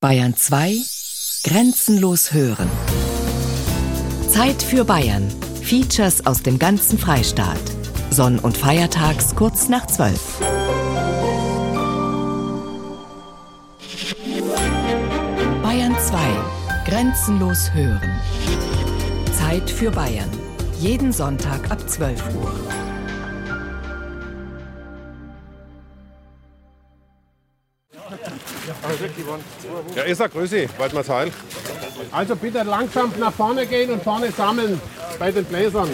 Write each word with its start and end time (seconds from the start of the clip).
Bayern 0.00 0.36
2 0.36 0.76
Grenzenlos 1.42 2.32
hören. 2.32 2.70
Zeit 4.30 4.62
für 4.62 4.84
Bayern. 4.84 5.28
Features 5.60 6.24
aus 6.24 6.40
dem 6.40 6.56
ganzen 6.56 7.00
Freistaat. 7.00 7.58
Sonn- 8.08 8.38
und 8.38 8.56
Feiertags 8.56 9.34
kurz 9.34 9.68
nach 9.68 9.88
12. 9.88 10.20
Bayern 15.64 15.96
2 15.98 16.16
Grenzenlos 16.86 17.74
hören. 17.74 18.20
Zeit 19.36 19.68
für 19.68 19.90
Bayern. 19.90 20.30
Jeden 20.78 21.12
Sonntag 21.12 21.72
ab 21.72 21.90
12 21.90 22.22
Uhr. 22.36 22.77
Ja, 29.94 30.02
ist 30.02 30.20
er, 30.20 30.28
Grüße, 30.28 30.68
Waldmarsheil. 30.78 31.30
Also 32.12 32.36
bitte 32.36 32.62
langsam 32.62 33.12
nach 33.18 33.32
vorne 33.32 33.66
gehen 33.66 33.90
und 33.90 34.02
vorne 34.02 34.30
sammeln 34.30 34.80
bei 35.18 35.32
den 35.32 35.44
Bläsern. 35.44 35.88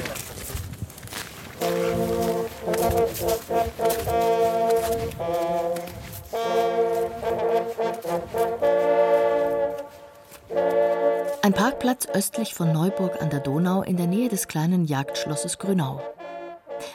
Ein 11.43 11.53
Parkplatz 11.53 12.07
östlich 12.13 12.55
von 12.55 12.73
Neuburg 12.73 13.21
an 13.21 13.31
der 13.31 13.41
Donau 13.41 13.83
in 13.83 13.97
der 13.97 14.07
Nähe 14.07 14.29
des 14.29 14.49
kleinen 14.49 14.85
Jagdschlosses 14.85 15.59
Grünau. 15.59 16.01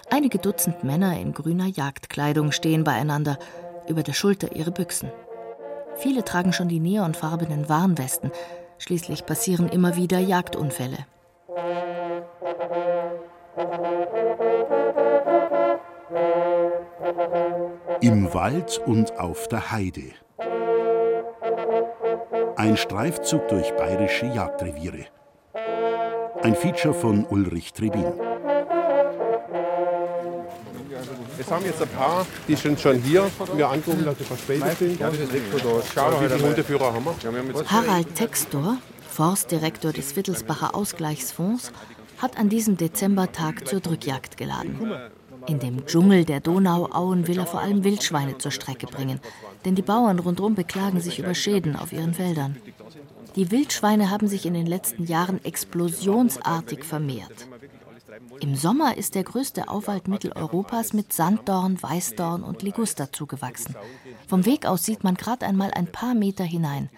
Einige 0.09 0.37
Dutzend 0.37 0.83
Männer 0.83 1.19
in 1.19 1.33
grüner 1.33 1.67
Jagdkleidung 1.67 2.51
stehen 2.51 2.83
beieinander, 2.83 3.37
über 3.87 4.03
der 4.03 4.13
Schulter 4.13 4.55
ihre 4.55 4.71
Büchsen. 4.71 5.11
Viele 5.99 6.23
tragen 6.23 6.53
schon 6.53 6.69
die 6.69 6.79
neonfarbenen 6.79 7.67
Warnwesten. 7.67 8.31
Schließlich 8.77 9.25
passieren 9.25 9.67
immer 9.67 9.97
wieder 9.97 10.19
Jagdunfälle. 10.19 10.97
Im 17.99 18.33
Wald 18.33 18.81
und 18.85 19.19
auf 19.19 19.49
der 19.49 19.71
Heide. 19.71 20.13
Ein 22.55 22.77
Streifzug 22.77 23.49
durch 23.49 23.69
bayerische 23.75 24.27
Jagdreviere. 24.27 25.05
Ein 26.41 26.55
Feature 26.55 26.93
von 26.93 27.25
Ulrich 27.25 27.73
Trebin. 27.73 28.28
Es 31.39 31.49
haben 31.49 31.63
jetzt 31.63 31.81
ein 31.81 31.87
paar, 31.89 32.25
die 32.47 32.55
sind 32.55 32.79
schon 32.79 32.97
hier, 33.01 33.29
mir 33.55 33.69
angerufen, 33.69 34.03
dass 34.03 34.17
sie 34.17 34.25
verspätet 34.25 34.77
sind. 34.77 34.99
Ja, 34.99 35.09
das 35.09 35.19
ist 35.19 35.33
Wie 35.33 35.39
viele 35.39 36.41
Hundeführer 36.41 36.93
haben 36.93 37.05
wir? 37.05 37.65
Harald 37.71 38.13
Textor, 38.15 38.77
Forstdirektor 39.07 39.93
des 39.93 40.15
Wittelsbacher 40.17 40.75
Ausgleichsfonds, 40.75 41.71
hat 42.17 42.37
an 42.37 42.49
diesem 42.49 42.75
Dezembertag 42.75 43.67
zur 43.67 43.79
Drückjagd 43.79 44.35
geladen. 44.35 44.91
In 45.47 45.59
dem 45.59 45.85
Dschungel 45.85 46.25
der 46.25 46.41
Donauauen 46.41 47.27
will 47.27 47.39
er 47.39 47.45
vor 47.45 47.61
allem 47.61 47.85
Wildschweine 47.85 48.37
zur 48.37 48.51
Strecke 48.51 48.87
bringen, 48.87 49.21
denn 49.63 49.75
die 49.75 49.81
Bauern 49.81 50.19
rundherum 50.19 50.55
beklagen 50.55 50.99
sich 50.99 51.19
über 51.19 51.33
Schäden 51.33 51.77
auf 51.77 51.93
ihren 51.93 52.13
Feldern. 52.13 52.57
Die 53.35 53.51
Wildschweine 53.51 54.09
haben 54.09 54.27
sich 54.27 54.45
in 54.45 54.53
den 54.53 54.65
letzten 54.65 55.05
Jahren 55.05 55.43
explosionsartig 55.45 56.83
vermehrt. 56.83 57.47
Im 58.41 58.55
Sommer 58.55 58.97
ist 58.97 59.15
der 59.15 59.23
größte 59.23 59.67
Auwald 59.67 60.07
Mitteleuropas 60.07 60.93
mit 60.93 61.11
Sanddorn, 61.11 61.81
Weißdorn 61.81 62.43
und 62.43 62.61
Liguster 62.61 63.11
zugewachsen. 63.11 63.75
Vom 64.27 64.45
Weg 64.45 64.65
aus 64.65 64.83
sieht 64.83 65.03
man 65.03 65.15
gerade 65.15 65.45
einmal 65.45 65.71
ein 65.71 65.87
paar 65.87 66.15
Meter 66.15 66.43
hinein. 66.43 66.89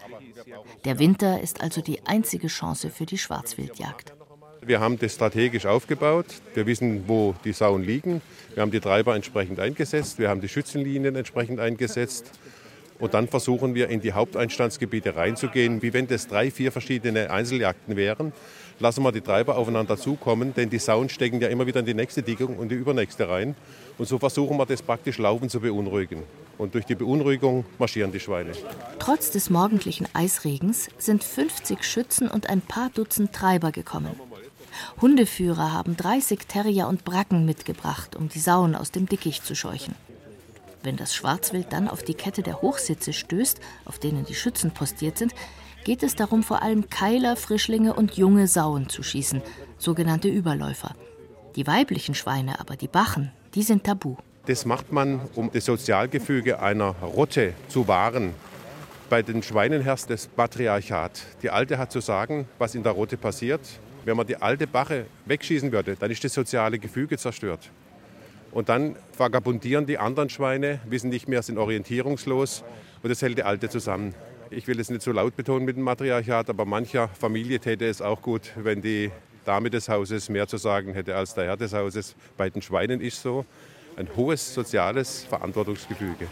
Der 0.86 1.00
Winter 1.00 1.42
ist 1.42 1.62
also 1.62 1.82
die 1.82 2.06
einzige 2.06 2.48
Chance 2.48 2.90
für 2.90 3.06
die 3.06 3.18
Schwarzwildjagd. 3.18 4.14
Wir 4.64 4.80
haben 4.80 5.00
das 5.00 5.16
strategisch 5.16 5.66
aufgebaut. 5.66 6.28
Wir 6.54 6.68
wissen, 6.68 7.08
wo 7.08 7.34
die 7.44 7.54
Sauen 7.54 7.84
liegen. 7.84 8.22
Wir 8.54 8.62
haben 8.62 8.72
die 8.72 8.80
Treiber 8.80 9.16
entsprechend 9.16 9.60
eingesetzt. 9.60 10.20
Wir 10.20 10.30
haben 10.30 10.42
die 10.42 10.50
Schützenlinien 10.50 11.16
entsprechend 11.16 11.60
eingesetzt. 11.60 12.32
Und 13.00 13.16
dann 13.16 13.28
versuchen 13.28 13.74
wir 13.74 13.90
in 13.90 14.00
die 14.00 14.14
Haupteinstandsgebiete 14.14 15.16
reinzugehen, 15.16 15.82
wie 15.82 15.92
wenn 15.92 16.08
das 16.08 16.28
drei, 16.28 16.52
vier 16.52 16.72
verschiedene 16.72 17.32
Einzeljagden 17.32 17.96
wären. 17.96 18.32
Lassen 18.82 19.04
wir 19.04 19.12
die 19.12 19.22
Treiber 19.22 19.58
aufeinander 19.58 19.96
zukommen, 19.96 20.56
denn 20.56 20.72
die 20.72 20.80
Sauen 20.80 21.08
stecken 21.08 21.40
ja 21.40 21.50
immer 21.50 21.68
wieder 21.68 21.82
in 21.82 21.86
die 21.86 21.94
nächste 21.94 22.24
Dickung 22.24 22.58
und 22.58 22.70
die 22.70 22.76
übernächste 22.76 23.30
rein. 23.30 23.54
Und 24.00 24.08
so 24.08 24.18
versuchen 24.18 24.58
wir 24.58 24.66
das 24.66 24.82
praktisch 24.82 25.20
laufend 25.20 25.52
zu 25.52 25.60
beunruhigen. 25.60 26.24
Und 26.58 26.74
durch 26.74 26.86
die 26.86 26.96
Beunruhigung 26.96 27.64
marschieren 27.78 28.12
die 28.12 28.20
Schweine. 28.20 28.54
Trotz 28.98 29.30
des 29.30 29.52
morgendlichen 29.52 30.08
Eisregens 30.14 30.90
sind 30.98 31.24
50 31.24 31.84
Schützen 31.84 32.28
und 32.28 32.50
ein 32.50 32.62
paar 32.62 32.90
Dutzend 32.90 33.34
Treiber 33.34 33.72
gekommen. 33.72 34.20
Hundeführer 35.00 35.74
haben 35.74 35.96
30 35.96 36.48
Terrier 36.48 36.88
und 36.88 37.04
Bracken 37.04 37.46
mitgebracht, 37.46 38.16
um 38.16 38.30
die 38.30 38.40
Sauen 38.40 38.74
aus 38.74 38.90
dem 38.90 39.06
Dickicht 39.06 39.46
zu 39.46 39.54
scheuchen. 39.56 39.94
Wenn 40.82 40.98
das 40.98 41.14
Schwarzwild 41.14 41.68
dann 41.72 41.88
auf 41.88 42.02
die 42.02 42.16
Kette 42.16 42.42
der 42.42 42.64
Hochsitze 42.64 43.14
stößt, 43.14 43.60
auf 43.86 44.00
denen 44.00 44.26
die 44.26 44.34
Schützen 44.34 44.72
postiert 44.72 45.20
sind, 45.20 45.36
geht 45.84 46.04
es 46.04 46.16
darum, 46.16 46.44
vor 46.44 46.62
allem 46.62 46.90
Keiler, 46.90 47.36
Frischlinge 47.36 47.94
und 47.94 48.16
junge 48.18 48.48
Sauen 48.48 48.90
zu 48.90 49.04
schießen, 49.04 49.42
sogenannte 49.78 50.28
Überläufer. 50.28 50.96
Die 51.56 51.68
weiblichen 51.68 52.16
Schweine, 52.16 52.60
aber 52.60 52.76
die 52.76 52.88
Bachen, 52.88 53.32
die 53.56 53.64
sind 53.64 53.84
tabu. 53.84 54.16
Das 54.46 54.66
macht 54.66 54.92
man, 54.92 55.22
um 55.36 55.52
das 55.52 55.66
Sozialgefüge 55.66 56.60
einer 56.60 56.96
Rotte 57.02 57.54
zu 57.68 57.88
wahren. 57.88 58.34
Bei 59.10 59.22
den 59.22 59.44
Schweinen 59.44 59.82
herrscht 59.82 60.10
das 60.10 60.28
Patriarchat. 60.28 61.22
Die 61.44 61.50
Alte 61.50 61.78
hat 61.78 61.92
zu 61.92 62.00
sagen, 62.00 62.48
was 62.58 62.76
in 62.76 62.84
der 62.84 62.94
Rotte 62.94 63.18
passiert. 63.18 63.62
Wenn 64.06 64.18
man 64.18 64.26
die 64.26 64.38
alte 64.38 64.66
Bache 64.66 65.06
wegschießen 65.26 65.72
würde, 65.72 65.96
dann 65.96 66.10
ist 66.10 66.24
das 66.24 66.34
soziale 66.34 66.80
Gefüge 66.80 67.18
zerstört. 67.18 67.70
Und 68.52 68.70
dann 68.70 68.96
vagabundieren 69.18 69.86
die 69.86 69.98
anderen 69.98 70.30
Schweine, 70.30 70.80
wissen 70.86 71.10
nicht 71.10 71.28
mehr, 71.28 71.42
sind 71.44 71.58
orientierungslos 71.58 72.64
und 73.04 73.10
das 73.10 73.22
hält 73.22 73.38
die 73.38 73.44
Alte 73.44 73.70
zusammen. 73.70 74.14
Ich 74.54 74.68
will 74.68 74.80
es 74.82 74.90
nicht 74.90 75.02
so 75.02 75.14
laut 75.14 75.38
betonen 75.38 75.64
mit 75.64 75.78
dem 75.78 75.84
Matriarchat, 75.84 76.50
aber 76.50 76.66
mancher 76.66 77.08
Familie 77.08 77.58
täte 77.58 77.86
es 77.86 78.02
auch 78.02 78.22
gut, 78.22 78.52
wenn 78.58 78.82
die 78.82 79.10
Dame 79.46 79.70
des 79.70 79.88
Hauses 79.88 80.28
mehr 80.28 80.46
zu 80.46 80.58
sagen 80.58 80.94
hätte 80.94 81.16
als 81.16 81.34
der 81.34 81.46
Herr 81.46 81.56
des 81.56 81.74
Hauses. 81.74 82.16
Bei 82.36 82.50
den 82.50 82.62
Schweinen 82.62 83.00
ist 83.00 83.22
so 83.22 83.46
ein 83.96 84.10
hohes 84.16 84.54
soziales 84.54 85.24
Verantwortungsgefüge. 85.24 86.28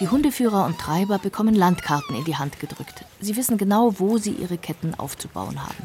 Die 0.00 0.08
Hundeführer 0.08 0.66
und 0.66 0.78
Treiber 0.78 1.18
bekommen 1.18 1.54
Landkarten 1.54 2.14
in 2.14 2.24
die 2.24 2.36
Hand 2.36 2.60
gedrückt. 2.60 3.04
Sie 3.18 3.36
wissen 3.36 3.56
genau, 3.56 3.98
wo 3.98 4.18
sie 4.18 4.32
ihre 4.32 4.58
Ketten 4.58 4.94
aufzubauen 4.94 5.62
haben. 5.62 5.84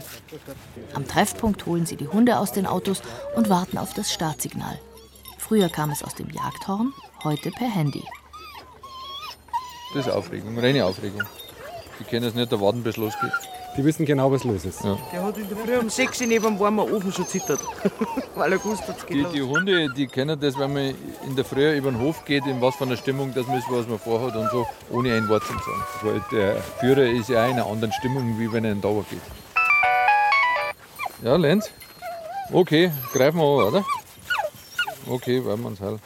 Am 0.94 1.07
Treffpunkt 1.07 1.65
holen 1.65 1.85
sie 1.85 1.95
die 1.95 2.09
Hunde 2.09 2.38
aus 2.38 2.51
den 2.51 2.67
Autos 2.67 3.01
und 3.35 3.50
warten 3.50 3.77
auf 3.77 3.94
das 3.94 4.11
Startsignal. 4.11 4.77
Früher 5.38 5.69
kam 5.69 5.91
es 5.91 6.03
aus 6.03 6.13
dem 6.13 6.29
Jagdhorn, 6.29 6.94
heute 7.23 7.51
per 7.51 7.69
Handy. 7.69 8.03
Das 9.93 10.07
ist 10.07 10.11
Aufregung, 10.13 10.57
reine 10.57 10.85
Aufregung. 10.85 11.21
Die 11.99 12.03
können 12.05 12.25
es 12.25 12.33
nicht 12.33 12.51
erwarten, 12.51 12.81
bis 12.83 12.95
es 12.95 12.97
losgeht. 12.97 13.31
Die 13.77 13.83
wissen 13.83 14.05
genau, 14.05 14.31
was 14.31 14.43
los 14.43 14.65
ist. 14.65 14.83
Ja. 14.83 14.97
Der 15.11 15.23
hat 15.23 15.37
in 15.37 15.47
der 15.47 15.57
Früh 15.57 15.77
um 15.77 15.89
6 15.89 16.21
Uhr 16.21 16.27
neben 16.27 16.45
dem 16.45 16.59
warmen 16.59 16.91
Ofen 16.91 17.11
schon 17.11 17.27
zittert, 17.27 17.59
weil 18.35 18.51
er 18.51 18.57
gewusst 18.59 18.87
hat, 18.87 18.97
es 18.97 19.05
geht 19.05 19.17
Die, 19.17 19.21
los. 19.21 19.31
die 19.33 19.41
Hunde, 19.41 19.89
die 19.93 20.05
kennen 20.07 20.39
das, 20.39 20.57
wenn 20.59 20.73
man 20.73 20.95
in 21.25 21.35
der 21.35 21.43
Früh 21.45 21.75
über 21.75 21.91
den 21.91 21.99
Hof 21.99 22.23
geht, 22.25 22.45
in 22.45 22.61
was 22.61 22.75
für 22.75 22.83
einer 22.85 22.97
Stimmung 22.97 23.33
das 23.33 23.47
ist, 23.47 23.65
was 23.69 23.87
man 23.87 23.97
vorhat 23.99 24.35
und 24.35 24.49
so, 24.51 24.67
ohne 24.91 25.13
ein 25.15 25.27
Wort 25.27 25.43
zu 25.43 25.53
sagen. 25.53 25.83
Weil 26.03 26.21
der 26.31 26.55
Führer 26.79 27.05
ist 27.05 27.29
ja 27.29 27.45
auch 27.45 27.49
in 27.49 27.53
einer 27.53 27.65
anderen 27.65 27.93
Stimmung, 27.93 28.37
wie 28.39 28.51
wenn 28.51 28.63
er 28.65 28.71
in 28.71 28.77
den 28.77 28.81
Dauer 28.81 29.05
geht. 29.09 29.21
Ja, 31.23 31.35
Lenz? 31.35 31.69
Okay, 32.51 32.91
greifen 33.13 33.37
wir 33.39 33.43
an, 33.43 33.67
oder? 33.73 33.85
Okay, 35.07 35.43
werden 35.43 35.61
wir 35.61 35.67
uns 35.69 35.81
halt. 35.81 35.99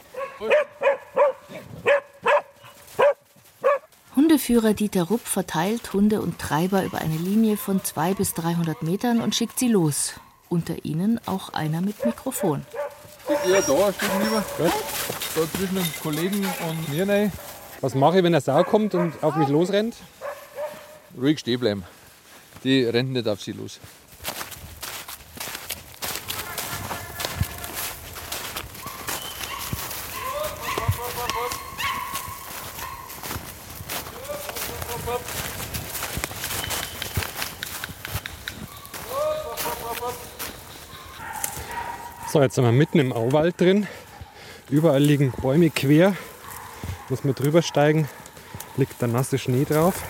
Hundeführer 4.38 4.72
Dieter 4.72 5.02
Rupp 5.02 5.26
verteilt 5.26 5.92
Hunde 5.92 6.22
und 6.22 6.38
Treiber 6.38 6.84
über 6.84 6.98
eine 6.98 7.16
Linie 7.16 7.56
von 7.56 7.82
200 7.82 8.18
bis 8.18 8.34
300 8.34 8.84
Metern 8.84 9.20
und 9.20 9.34
schickt 9.34 9.58
sie 9.58 9.66
los. 9.66 10.12
Unter 10.48 10.84
ihnen 10.84 11.20
auch 11.26 11.54
einer 11.54 11.80
mit 11.80 12.06
Mikrofon. 12.06 12.64
Ja, 13.28 13.60
da 13.60 13.92
Stück 13.92 14.10
lieber. 14.22 14.44
Da 15.34 15.58
zwischen 15.58 15.74
dem 15.74 15.92
Kollegen 16.00 16.46
und 16.68 16.88
mir 16.88 17.08
rein. 17.08 17.32
Was 17.80 17.96
mache 17.96 18.18
ich, 18.18 18.22
wenn 18.22 18.32
eine 18.32 18.40
Sau 18.40 18.62
kommt 18.62 18.94
und 18.94 19.12
auf 19.24 19.34
mich 19.34 19.48
losrennt? 19.48 19.96
Ruhig 21.20 21.40
stehen 21.40 21.58
bleiben. 21.58 21.82
Die 22.62 22.84
rennt 22.84 23.10
nicht 23.10 23.26
auf 23.26 23.42
sie 23.42 23.52
los. 23.52 23.80
So, 42.38 42.42
jetzt 42.42 42.54
sind 42.54 42.62
wir 42.62 42.70
mitten 42.70 43.00
im 43.00 43.12
Auwald 43.12 43.60
drin. 43.60 43.88
Überall 44.70 45.02
liegen 45.02 45.32
Bäume 45.42 45.70
quer. 45.70 46.14
Muss 47.08 47.24
man 47.24 47.34
drüber 47.34 47.62
steigen. 47.62 48.08
Liegt 48.76 49.02
der 49.02 49.08
nasse 49.08 49.38
Schnee 49.38 49.64
drauf. 49.64 50.00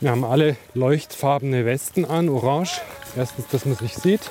Wir 0.00 0.10
haben 0.10 0.24
alle 0.24 0.56
leuchtfarbene 0.72 1.66
Westen 1.66 2.06
an, 2.06 2.30
orange. 2.30 2.80
Erstens, 3.14 3.46
dass 3.48 3.66
man 3.66 3.76
sich 3.76 3.94
sieht 3.94 4.22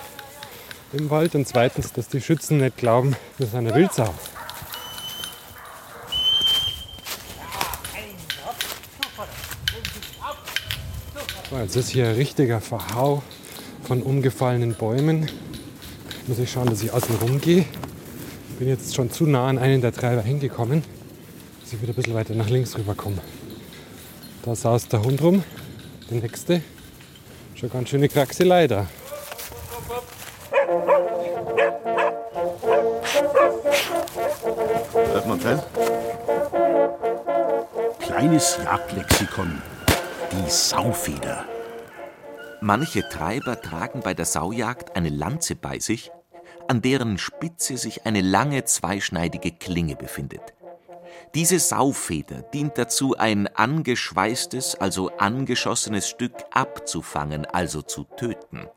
im 0.91 1.11
Wald 1.11 1.35
und 1.35 1.47
zweitens, 1.47 1.93
dass 1.93 2.07
die 2.07 2.19
Schützen 2.19 2.57
nicht 2.57 2.77
glauben, 2.77 3.15
wir 3.37 3.45
sind 3.45 3.59
eine 3.59 3.75
Wildsau. 3.75 4.11
So, 11.51 11.57
jetzt 11.59 11.75
ist 11.75 11.89
hier 11.89 12.07
ein 12.07 12.15
richtiger 12.15 12.59
Verhau 12.59 13.21
von 13.83 14.01
umgefallenen 14.01 14.73
Bäumen. 14.73 15.29
Muss 16.27 16.39
ich 16.39 16.51
schauen, 16.51 16.67
dass 16.67 16.81
ich 16.81 16.91
außen 16.91 17.15
rum 17.17 17.39
gehe. 17.39 17.65
Bin 18.57 18.67
jetzt 18.67 18.95
schon 18.95 19.11
zu 19.11 19.25
nah 19.25 19.47
an 19.47 19.59
einen 19.59 19.81
der 19.81 19.91
Treiber 19.91 20.21
hingekommen, 20.21 20.83
dass 21.61 21.73
ich 21.73 21.81
wieder 21.81 21.91
ein 21.91 21.95
bisschen 21.95 22.15
weiter 22.15 22.33
nach 22.33 22.49
links 22.49 22.75
rüber 22.77 22.95
komme. 22.95 23.17
Da 24.43 24.55
saust 24.55 24.91
der 24.93 25.03
Hund 25.03 25.21
rum, 25.21 25.43
der 26.09 26.21
nächste. 26.21 26.61
Schon 27.53 27.69
ganz 27.69 27.89
schöne 27.89 28.09
Kraxelei 28.09 28.67
da. 28.67 28.87
Hört 34.93 35.27
man 35.27 35.39
rein? 35.41 35.59
Kleines 37.99 38.57
Jagdlexikon. 38.63 39.61
Die 40.31 40.49
Saufeder. 40.49 41.45
Manche 42.61 43.07
Treiber 43.09 43.61
tragen 43.61 44.01
bei 44.01 44.13
der 44.13 44.25
Saujagd 44.25 44.95
eine 44.95 45.09
Lanze 45.09 45.55
bei 45.55 45.79
sich, 45.79 46.09
an 46.67 46.81
deren 46.81 47.17
Spitze 47.17 47.77
sich 47.77 48.05
eine 48.05 48.21
lange 48.21 48.65
zweischneidige 48.65 49.51
Klinge 49.51 49.95
befindet. 49.95 50.53
Diese 51.33 51.59
Saufeder 51.59 52.41
dient 52.41 52.77
dazu, 52.77 53.17
ein 53.17 53.47
angeschweißtes, 53.47 54.75
also 54.75 55.11
angeschossenes 55.17 56.07
Stück 56.07 56.33
abzufangen, 56.51 57.45
also 57.45 57.81
zu 57.81 58.05
töten. 58.15 58.67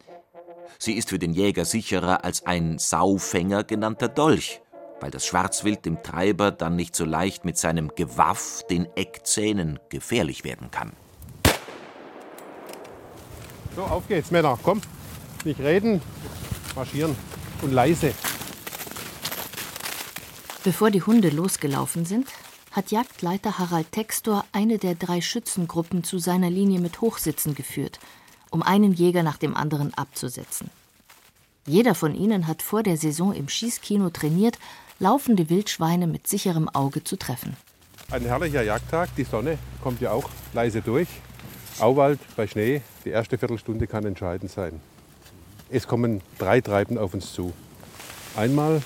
Sie 0.79 0.95
ist 0.95 1.11
für 1.11 1.19
den 1.19 1.33
Jäger 1.33 1.65
sicherer 1.65 2.25
als 2.25 2.47
ein 2.47 2.79
Saufänger 2.79 3.65
genannter 3.65 4.09
Dolch, 4.09 4.61
weil 5.01 5.11
das 5.11 5.25
Schwarzwild 5.27 5.85
dem 5.85 6.03
Treiber 6.03 6.51
dann 6.51 6.77
nicht 6.77 6.97
so 6.97 7.05
leicht 7.05 7.45
mit 7.45 7.59
seinem 7.59 7.93
Gewaff, 7.95 8.65
den 8.69 8.89
Eckzähnen, 8.97 9.79
gefährlich 9.89 10.45
werden 10.45 10.71
kann. 10.71 10.93
So, 13.77 13.83
auf 13.83 14.09
geht's, 14.09 14.33
Männer. 14.33 14.59
Komm, 14.63 14.81
nicht 15.45 15.61
reden, 15.61 16.03
marschieren 16.75 17.17
und 17.63 17.73
leise. 17.73 18.15
Bevor 20.65 20.91
die 20.91 21.03
Hunde 21.03 21.31
losgelaufen 21.31 22.05
sind, 22.05 22.29
hat 22.73 22.91
Jagdleiter 22.91 23.59
Harald 23.59 23.91
Textor 23.93 24.45
eine 24.53 24.79
der 24.79 24.95
drei 24.95 25.21
Schützengruppen 25.21 26.05
zu 26.05 26.19
seiner 26.19 26.51
Linie 26.51 26.81
mit 26.81 27.01
Hochsitzen 27.01 27.55
geführt, 27.55 27.99
um 28.51 28.63
einen 28.63 28.93
Jäger 28.93 29.23
nach 29.23 29.39
dem 29.39 29.57
anderen 29.57 29.95
abzusetzen. 29.95 30.71
Jeder 31.67 31.95
von 31.95 32.15
ihnen 32.15 32.47
hat 32.47 32.63
vor 32.63 32.83
der 32.83 32.97
Saison 32.97 33.35
im 33.35 33.49
Schießkino 33.49 34.11
trainiert, 34.11 34.59
laufende 34.99 35.51
Wildschweine 35.51 36.07
mit 36.07 36.27
sicherem 36.27 36.69
Auge 36.69 37.05
zu 37.05 37.17
treffen. 37.17 37.57
Ein 38.11 38.23
herrlicher 38.23 38.63
Jagdtag, 38.63 39.15
die 39.17 39.25
Sonne 39.25 39.59
kommt 39.83 40.01
ja 40.01 40.13
auch 40.13 40.31
leise 40.55 40.81
durch. 40.81 41.09
Auwald 41.79 42.19
bei 42.37 42.47
Schnee, 42.47 42.81
die 43.05 43.11
erste 43.11 43.39
Viertelstunde 43.39 43.87
kann 43.87 44.05
entscheidend 44.05 44.51
sein. 44.51 44.81
Es 45.71 45.87
kommen 45.87 46.23
drei 46.39 46.63
Treiben 46.63 46.97
auf 46.97 47.13
uns 47.13 47.35
zu. 47.35 47.53
Einmal 48.37 48.81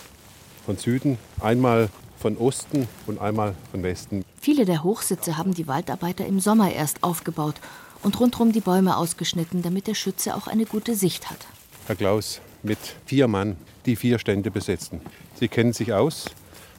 von 0.66 0.76
Süden, 0.76 1.16
einmal 1.40 1.88
von 2.18 2.36
Osten 2.36 2.88
und 3.06 3.20
einmal 3.20 3.54
von 3.70 3.84
Westen. 3.84 4.24
Viele 4.40 4.64
der 4.64 4.82
Hochsitze 4.82 5.36
haben 5.36 5.54
die 5.54 5.68
Waldarbeiter 5.68 6.26
im 6.26 6.40
Sommer 6.40 6.72
erst 6.72 7.04
aufgebaut 7.04 7.54
und 8.02 8.18
rundherum 8.18 8.50
die 8.50 8.60
Bäume 8.60 8.96
ausgeschnitten, 8.96 9.62
damit 9.62 9.86
der 9.86 9.94
Schütze 9.94 10.34
auch 10.34 10.48
eine 10.48 10.66
gute 10.66 10.96
Sicht 10.96 11.30
hat. 11.30 11.46
Herr 11.86 11.94
Klaus, 11.94 12.40
mit 12.64 12.78
vier 13.06 13.28
Mann, 13.28 13.56
die 13.86 13.94
vier 13.94 14.18
Stände 14.18 14.50
besetzen. 14.50 15.00
Sie 15.38 15.46
kennen 15.46 15.72
sich 15.72 15.92
aus. 15.92 16.26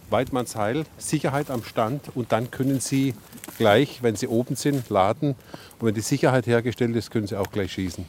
Weidmannsheil, 0.09 0.83
Sicherheit 0.97 1.49
am 1.49 1.63
Stand 1.63 2.11
und 2.13 2.33
dann 2.33 2.51
können 2.51 2.81
Sie 2.81 3.13
gleich, 3.57 4.03
wenn 4.03 4.17
Sie 4.17 4.27
oben 4.27 4.57
sind, 4.57 4.89
laden. 4.89 5.35
Und 5.79 5.88
wenn 5.88 5.95
die 5.95 6.01
Sicherheit 6.01 6.45
hergestellt 6.45 6.95
ist, 6.97 7.09
können 7.09 7.25
Sie 7.25 7.39
auch 7.39 7.51
gleich 7.51 7.71
schießen. 7.71 8.06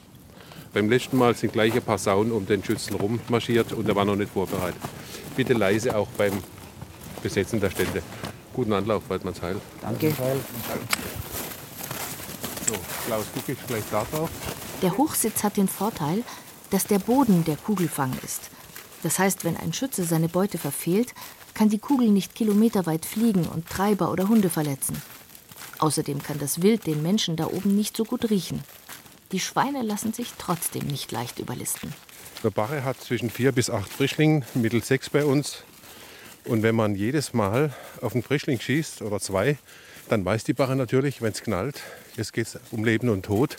Beim 0.74 0.90
letzten 0.90 1.16
Mal 1.18 1.36
sind 1.36 1.52
gleich 1.52 1.72
ein 1.72 1.82
paar 1.82 1.98
Saunen 1.98 2.32
um 2.32 2.44
den 2.44 2.64
Schützen 2.64 2.96
rummarschiert 2.96 3.72
und 3.72 3.88
er 3.88 3.94
war 3.94 4.04
noch 4.04 4.16
nicht 4.16 4.32
vorbereitet. 4.32 4.80
Bitte 5.36 5.52
leise 5.52 5.96
auch 5.96 6.08
beim 6.18 6.32
Besetzen 7.22 7.60
der 7.60 7.70
Stände. 7.70 8.02
Guten 8.52 8.72
Anlauf, 8.72 9.04
Weidmannsheil. 9.08 9.54
Danke. 9.80 10.12
So, 12.66 12.74
Klaus, 13.06 13.26
gucke 13.32 13.52
ich 13.52 13.66
gleich 13.68 13.84
da 13.92 14.04
drauf. 14.10 14.28
Der 14.82 14.96
Hochsitz 14.98 15.44
hat 15.44 15.56
den 15.56 15.68
Vorteil, 15.68 16.24
dass 16.70 16.88
der 16.88 16.98
Boden 16.98 17.44
der 17.44 17.56
Kugelfang 17.56 18.12
ist. 18.24 18.50
Das 19.04 19.20
heißt, 19.20 19.44
wenn 19.44 19.56
ein 19.56 19.72
Schütze 19.72 20.02
seine 20.02 20.28
Beute 20.28 20.58
verfehlt, 20.58 21.14
kann 21.54 21.68
die 21.68 21.78
Kugel 21.78 22.08
nicht 22.08 22.34
kilometerweit 22.34 23.06
fliegen 23.06 23.46
und 23.46 23.68
Treiber 23.68 24.10
oder 24.10 24.28
Hunde 24.28 24.50
verletzen. 24.50 25.00
Außerdem 25.78 26.20
kann 26.20 26.40
das 26.40 26.62
Wild 26.62 26.88
den 26.88 27.00
Menschen 27.00 27.36
da 27.36 27.46
oben 27.46 27.76
nicht 27.76 27.96
so 27.96 28.04
gut 28.04 28.28
riechen. 28.28 28.64
Die 29.34 29.40
Schweine 29.40 29.82
lassen 29.82 30.12
sich 30.12 30.34
trotzdem 30.38 30.86
nicht 30.86 31.10
leicht 31.10 31.40
überlisten. 31.40 31.92
Der 32.44 32.50
Bache 32.50 32.84
hat 32.84 33.00
zwischen 33.00 33.30
vier 33.30 33.50
bis 33.50 33.68
acht 33.68 33.92
Frischlingen, 33.92 34.44
mittel 34.54 34.80
sechs 34.80 35.10
bei 35.10 35.24
uns. 35.24 35.64
Und 36.44 36.62
wenn 36.62 36.76
man 36.76 36.94
jedes 36.94 37.32
Mal 37.32 37.74
auf 38.00 38.12
einen 38.12 38.22
Frischling 38.22 38.60
schießt 38.60 39.02
oder 39.02 39.18
zwei, 39.18 39.58
dann 40.08 40.24
weiß 40.24 40.44
die 40.44 40.52
Bache 40.52 40.76
natürlich, 40.76 41.20
wenn 41.20 41.32
es 41.32 41.42
knallt, 41.42 41.80
jetzt 42.16 42.32
geht 42.32 42.46
es 42.46 42.60
um 42.70 42.84
Leben 42.84 43.08
und 43.08 43.24
Tod. 43.24 43.56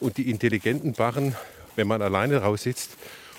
Und 0.00 0.18
die 0.18 0.28
intelligenten 0.28 0.92
Bachen, 0.92 1.34
wenn 1.76 1.88
man 1.88 2.02
alleine 2.02 2.42
raussitzt, 2.42 2.90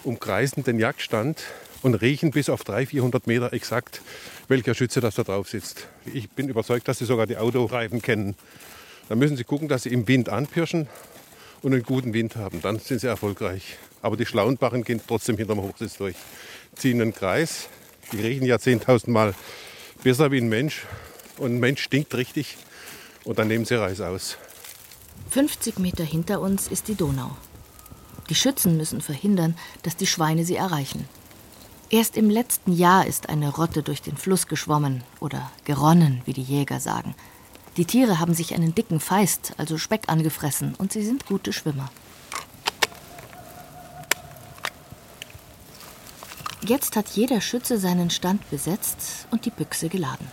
umkreisen 0.03 0.63
den 0.63 0.79
Jagdstand 0.79 1.43
und 1.83 1.93
riechen 1.93 2.31
bis 2.31 2.49
auf 2.49 2.63
300, 2.63 2.89
400 2.89 3.27
Meter 3.27 3.53
exakt, 3.53 4.01
welcher 4.47 4.73
Schütze 4.73 4.99
das 4.99 5.13
da 5.13 5.21
drauf 5.21 5.47
sitzt. 5.47 5.85
Ich 6.11 6.27
bin 6.31 6.49
überzeugt, 6.49 6.87
dass 6.87 6.97
sie 6.97 7.05
sogar 7.05 7.27
die 7.27 7.37
Autoreifen 7.37 8.01
kennen. 8.01 8.33
Dann 9.09 9.19
müssen 9.19 9.37
sie 9.37 9.43
gucken, 9.43 9.67
dass 9.67 9.83
sie 9.83 9.93
im 9.93 10.07
Wind 10.07 10.27
anpirschen 10.27 10.87
und 11.61 11.73
einen 11.73 11.83
guten 11.83 12.13
Wind 12.13 12.35
haben. 12.35 12.61
Dann 12.61 12.79
sind 12.79 13.01
sie 13.01 13.07
erfolgreich. 13.07 13.77
Aber 14.01 14.17
die 14.17 14.25
schlauen 14.25 14.57
Bachen 14.57 14.83
gehen 14.83 15.01
trotzdem 15.05 15.37
hinterm 15.37 15.61
Hochsitz 15.61 15.97
durch. 15.97 16.15
Ziehen 16.75 17.01
einen 17.01 17.13
Kreis. 17.13 17.69
Die 18.11 18.21
riechen 18.21 18.45
ja 18.45 18.55
10.000 18.57 19.09
Mal 19.09 19.33
besser 20.03 20.31
wie 20.31 20.37
ein 20.37 20.49
Mensch. 20.49 20.85
Und 21.37 21.55
ein 21.55 21.59
Mensch 21.59 21.81
stinkt 21.81 22.13
richtig. 22.15 22.57
Und 23.23 23.39
dann 23.39 23.47
nehmen 23.47 23.65
sie 23.65 23.75
Reis 23.75 24.01
aus. 24.01 24.37
50 25.31 25.79
Meter 25.79 26.03
hinter 26.03 26.39
uns 26.39 26.67
ist 26.67 26.87
die 26.87 26.95
Donau. 26.95 27.35
Die 28.29 28.35
Schützen 28.35 28.77
müssen 28.77 29.01
verhindern, 29.01 29.55
dass 29.83 29.95
die 29.95 30.07
Schweine 30.07 30.45
sie 30.45 30.55
erreichen. 30.55 31.07
Erst 31.89 32.17
im 32.17 32.29
letzten 32.29 32.73
Jahr 32.73 33.05
ist 33.05 33.29
eine 33.29 33.49
Rotte 33.49 33.81
durch 33.81 34.01
den 34.01 34.17
Fluss 34.17 34.47
geschwommen 34.47 35.03
oder 35.21 35.51
geronnen, 35.63 36.21
wie 36.25 36.33
die 36.33 36.41
Jäger 36.41 36.81
sagen. 36.81 37.15
Die 37.77 37.85
Tiere 37.85 38.19
haben 38.19 38.33
sich 38.33 38.55
einen 38.55 38.73
dicken 38.73 38.99
Feist, 38.99 39.53
also 39.57 39.77
Speck, 39.77 40.09
angefressen 40.09 40.73
und 40.75 40.91
sie 40.91 41.05
sind 41.05 41.27
gute 41.27 41.53
Schwimmer. 41.53 41.89
Jetzt 46.61 46.95
hat 46.95 47.07
jeder 47.09 47.39
Schütze 47.39 47.77
seinen 47.77 48.09
Stand 48.09 48.49
besetzt 48.49 49.27
und 49.29 49.45
die 49.45 49.51
Büchse 49.51 49.89
geladen. 49.89 50.27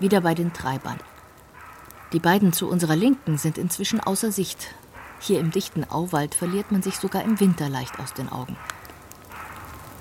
Wieder 0.00 0.22
bei 0.22 0.34
den 0.34 0.52
Treibern. 0.52 0.98
Die 2.12 2.18
beiden 2.18 2.52
zu 2.52 2.68
unserer 2.68 2.96
Linken 2.96 3.38
sind 3.38 3.58
inzwischen 3.58 4.00
außer 4.00 4.32
Sicht. 4.32 4.74
Hier 5.20 5.38
im 5.38 5.52
dichten 5.52 5.84
Auwald 5.84 6.34
verliert 6.34 6.72
man 6.72 6.82
sich 6.82 6.96
sogar 6.96 7.22
im 7.22 7.38
Winter 7.38 7.68
leicht 7.68 8.00
aus 8.00 8.12
den 8.12 8.28
Augen. 8.28 8.56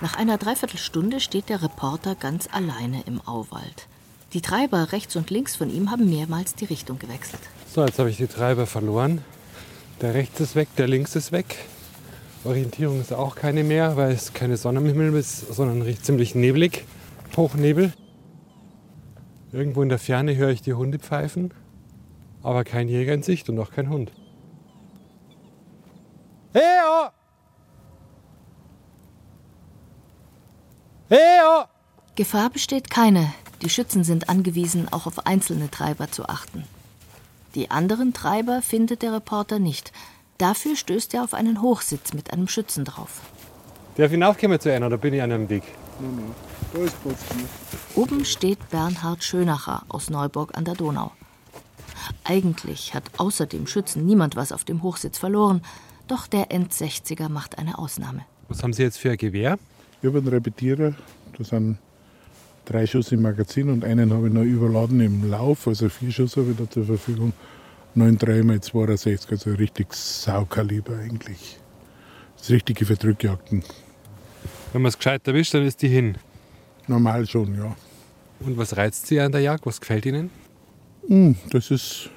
Nach 0.02 0.18
einer 0.18 0.38
Dreiviertelstunde 0.38 1.20
steht 1.20 1.50
der 1.50 1.62
Reporter 1.62 2.16
ganz 2.16 2.48
alleine 2.52 3.04
im 3.06 3.20
Auwald. 3.28 3.88
Die 4.34 4.42
Treiber 4.42 4.94
rechts 4.94 5.16
und 5.18 5.30
links 5.30 5.58
von 5.58 5.70
ihm 5.70 5.92
haben 5.92 6.10
mehrmals 6.10 6.56
die 6.56 6.66
Richtung 6.66 7.00
gewechselt. 7.00 7.42
So, 7.68 7.84
jetzt 7.84 8.00
habe 8.00 8.10
ich 8.10 8.18
die 8.18 8.28
Treiber 8.28 8.66
verloren. 8.66 9.24
Der 10.02 10.14
rechts 10.14 10.40
ist 10.40 10.56
weg, 10.56 10.70
der 10.78 10.88
links 10.88 11.16
ist 11.16 11.32
weg. 11.34 11.58
Orientierung 12.46 13.02
ist 13.02 13.12
auch 13.12 13.36
keine 13.36 13.66
mehr, 13.66 13.98
weil 13.98 14.14
es 14.14 14.34
keine 14.34 14.56
Sonne 14.56 14.80
im 14.80 14.86
Himmel 14.86 15.14
ist, 15.16 15.54
sondern 15.54 15.86
ziemlich 16.02 16.34
neblig. 16.34 16.86
Hochnebel. 17.36 17.92
Irgendwo 19.52 19.82
in 19.82 19.90
der 19.90 20.00
Ferne 20.00 20.36
höre 20.36 20.52
ich 20.52 20.62
die 20.62 20.74
Hunde 20.74 21.00
pfeifen, 21.00 21.54
aber 22.42 22.64
kein 22.64 22.88
Jäger 22.88 23.14
in 23.14 23.24
Sicht 23.24 23.50
und 23.50 23.60
auch 23.60 23.72
kein 23.72 23.90
Hund. 23.90 24.12
Hey, 26.54 26.62
oh! 26.88 27.19
Hey, 31.12 31.40
oh! 31.44 31.64
Gefahr 32.14 32.52
besteht 32.52 32.92
keine. 32.92 33.34
Die 33.64 33.70
Schützen 33.72 34.04
sind 34.04 34.30
angewiesen, 34.30 34.88
auch 34.94 35.08
auf 35.08 35.26
einzelne 35.26 35.72
Treiber 35.72 36.12
zu 36.12 36.30
achten. 36.30 36.66
Die 37.56 37.72
anderen 37.72 38.14
Treiber 38.14 38.62
findet 38.62 39.02
der 39.02 39.14
Reporter 39.14 39.58
nicht. 39.58 39.92
Dafür 40.38 40.76
stößt 40.76 41.16
er 41.16 41.24
auf 41.24 41.34
einen 41.34 41.64
Hochsitz 41.64 42.14
mit 42.14 42.32
einem 42.32 42.48
Schützen 42.48 42.86
drauf. 42.86 43.22
Darf 43.98 44.06
ich 44.06 44.12
hinaufkommen 44.12 44.60
zu 44.60 44.72
einer 44.72 44.86
oder 44.86 45.00
bin 45.00 45.16
ich 45.16 45.22
an 45.24 45.32
einem 45.32 45.50
Weg? 45.50 45.64
Nein, 46.00 46.16
nein. 46.16 46.36
Da 46.74 46.80
ist 46.80 47.02
Platz 47.02 47.18
Oben 47.96 48.24
steht 48.24 48.70
Bernhard 48.70 49.24
Schönacher 49.24 49.82
aus 49.90 50.12
Neuburg 50.12 50.56
an 50.56 50.66
der 50.66 50.76
Donau. 50.76 51.12
Eigentlich 52.24 52.94
hat 52.94 53.06
außer 53.18 53.48
dem 53.48 53.66
Schützen 53.66 54.06
niemand 54.06 54.36
was 54.36 54.52
auf 54.52 54.64
dem 54.64 54.84
Hochsitz 54.84 55.18
verloren, 55.18 55.64
doch 56.08 56.28
der 56.28 56.52
End-60er 56.52 57.30
macht 57.30 57.58
eine 57.58 57.80
Ausnahme. 57.80 58.26
Was 58.48 58.62
haben 58.62 58.74
Sie 58.74 58.84
jetzt 58.84 59.00
für 59.00 59.10
ein 59.10 59.18
Gewehr? 59.18 59.58
Ich 60.02 60.08
habe 60.08 60.20
einen 60.20 60.28
Repetierer, 60.30 60.94
da 61.38 61.44
sind 61.44 61.78
drei 62.66 62.88
Schuss 62.88 63.12
im 63.12 63.22
Magazin 63.22 63.70
und 63.70 63.84
einen 63.84 64.14
habe 64.14 64.28
ich 64.28 64.34
noch 64.34 64.44
überladen 64.44 65.02
im 65.02 65.30
Lauf, 65.30 65.68
also 65.68 65.90
vier 65.90 66.12
Schuss 66.12 66.38
habe 66.38 66.52
ich 66.52 66.58
da 66.58 66.70
zur 66.70 66.86
Verfügung. 66.86 67.34
9,3 67.98 68.56
x 68.56 68.68
62, 68.68 69.32
also 69.32 69.50
richtig 69.52 69.94
Saukaliber 69.94 70.98
eigentlich. 70.98 71.58
Das 72.38 72.50
Richtige 72.50 72.86
für 72.86 72.96
Drückjagden. 72.96 73.64
Wenn 74.72 74.82
man 74.84 74.90
es 74.90 74.98
gescheit 74.98 75.28
erwischt, 75.28 75.54
dann 75.54 75.64
ist 75.64 75.82
die 75.82 75.90
hin. 75.90 76.18
Normal 76.88 77.26
schon, 77.28 77.58
ja. 77.58 77.76
Und 78.40 78.58
was 78.58 78.78
reizt 78.78 79.08
Sie 79.08 79.20
an 79.20 79.32
der 79.32 79.42
Jagd? 79.42 79.66
Was 79.66 79.82
gefällt 79.82 80.06
Ihnen? 80.06 80.30
Hm, 81.08 81.36
das 81.50 81.72
ist 81.72 82.10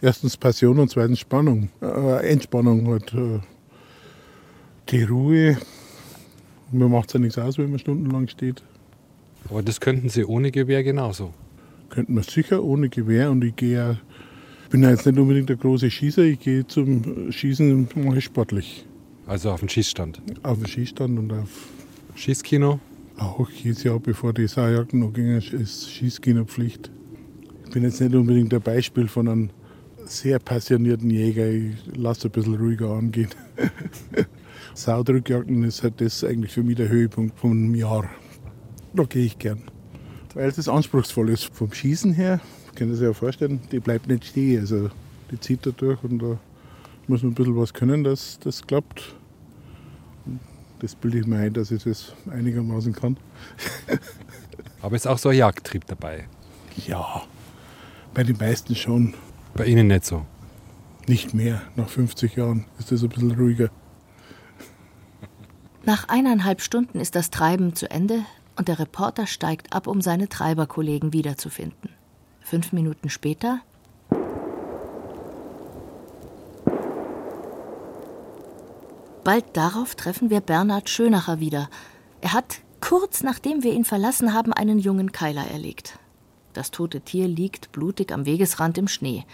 erstens 0.00 0.36
Passion 0.36 0.78
und 0.78 0.88
zweitens 0.88 1.20
Spannung. 1.20 1.68
Äh, 1.80 2.30
Entspannung 2.30 2.88
halt. 2.88 3.14
Äh, 3.14 3.40
die 4.88 5.04
Ruhe. 5.04 5.58
Mir 6.72 6.88
macht 6.88 7.08
es 7.08 7.12
ja 7.14 7.20
nichts 7.20 7.38
aus, 7.38 7.58
wenn 7.58 7.70
man 7.70 7.78
stundenlang 7.78 8.28
steht. 8.28 8.62
Aber 9.50 9.62
das 9.62 9.80
könnten 9.80 10.08
Sie 10.08 10.24
ohne 10.24 10.50
Gewehr 10.50 10.82
genauso. 10.82 11.32
Könnten 11.90 12.14
wir 12.14 12.22
sicher 12.22 12.62
ohne 12.62 12.88
Gewehr 12.88 13.30
und 13.30 13.44
ich 13.44 13.54
gehe 13.54 13.74
ja, 13.74 13.96
bin 14.70 14.82
ja 14.82 14.90
jetzt 14.90 15.04
nicht 15.04 15.18
unbedingt 15.18 15.50
der 15.50 15.56
große 15.56 15.90
Schießer, 15.90 16.22
ich 16.22 16.40
gehe 16.40 16.66
zum 16.66 17.30
Schießen 17.30 17.88
mache 17.96 18.18
ich 18.18 18.24
sportlich. 18.24 18.86
Also 19.26 19.50
auf 19.50 19.60
den 19.60 19.68
Schießstand? 19.68 20.22
Auf 20.42 20.58
den 20.58 20.66
Schießstand 20.66 21.18
und 21.18 21.32
auf 21.32 21.68
Schießkino? 22.14 22.80
Auch 23.18 23.50
jedes 23.50 23.82
Jahr, 23.84 24.00
bevor 24.00 24.32
die 24.32 24.48
Saujagden 24.48 25.00
noch 25.00 25.12
gingen, 25.12 25.36
ist 25.36 25.90
Schießkino 25.90 26.46
Pflicht. 26.46 26.90
Ich 27.66 27.70
bin 27.70 27.82
jetzt 27.82 28.00
nicht 28.00 28.14
unbedingt 28.14 28.52
der 28.52 28.60
Beispiel 28.60 29.08
von 29.08 29.28
einem 29.28 29.50
sehr 30.06 30.38
passionierten 30.38 31.10
Jäger. 31.10 31.48
Ich 31.48 31.74
lasse 31.94 32.28
ein 32.28 32.30
bisschen 32.30 32.54
ruhiger 32.54 32.90
angehen. 32.90 33.30
Saudrückjagden 34.74 35.64
ist 35.64 35.82
halt 35.82 36.00
das 36.00 36.24
eigentlich 36.24 36.52
für 36.52 36.62
mich 36.62 36.76
der 36.76 36.88
Höhepunkt 36.88 37.38
vom 37.38 37.74
Jahr. 37.74 38.08
Da 38.94 39.04
gehe 39.04 39.26
ich 39.26 39.38
gern. 39.38 39.62
Weil 40.34 40.48
es 40.48 40.68
anspruchsvoll 40.68 41.30
ist. 41.30 41.54
Vom 41.54 41.72
Schießen 41.72 42.14
her, 42.14 42.40
können 42.74 42.90
Sie 42.92 42.98
sich 42.98 43.06
ja 43.06 43.12
vorstellen, 43.12 43.60
die 43.70 43.80
bleibt 43.80 44.08
nicht 44.08 44.24
stehen. 44.24 44.60
Also 44.60 44.90
die 45.30 45.38
zieht 45.38 45.66
da 45.66 45.70
durch 45.70 46.02
und 46.04 46.18
da 46.18 46.38
muss 47.06 47.22
man 47.22 47.32
ein 47.32 47.34
bisschen 47.34 47.56
was 47.56 47.74
können, 47.74 48.04
dass 48.04 48.38
das 48.40 48.66
klappt. 48.66 49.14
Das 50.80 50.94
bilde 50.94 51.18
ich 51.18 51.26
mir 51.26 51.36
ein, 51.36 51.52
dass 51.52 51.70
ich 51.70 51.84
das 51.84 52.12
einigermaßen 52.30 52.92
kann. 52.92 53.16
Aber 54.82 54.96
ist 54.96 55.06
auch 55.06 55.18
so 55.18 55.28
ein 55.28 55.36
Jagdtrieb 55.36 55.86
dabei? 55.86 56.26
Ja, 56.86 57.22
bei 58.14 58.24
den 58.24 58.36
meisten 58.36 58.74
schon. 58.74 59.14
Bei 59.54 59.66
Ihnen 59.66 59.86
nicht 59.86 60.04
so? 60.04 60.26
Nicht 61.06 61.34
mehr. 61.34 61.62
Nach 61.76 61.88
50 61.88 62.36
Jahren 62.36 62.64
ist 62.78 62.90
das 62.90 63.02
ein 63.02 63.10
bisschen 63.10 63.32
ruhiger. 63.32 63.70
Nach 65.84 66.08
eineinhalb 66.08 66.60
Stunden 66.60 67.00
ist 67.00 67.16
das 67.16 67.30
Treiben 67.30 67.74
zu 67.74 67.90
Ende 67.90 68.24
und 68.56 68.68
der 68.68 68.78
Reporter 68.78 69.26
steigt 69.26 69.72
ab, 69.72 69.86
um 69.88 70.00
seine 70.00 70.28
Treiberkollegen 70.28 71.12
wiederzufinden. 71.12 71.90
Fünf 72.40 72.72
Minuten 72.72 73.10
später 73.10 73.60
Bald 79.24 79.44
darauf 79.52 79.94
treffen 79.94 80.30
wir 80.30 80.40
Bernhard 80.40 80.90
Schönacher 80.90 81.38
wieder. 81.38 81.70
Er 82.20 82.32
hat, 82.32 82.58
kurz 82.80 83.22
nachdem 83.22 83.62
wir 83.62 83.72
ihn 83.72 83.84
verlassen 83.84 84.34
haben, 84.34 84.52
einen 84.52 84.80
jungen 84.80 85.12
Keiler 85.12 85.46
erlegt. 85.46 85.98
Das 86.54 86.72
tote 86.72 87.00
Tier 87.00 87.28
liegt 87.28 87.70
blutig 87.70 88.12
am 88.12 88.26
Wegesrand 88.26 88.78
im 88.78 88.88
Schnee. 88.88 89.24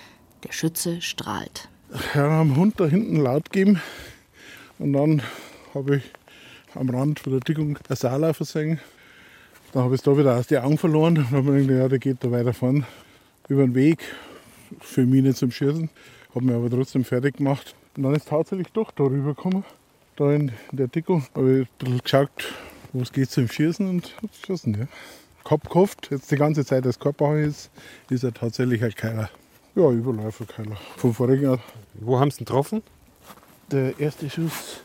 Der 0.45 0.53
Schütze 0.53 1.01
strahlt. 1.01 1.69
Ja, 2.15 2.43
am 2.43 2.57
Hund 2.57 2.79
da 2.79 2.85
hinten 2.85 3.17
laut 3.17 3.51
geben. 3.51 3.81
Und 4.79 4.93
dann 4.93 5.23
habe 5.75 5.97
ich 5.97 6.03
am 6.75 6.91
Rand 6.91 7.21
von 7.21 7.33
der 7.33 7.41
Dickung 7.41 7.79
ein 7.89 7.97
Saala 7.97 8.33
versehen. 8.33 8.81
Dann 9.73 9.85
habe 9.85 9.95
ich 9.95 10.01
es 10.01 10.05
da 10.05 10.17
wieder 10.17 10.37
aus 10.37 10.47
den 10.47 10.59
Augen 10.59 10.79
verloren. 10.79 11.15
Dann 11.15 11.31
habe 11.31 11.61
ich 11.61 11.67
gedacht, 11.67 11.83
ja, 11.83 11.89
der 11.89 11.99
geht 11.99 12.25
da 12.25 12.31
weiter 12.31 12.53
vorn 12.53 12.87
über 13.49 13.63
den 13.63 13.75
Weg. 13.75 14.01
Für 14.81 15.05
mich 15.05 15.23
nicht 15.23 15.39
zum 15.39 15.51
Schießen. 15.51 15.91
Habe 16.35 16.45
mich 16.45 16.55
aber 16.55 16.71
trotzdem 16.71 17.05
fertig 17.05 17.37
gemacht. 17.37 17.75
Und 17.97 18.05
dann 18.05 18.15
ist 18.15 18.29
tatsächlich 18.29 18.69
doch 18.73 18.91
da 18.93 19.05
rübergekommen. 19.05 19.65
Da 20.17 20.33
in 20.33 20.53
der 20.73 20.89
Dickung. 20.89 21.27
Habe 21.35 21.61
ich 21.61 21.61
ein 21.61 21.69
bisschen 21.79 22.03
geschaut, 22.03 22.53
wo 22.93 23.03
es 23.03 23.13
geht 23.13 23.31
zum 23.31 23.49
Schießen 23.49 23.89
und 23.89 24.17
habe 24.17 24.29
geschossen. 24.41 24.77
Ja. 24.79 24.87
Kopf 25.45 25.69
gehofft, 25.69 26.09
jetzt 26.11 26.31
die 26.31 26.37
ganze 26.37 26.65
Zeit 26.65 26.85
das 26.85 26.99
Körper 26.99 27.39
ist, 27.39 27.71
ist 28.11 28.23
er 28.23 28.35
tatsächlich 28.35 28.85
ein 28.85 28.95
Keiler. 28.95 29.31
Ja, 29.75 29.91
Überläuferkeiler. 29.91 30.77
Vom 30.97 31.15
vorigen 31.15 31.45
Jahr. 31.45 31.59
Wo 31.95 32.19
haben 32.19 32.31
Sie 32.31 32.43
ihn 32.43 32.45
getroffen? 32.45 32.83
Der 33.71 33.99
erste 33.99 34.29
Schuss 34.29 34.83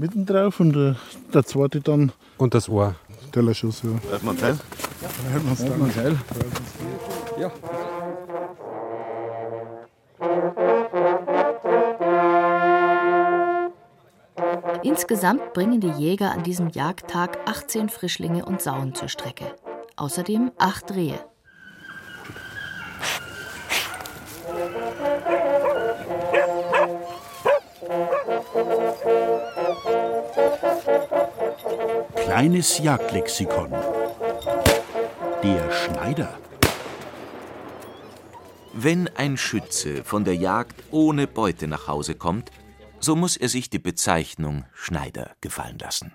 mitten 0.00 0.24
drauf 0.24 0.58
und 0.60 0.72
der, 0.72 0.96
der 1.32 1.44
zweite 1.44 1.80
dann. 1.80 2.10
Und 2.38 2.54
das 2.54 2.68
Ohr. 2.68 2.94
Tellerschuss, 3.32 3.82
ja. 3.82 3.90
Hört 4.10 4.24
man 4.24 4.36
Teil? 4.36 4.58
Ja, 5.02 5.30
hört 5.30 5.44
man 5.44 5.56
Hört 5.56 5.78
man 5.78 5.94
Teil? 5.94 6.18
Ja. 7.38 7.52
Insgesamt 14.82 15.52
bringen 15.52 15.80
die 15.80 15.90
Jäger 15.90 16.32
an 16.32 16.42
diesem 16.42 16.70
Jagdtag 16.70 17.38
18 17.46 17.90
Frischlinge 17.90 18.46
und 18.46 18.62
Sauen 18.62 18.94
zur 18.94 19.08
Strecke. 19.08 19.44
Außerdem 19.96 20.50
acht 20.58 20.94
Rehe. 20.94 21.20
Kleines 32.30 32.78
Jagdlexikon. 32.78 33.72
Der 35.42 35.72
Schneider. 35.72 36.38
Wenn 38.72 39.08
ein 39.16 39.36
Schütze 39.36 40.04
von 40.04 40.22
der 40.24 40.36
Jagd 40.36 40.80
ohne 40.92 41.26
Beute 41.26 41.66
nach 41.66 41.88
Hause 41.88 42.14
kommt, 42.14 42.52
so 43.00 43.16
muss 43.16 43.36
er 43.36 43.48
sich 43.48 43.68
die 43.68 43.80
Bezeichnung 43.80 44.64
Schneider 44.72 45.32
gefallen 45.40 45.80
lassen. 45.80 46.14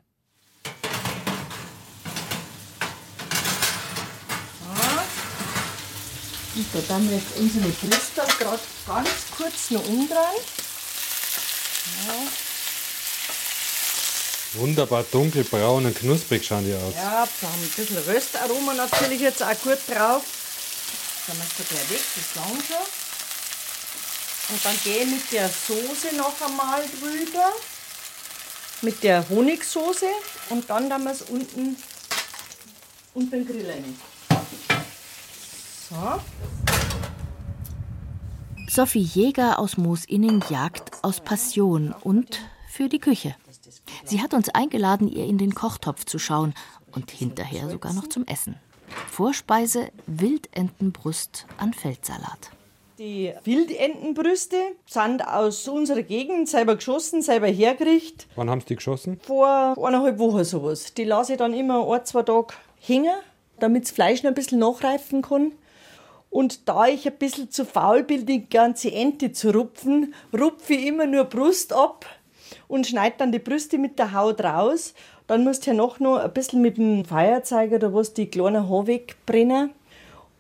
Und 6.56 6.66
da 6.72 6.80
dann 6.88 7.12
jetzt 7.12 7.38
unsere 7.38 7.68
Brüste 7.68 8.22
gerade 8.40 8.62
ganz 8.88 9.10
kurz 9.36 9.70
noch 9.70 9.86
umdrehen. 9.86 10.40
Ja. 12.08 12.45
Wunderbar 14.58 15.04
dunkelbraun 15.12 15.86
und 15.86 15.96
knusprig 15.96 16.46
schauen 16.46 16.66
die 16.66 16.74
aus. 16.74 16.94
Ja, 16.96 17.28
da 17.42 17.48
haben 17.48 17.62
ein 17.62 17.70
bisschen 17.76 17.98
Röstaroma 17.98 18.74
natürlich 18.74 19.22
jetzt 19.22 19.44
auch 19.44 19.62
gut 19.64 19.80
drauf. 19.88 20.24
Dann 21.28 21.38
machst 21.38 21.60
du 21.60 21.64
gleich 21.64 21.90
weg, 21.90 22.02
das 22.16 22.36
lang 22.36 22.64
schon. 22.68 22.86
Und 24.48 24.64
dann 24.64 24.76
gehe 24.84 25.04
ich 25.04 25.12
mit 25.12 25.32
der 25.32 25.50
Soße 25.50 26.16
noch 26.16 26.40
einmal 26.42 26.84
drüber. 27.00 27.52
Mit 28.82 29.04
der 29.04 29.28
Honigsoße. 29.30 30.08
Und 30.50 30.70
dann 30.70 30.90
dann 30.90 31.04
wir 31.04 31.12
es 31.12 31.24
unten 31.24 31.76
unter 33.14 33.38
den 33.38 33.48
Grill 33.48 33.70
rein. 33.70 34.00
So. 35.90 36.22
Sophie 38.70 39.00
Jäger 39.00 39.60
aus 39.60 39.78
Moosinning 39.78 40.44
jagt 40.50 40.92
aus 41.02 41.22
Passion 41.22 41.94
und 42.04 42.40
für 42.70 42.90
die 42.90 43.00
Küche. 43.00 43.36
Sie 44.04 44.22
hat 44.22 44.34
uns 44.34 44.50
eingeladen, 44.50 45.08
ihr 45.08 45.26
in 45.26 45.38
den 45.38 45.56
Kochtopf 45.56 46.06
zu 46.06 46.20
schauen 46.20 46.54
und 46.92 47.12
hinterher 47.12 47.70
sogar 47.70 47.94
noch 47.94 48.08
zum 48.08 48.26
Essen. 48.28 48.56
Vorspeise 49.12 49.90
Wildentenbrust 50.08 51.46
an 51.58 51.74
Feldsalat. 51.74 52.52
Die 52.98 53.34
Wildentenbrüste 53.44 54.56
sind 54.86 55.28
aus 55.28 55.68
unserer 55.68 56.02
Gegend 56.02 56.48
selber 56.48 56.76
geschossen, 56.76 57.22
selber 57.22 57.48
hergerichtet. 57.48 58.28
Wann 58.36 58.50
haben 58.50 58.62
Sie 58.62 58.68
die 58.68 58.76
geschossen? 58.78 59.20
Vor 59.22 59.76
eineinhalb 59.78 60.18
Wochen 60.18 60.46
sowas. 60.46 60.94
Die 60.94 61.04
lasse 61.04 61.34
ich 61.34 61.38
dann 61.38 61.54
immer 61.54 61.92
ein, 61.92 62.06
zwei 62.06 62.24
Tage 62.24 62.54
hängen, 62.80 63.16
damit 63.60 63.84
das 63.84 63.92
Fleisch 63.92 64.24
noch 64.24 64.32
ein 64.32 64.36
bisschen 64.36 64.60
nachreifen 64.60 65.22
kann. 65.22 65.52
Und 66.30 66.70
da 66.70 66.88
ich 66.88 67.06
ein 67.06 67.18
bisschen 67.18 67.52
zu 67.52 67.66
faul 67.66 68.04
bin, 68.04 68.26
die 68.26 68.48
ganze 68.48 68.92
Ente 68.92 69.34
zu 69.34 69.52
rupfen, 69.52 70.14
rupfe 70.34 70.74
ich 70.74 70.86
immer 70.86 71.06
nur 71.06 71.26
Brust 71.26 71.74
ab 71.74 72.06
und 72.68 72.88
schneide 72.88 73.16
dann 73.18 73.32
die 73.32 73.40
Brüste 73.40 73.78
mit 73.78 74.00
der 74.00 74.14
Haut 74.14 74.44
raus. 74.44 74.94
Dann 75.28 75.44
musst 75.44 75.66
du 75.66 75.72
ja 75.72 75.76
noch, 75.76 76.00
noch 76.00 76.18
ein 76.18 76.34
bisschen 76.34 76.62
mit 76.62 76.78
dem 76.78 77.06
Feuerzeug 77.06 77.72
oder 77.72 77.94
was 77.94 78.14
die 78.14 78.28
kleinen 78.28 78.70
Haare 78.70 78.88
wegbrennen. 78.88 79.72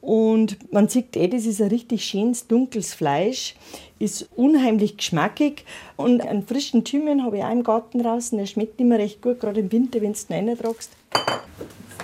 Und 0.05 0.71
man 0.71 0.87
sieht 0.87 1.17
eh, 1.17 1.27
das 1.27 1.47
ist 1.47 1.61
ein 1.61 1.69
richtig 1.69 2.05
schönes, 2.05 2.45
dunkles 2.45 2.93
Fleisch, 2.93 3.55
ist 3.97 4.29
unheimlich 4.35 4.97
geschmackig. 4.97 5.65
Und 5.95 6.21
einen 6.21 6.45
frischen 6.45 6.83
Thymian 6.83 7.23
habe 7.23 7.37
ich 7.37 7.43
auch 7.43 7.51
im 7.51 7.63
Garten 7.63 8.03
draußen, 8.03 8.37
der 8.37 8.45
schmeckt 8.45 8.79
immer 8.79 8.99
recht 8.99 9.23
gut, 9.23 9.39
gerade 9.39 9.61
im 9.61 9.71
Winter, 9.71 10.01
wenn 10.01 10.13
du 10.13 10.19
ihn 10.33 10.49
reintragst. 10.49 10.91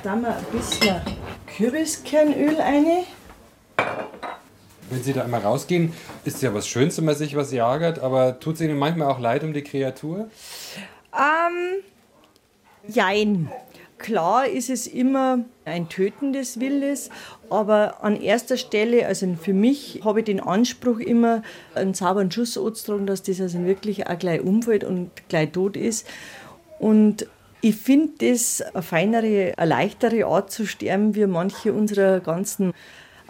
Da 0.03 0.15
wir 0.15 0.35
ein 0.35 0.45
bisschen 0.51 0.99
Kürbiskernöl 1.55 2.55
rein. 2.55 2.87
Wenn 4.91 5.03
Sie 5.03 5.13
da 5.13 5.23
einmal 5.23 5.39
rausgehen, 5.39 5.93
ist 6.25 6.41
ja 6.41 6.53
was 6.53 6.67
Schönes, 6.67 6.97
wenn 6.97 7.05
man 7.05 7.15
sich 7.15 7.35
was 7.37 7.53
jagert, 7.53 7.99
aber 7.99 8.41
tut 8.41 8.55
es 8.55 8.61
Ihnen 8.61 8.77
manchmal 8.77 9.07
auch 9.07 9.19
leid 9.19 9.41
um 9.45 9.53
die 9.53 9.63
Kreatur? 9.63 10.29
Ähm, 11.13 11.81
jein. 12.87 13.49
Klar 13.97 14.47
ist 14.47 14.69
es 14.69 14.87
immer 14.87 15.45
ein 15.63 15.87
Töten 15.87 16.33
des 16.33 16.59
Wildes, 16.59 17.09
aber 17.49 18.03
an 18.03 18.19
erster 18.19 18.57
Stelle, 18.57 19.07
also 19.07 19.33
für 19.41 19.53
mich, 19.53 20.01
habe 20.03 20.19
ich 20.19 20.25
den 20.25 20.41
Anspruch 20.41 20.99
immer, 20.99 21.41
einen 21.73 21.93
sauberen 21.93 22.29
Schuss 22.29 22.57
anzutragen, 22.57 23.05
dass 23.05 23.23
das 23.23 23.39
also 23.39 23.63
wirklich 23.63 24.07
auch 24.07 24.19
gleich 24.19 24.41
umfällt 24.41 24.83
und 24.83 25.11
gleich 25.29 25.51
tot 25.51 25.77
ist. 25.77 26.05
Und 26.79 27.27
ich 27.61 27.77
finde 27.77 28.33
das 28.33 28.61
eine 28.61 28.81
feinere, 28.81 29.53
eine 29.55 29.69
leichtere 29.69 30.25
Art 30.25 30.51
zu 30.51 30.65
sterben, 30.65 31.15
wie 31.15 31.27
manche 31.27 31.71
unserer 31.71 32.19
ganzen 32.19 32.73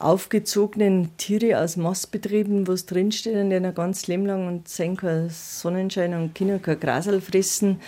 aufgezogenen 0.04 1.16
Tiere 1.18 1.60
aus 1.60 1.78
Mastbetrieben, 1.78 2.68
wo 2.68 2.74
es 2.74 2.86
drinsteht 2.86 3.36
und 3.36 3.50
die 3.50 3.56
ein 3.56 3.74
ganz 3.74 4.08
Leben 4.08 4.26
lang 4.26 4.48
und 4.48 4.68
sehen 4.68 4.98
keinen 4.98 5.30
Sonnenschein 5.30 6.14
und 6.14 6.36
können 6.36 6.62
kein 6.62 6.80
Grasel 6.80 7.22
fressen. 7.22 7.80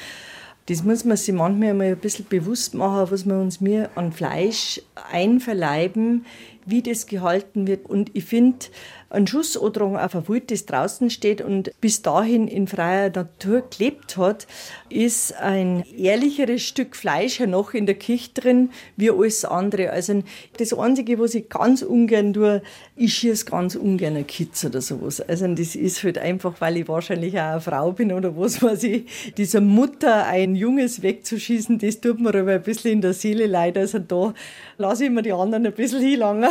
Das 0.68 0.84
muss 0.84 1.04
man 1.04 1.18
sich 1.18 1.34
manchmal 1.34 1.74
mal 1.74 1.88
ein 1.88 1.98
bisschen 1.98 2.26
bewusst 2.28 2.74
machen, 2.74 3.12
was 3.12 3.26
wir 3.26 3.36
uns 3.36 3.60
mir 3.60 3.90
an 3.96 4.14
Fleisch 4.14 4.82
einverleiben, 5.12 6.26
wie 6.66 6.82
das 6.82 7.08
gehalten 7.08 7.68
wird. 7.68 7.86
Und 7.90 8.12
ich 8.14 8.26
finde, 8.26 8.66
ein 9.14 9.28
Schussodrung 9.28 9.96
auf 9.96 10.16
ein 10.16 10.28
Wild, 10.28 10.50
das 10.50 10.66
draußen 10.66 11.12
steht 11.12 11.40
und 11.42 11.72
bis 11.80 12.02
dahin 12.02 12.48
in 12.48 12.68
freier 12.68 13.12
Natur 13.12 13.64
gelebt 13.70 14.18
hat, 14.18 14.48
ist 14.90 15.36
ein 15.36 15.84
ehrlicheres 15.96 16.64
Stück 16.64 16.96
Fleisch 16.96 17.40
ja 17.40 17.46
noch 17.46 17.76
in 17.76 17.86
der 17.86 17.94
Küche 17.96 18.32
drin 18.34 18.72
wie 18.98 19.12
alles 19.12 19.46
andere. 19.46 19.92
Also 19.92 20.24
das 20.58 20.74
Einzige, 20.74 21.20
was 21.20 21.36
ich 21.36 21.48
ganz 21.48 21.84
ungern 21.84 22.34
tue, 22.34 22.64
ich 22.96 23.14
schieße 23.14 23.46
ganz 23.46 23.76
ungern 23.76 24.16
ein 24.16 24.26
Kitz 24.26 24.66
oder 24.66 24.82
sowas. 24.82 25.22
Also 25.22 25.48
das 25.48 25.76
ist 25.76 26.04
halt 26.04 26.18
einfach, 26.18 26.60
weil 26.60 26.78
ich 26.78 26.88
wahrscheinlich 26.88 27.36
auch 27.36 27.52
eine 27.52 27.62
Frau 27.62 27.92
bin 27.92 28.12
oder 28.12 28.36
was 28.36 28.64
weiß 28.64 28.84
ich. 28.84 29.34
Dieser 29.38 29.62
Mutter 29.62 30.26
ein 30.26 30.56
Junges 30.56 31.04
wegzuschießen, 31.04 31.78
das 31.78 32.02
tut 32.02 32.20
mir 32.20 32.30
aber 32.30 32.54
ein 32.54 32.64
bisschen 32.64 32.94
in 32.94 33.02
der 33.02 33.14
Seele 33.14 33.46
leid. 33.46 33.78
Also 33.78 34.00
da 34.00 34.34
lasse 34.80 35.06
ich 35.06 35.12
mir 35.12 35.22
die 35.22 35.34
anderen 35.34 35.68
ein 35.68 35.74
bisschen 35.74 36.02
hinlangen. 36.02 36.50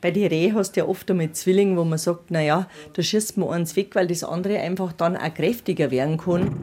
Bei 0.00 0.10
den 0.10 0.28
Reh 0.28 0.52
hast 0.52 0.76
du 0.76 0.80
ja 0.80 0.86
oft 0.86 1.10
einmal 1.10 1.32
Zwillinge, 1.32 1.76
wo 1.76 1.84
man 1.84 1.98
sagt, 1.98 2.30
naja, 2.30 2.68
da 2.94 3.02
schießt 3.02 3.36
man 3.36 3.50
eins 3.50 3.76
weg, 3.76 3.94
weil 3.94 4.06
das 4.06 4.24
andere 4.24 4.58
einfach 4.58 4.92
dann 4.92 5.16
auch 5.16 5.34
kräftiger 5.34 5.90
werden 5.90 6.16
kann. 6.16 6.56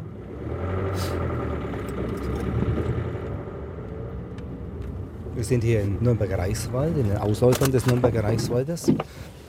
Wir 5.36 5.44
sind 5.44 5.64
hier 5.64 5.82
im 5.82 6.02
Nürnberger 6.02 6.40
Reichswald, 6.40 6.98
in 6.98 7.10
den 7.10 7.18
Ausläufern 7.18 7.72
des 7.72 7.86
Nürnberger 7.86 8.24
Reichswaldes. 8.24 8.92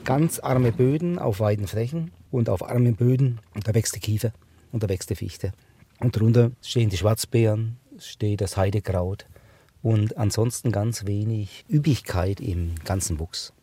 Ganz 0.05 0.39
arme 0.39 0.71
Böden 0.71 1.17
auf 1.17 1.39
weiten 1.39 1.65
Flächen 1.65 2.11
und 2.29 2.47
auf 2.47 2.63
armen 2.63 2.95
Böden, 2.95 3.39
da 3.63 3.73
wächst 3.73 3.95
die 3.95 3.99
Kiefer 3.99 4.31
und 4.71 4.83
da 4.83 4.89
wächst 4.89 5.09
die 5.09 5.15
Fichte. 5.15 5.51
Und 5.99 6.15
darunter 6.15 6.51
stehen 6.61 6.89
die 6.89 6.97
Schwarzbeeren, 6.97 7.77
steht 7.97 8.41
das 8.41 8.55
Heidekraut 8.55 9.25
und 9.81 10.17
ansonsten 10.17 10.71
ganz 10.71 11.05
wenig 11.05 11.65
Üppigkeit 11.69 12.39
im 12.39 12.75
ganzen 12.83 13.19
Wuchs. 13.19 13.53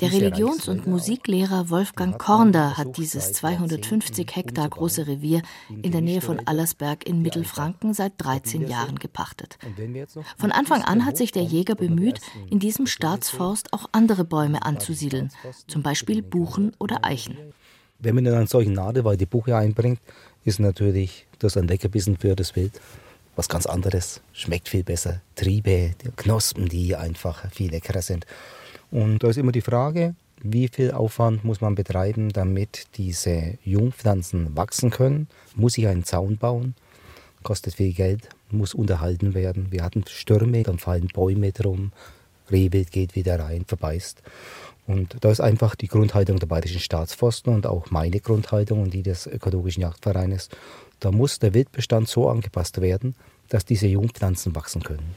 Der 0.00 0.10
Religions- 0.10 0.68
und 0.68 0.86
Musiklehrer 0.86 1.68
Wolfgang 1.68 2.18
Kornder 2.18 2.78
hat 2.78 2.96
dieses 2.96 3.34
250 3.34 4.34
Hektar 4.34 4.66
große 4.66 5.06
Revier 5.06 5.42
in 5.82 5.92
der 5.92 6.00
Nähe 6.00 6.22
von 6.22 6.40
Allersberg 6.46 7.06
in 7.06 7.20
Mittelfranken 7.20 7.92
seit 7.92 8.14
13 8.16 8.68
Jahren 8.68 8.98
gepachtet. 8.98 9.58
Von 10.38 10.50
Anfang 10.50 10.82
an 10.82 11.04
hat 11.04 11.18
sich 11.18 11.30
der 11.30 11.42
Jäger 11.42 11.74
bemüht, 11.74 12.20
in 12.48 12.58
diesem 12.58 12.86
Staatsforst 12.86 13.74
auch 13.74 13.84
andere 13.92 14.24
Bäume 14.24 14.62
anzusiedeln, 14.64 15.30
zum 15.66 15.82
Beispiel 15.82 16.22
Buchen 16.22 16.72
oder 16.78 17.04
Eichen. 17.04 17.36
Wenn 17.98 18.14
man 18.14 18.24
in 18.24 18.32
einen 18.32 18.46
solchen 18.46 18.72
Nadelwald 18.72 19.20
die 19.20 19.26
Buche 19.26 19.54
einbringt, 19.54 20.00
ist 20.42 20.58
natürlich 20.58 21.26
das 21.38 21.58
ein 21.58 21.68
Leckerbissen 21.68 22.16
für 22.16 22.34
das 22.34 22.56
Wild 22.56 22.80
was 23.36 23.48
ganz 23.48 23.66
anderes, 23.66 24.20
schmeckt 24.32 24.68
viel 24.68 24.84
besser. 24.84 25.20
Triebe, 25.34 25.92
Knospen, 26.16 26.68
die 26.68 26.96
einfach 26.96 27.50
viel 27.52 27.70
leckerer 27.70 28.02
sind. 28.02 28.26
Und 28.90 29.22
da 29.22 29.28
ist 29.28 29.36
immer 29.36 29.52
die 29.52 29.60
Frage, 29.60 30.14
wie 30.42 30.68
viel 30.68 30.92
Aufwand 30.92 31.44
muss 31.44 31.60
man 31.60 31.74
betreiben, 31.74 32.30
damit 32.30 32.86
diese 32.96 33.58
Jungpflanzen 33.64 34.56
wachsen 34.56 34.90
können? 34.90 35.28
Muss 35.54 35.78
ich 35.78 35.86
einen 35.86 36.04
Zaun 36.04 36.38
bauen? 36.38 36.74
Kostet 37.42 37.74
viel 37.74 37.92
Geld, 37.92 38.28
muss 38.50 38.74
unterhalten 38.74 39.34
werden. 39.34 39.70
Wir 39.70 39.84
hatten 39.84 40.04
Stürme, 40.08 40.62
dann 40.62 40.78
fallen 40.78 41.08
Bäume 41.08 41.52
drum, 41.52 41.92
Rehwild 42.50 42.90
geht 42.90 43.14
wieder 43.14 43.38
rein, 43.38 43.64
verbeißt. 43.66 44.22
Und 44.86 45.16
da 45.20 45.30
ist 45.30 45.40
einfach 45.40 45.76
die 45.76 45.86
Grundhaltung 45.86 46.38
der 46.38 46.48
Bayerischen 46.48 46.80
Staatsforsten 46.80 47.54
und 47.54 47.66
auch 47.66 47.90
meine 47.90 48.18
Grundhaltung 48.18 48.82
und 48.82 48.92
die 48.92 49.02
des 49.02 49.26
Ökologischen 49.26 49.82
Jagdvereines. 49.82 50.48
Da 51.00 51.10
muss 51.10 51.38
der 51.38 51.54
Wildbestand 51.54 52.08
so 52.08 52.28
angepasst 52.28 52.80
werden, 52.80 53.14
dass 53.48 53.64
diese 53.64 53.86
Jungpflanzen 53.86 54.54
wachsen 54.54 54.82
können. 54.82 55.14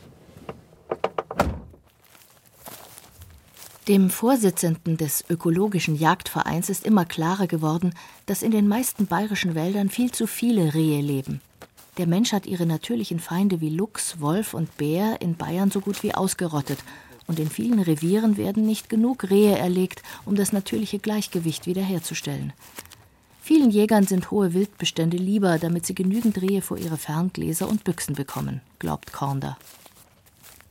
Dem 3.90 4.10
Vorsitzenden 4.10 4.96
des 4.96 5.26
Ökologischen 5.30 5.96
Jagdvereins 5.98 6.70
ist 6.70 6.86
immer 6.86 7.04
klarer 7.04 7.48
geworden, 7.48 7.94
dass 8.26 8.42
in 8.42 8.52
den 8.52 8.70
meisten 8.70 9.08
bayerischen 9.08 9.56
Wäldern 9.56 9.90
viel 9.90 10.12
zu 10.12 10.26
viele 10.26 10.74
Rehe 10.74 11.02
leben. 11.02 11.42
Der 11.98 12.08
Mensch 12.08 12.32
hat 12.32 12.46
ihre 12.46 12.66
natürlichen 12.66 13.20
Feinde 13.20 13.60
wie 13.60 13.70
Luchs, 13.70 14.22
Wolf 14.22 14.54
und 14.54 14.78
Bär 14.78 15.22
in 15.22 15.36
Bayern 15.36 15.70
so 15.70 15.82
gut 15.82 16.02
wie 16.02 16.16
ausgerottet. 16.16 16.80
Und 17.28 17.40
in 17.40 17.50
vielen 17.50 17.80
Revieren 17.80 18.38
werden 18.38 18.66
nicht 18.66 18.90
genug 18.90 19.30
Rehe 19.30 19.58
erlegt, 19.58 20.02
um 20.26 20.36
das 20.36 20.54
natürliche 20.54 21.00
Gleichgewicht 21.00 21.68
wiederherzustellen. 21.68 22.54
Vielen 23.46 23.72
Jägern 23.72 24.08
sind 24.08 24.32
hohe 24.32 24.54
Wildbestände 24.54 25.18
lieber, 25.18 25.60
damit 25.60 25.86
sie 25.86 25.94
genügend 25.94 26.42
Rehe 26.42 26.62
vor 26.62 26.78
ihre 26.78 26.96
Ferngläser 26.96 27.68
und 27.68 27.84
Büchsen 27.84 28.16
bekommen, 28.16 28.62
glaubt 28.80 29.12
Kornder. 29.12 29.58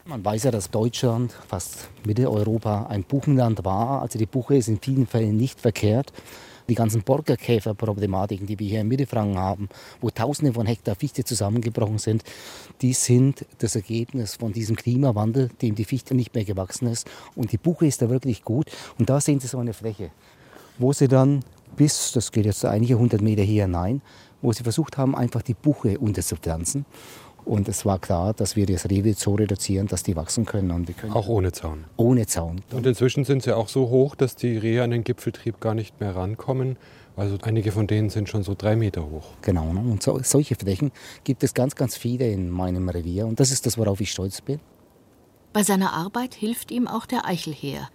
Man 0.06 0.24
weiß 0.24 0.44
ja, 0.44 0.50
dass 0.50 0.70
Deutschland, 0.70 1.36
fast 1.48 1.90
Mitteleuropa, 2.06 2.86
ein 2.86 3.04
Buchenland 3.04 3.66
war. 3.66 4.00
Also 4.00 4.18
die 4.18 4.24
Buche 4.24 4.56
ist 4.56 4.68
in 4.68 4.80
vielen 4.80 5.06
Fällen 5.06 5.36
nicht 5.36 5.60
verkehrt. 5.60 6.14
Die 6.66 6.74
ganzen 6.74 7.02
Borkenkäferproblematiken, 7.02 8.46
die 8.46 8.58
wir 8.58 8.66
hier 8.66 8.80
in 8.80 8.88
Mittelfranken 8.88 9.36
haben, 9.36 9.68
wo 10.00 10.08
Tausende 10.08 10.54
von 10.54 10.64
Hektar 10.64 10.94
Fichte 10.94 11.24
zusammengebrochen 11.24 11.98
sind, 11.98 12.24
die 12.80 12.94
sind 12.94 13.44
das 13.58 13.76
Ergebnis 13.76 14.36
von 14.36 14.54
diesem 14.54 14.76
Klimawandel, 14.76 15.50
dem 15.60 15.74
die 15.74 15.84
Fichte 15.84 16.14
nicht 16.14 16.34
mehr 16.34 16.46
gewachsen 16.46 16.86
ist. 16.86 17.06
Und 17.34 17.52
die 17.52 17.58
Buche 17.58 17.84
ist 17.84 18.00
da 18.00 18.08
wirklich 18.08 18.44
gut. 18.44 18.70
Und 18.98 19.10
da 19.10 19.20
sehen 19.20 19.40
Sie 19.40 19.46
so 19.46 19.58
eine 19.58 19.74
Fläche, 19.74 20.10
wo 20.78 20.94
sie 20.94 21.08
dann 21.08 21.44
bis, 21.76 22.12
das 22.12 22.32
geht 22.32 22.46
jetzt 22.46 22.64
einige 22.64 22.98
hundert 22.98 23.20
Meter 23.20 23.42
hier 23.42 23.64
hinein, 23.64 24.02
wo 24.40 24.52
sie 24.52 24.62
versucht 24.62 24.98
haben, 24.98 25.14
einfach 25.14 25.42
die 25.42 25.54
Buche 25.54 25.98
unterzupflanzen. 25.98 26.84
Und 27.44 27.68
es 27.68 27.84
war 27.84 27.98
klar, 27.98 28.34
dass 28.34 28.54
wir 28.54 28.66
das 28.66 28.88
Rehwild 28.88 29.18
so 29.18 29.34
reduzieren, 29.34 29.88
dass 29.88 30.02
die 30.02 30.14
wachsen 30.14 30.44
können. 30.46 30.70
Und 30.70 30.86
wir 30.86 30.94
können 30.94 31.12
auch 31.12 31.28
ohne 31.28 31.50
Zaun. 31.50 31.84
Ohne 31.96 32.26
Zaun. 32.26 32.60
Und 32.72 32.86
inzwischen 32.86 33.24
sind 33.24 33.42
sie 33.42 33.56
auch 33.56 33.68
so 33.68 33.88
hoch, 33.88 34.14
dass 34.14 34.36
die 34.36 34.56
Rehe 34.56 34.82
an 34.82 34.90
den 34.90 35.02
Gipfeltrieb 35.02 35.60
gar 35.60 35.74
nicht 35.74 35.98
mehr 35.98 36.14
rankommen. 36.14 36.76
Also 37.16 37.36
einige 37.42 37.72
von 37.72 37.86
denen 37.86 38.10
sind 38.10 38.28
schon 38.28 38.42
so 38.42 38.54
drei 38.56 38.76
Meter 38.76 39.10
hoch. 39.10 39.26
Genau. 39.42 39.72
Ne? 39.72 39.80
Und 39.80 40.02
so, 40.02 40.20
solche 40.22 40.54
Flächen 40.54 40.92
gibt 41.24 41.42
es 41.42 41.52
ganz, 41.52 41.74
ganz 41.74 41.96
viele 41.96 42.30
in 42.30 42.48
meinem 42.48 42.88
Revier. 42.88 43.26
Und 43.26 43.40
das 43.40 43.50
ist 43.50 43.66
das, 43.66 43.76
worauf 43.76 44.00
ich 44.00 44.12
stolz 44.12 44.40
bin. 44.40 44.60
Bei 45.52 45.62
seiner 45.64 45.92
Arbeit 45.92 46.34
hilft 46.34 46.70
ihm 46.70 46.86
auch 46.86 47.06
der 47.06 47.26
Eichelheer. 47.26 47.88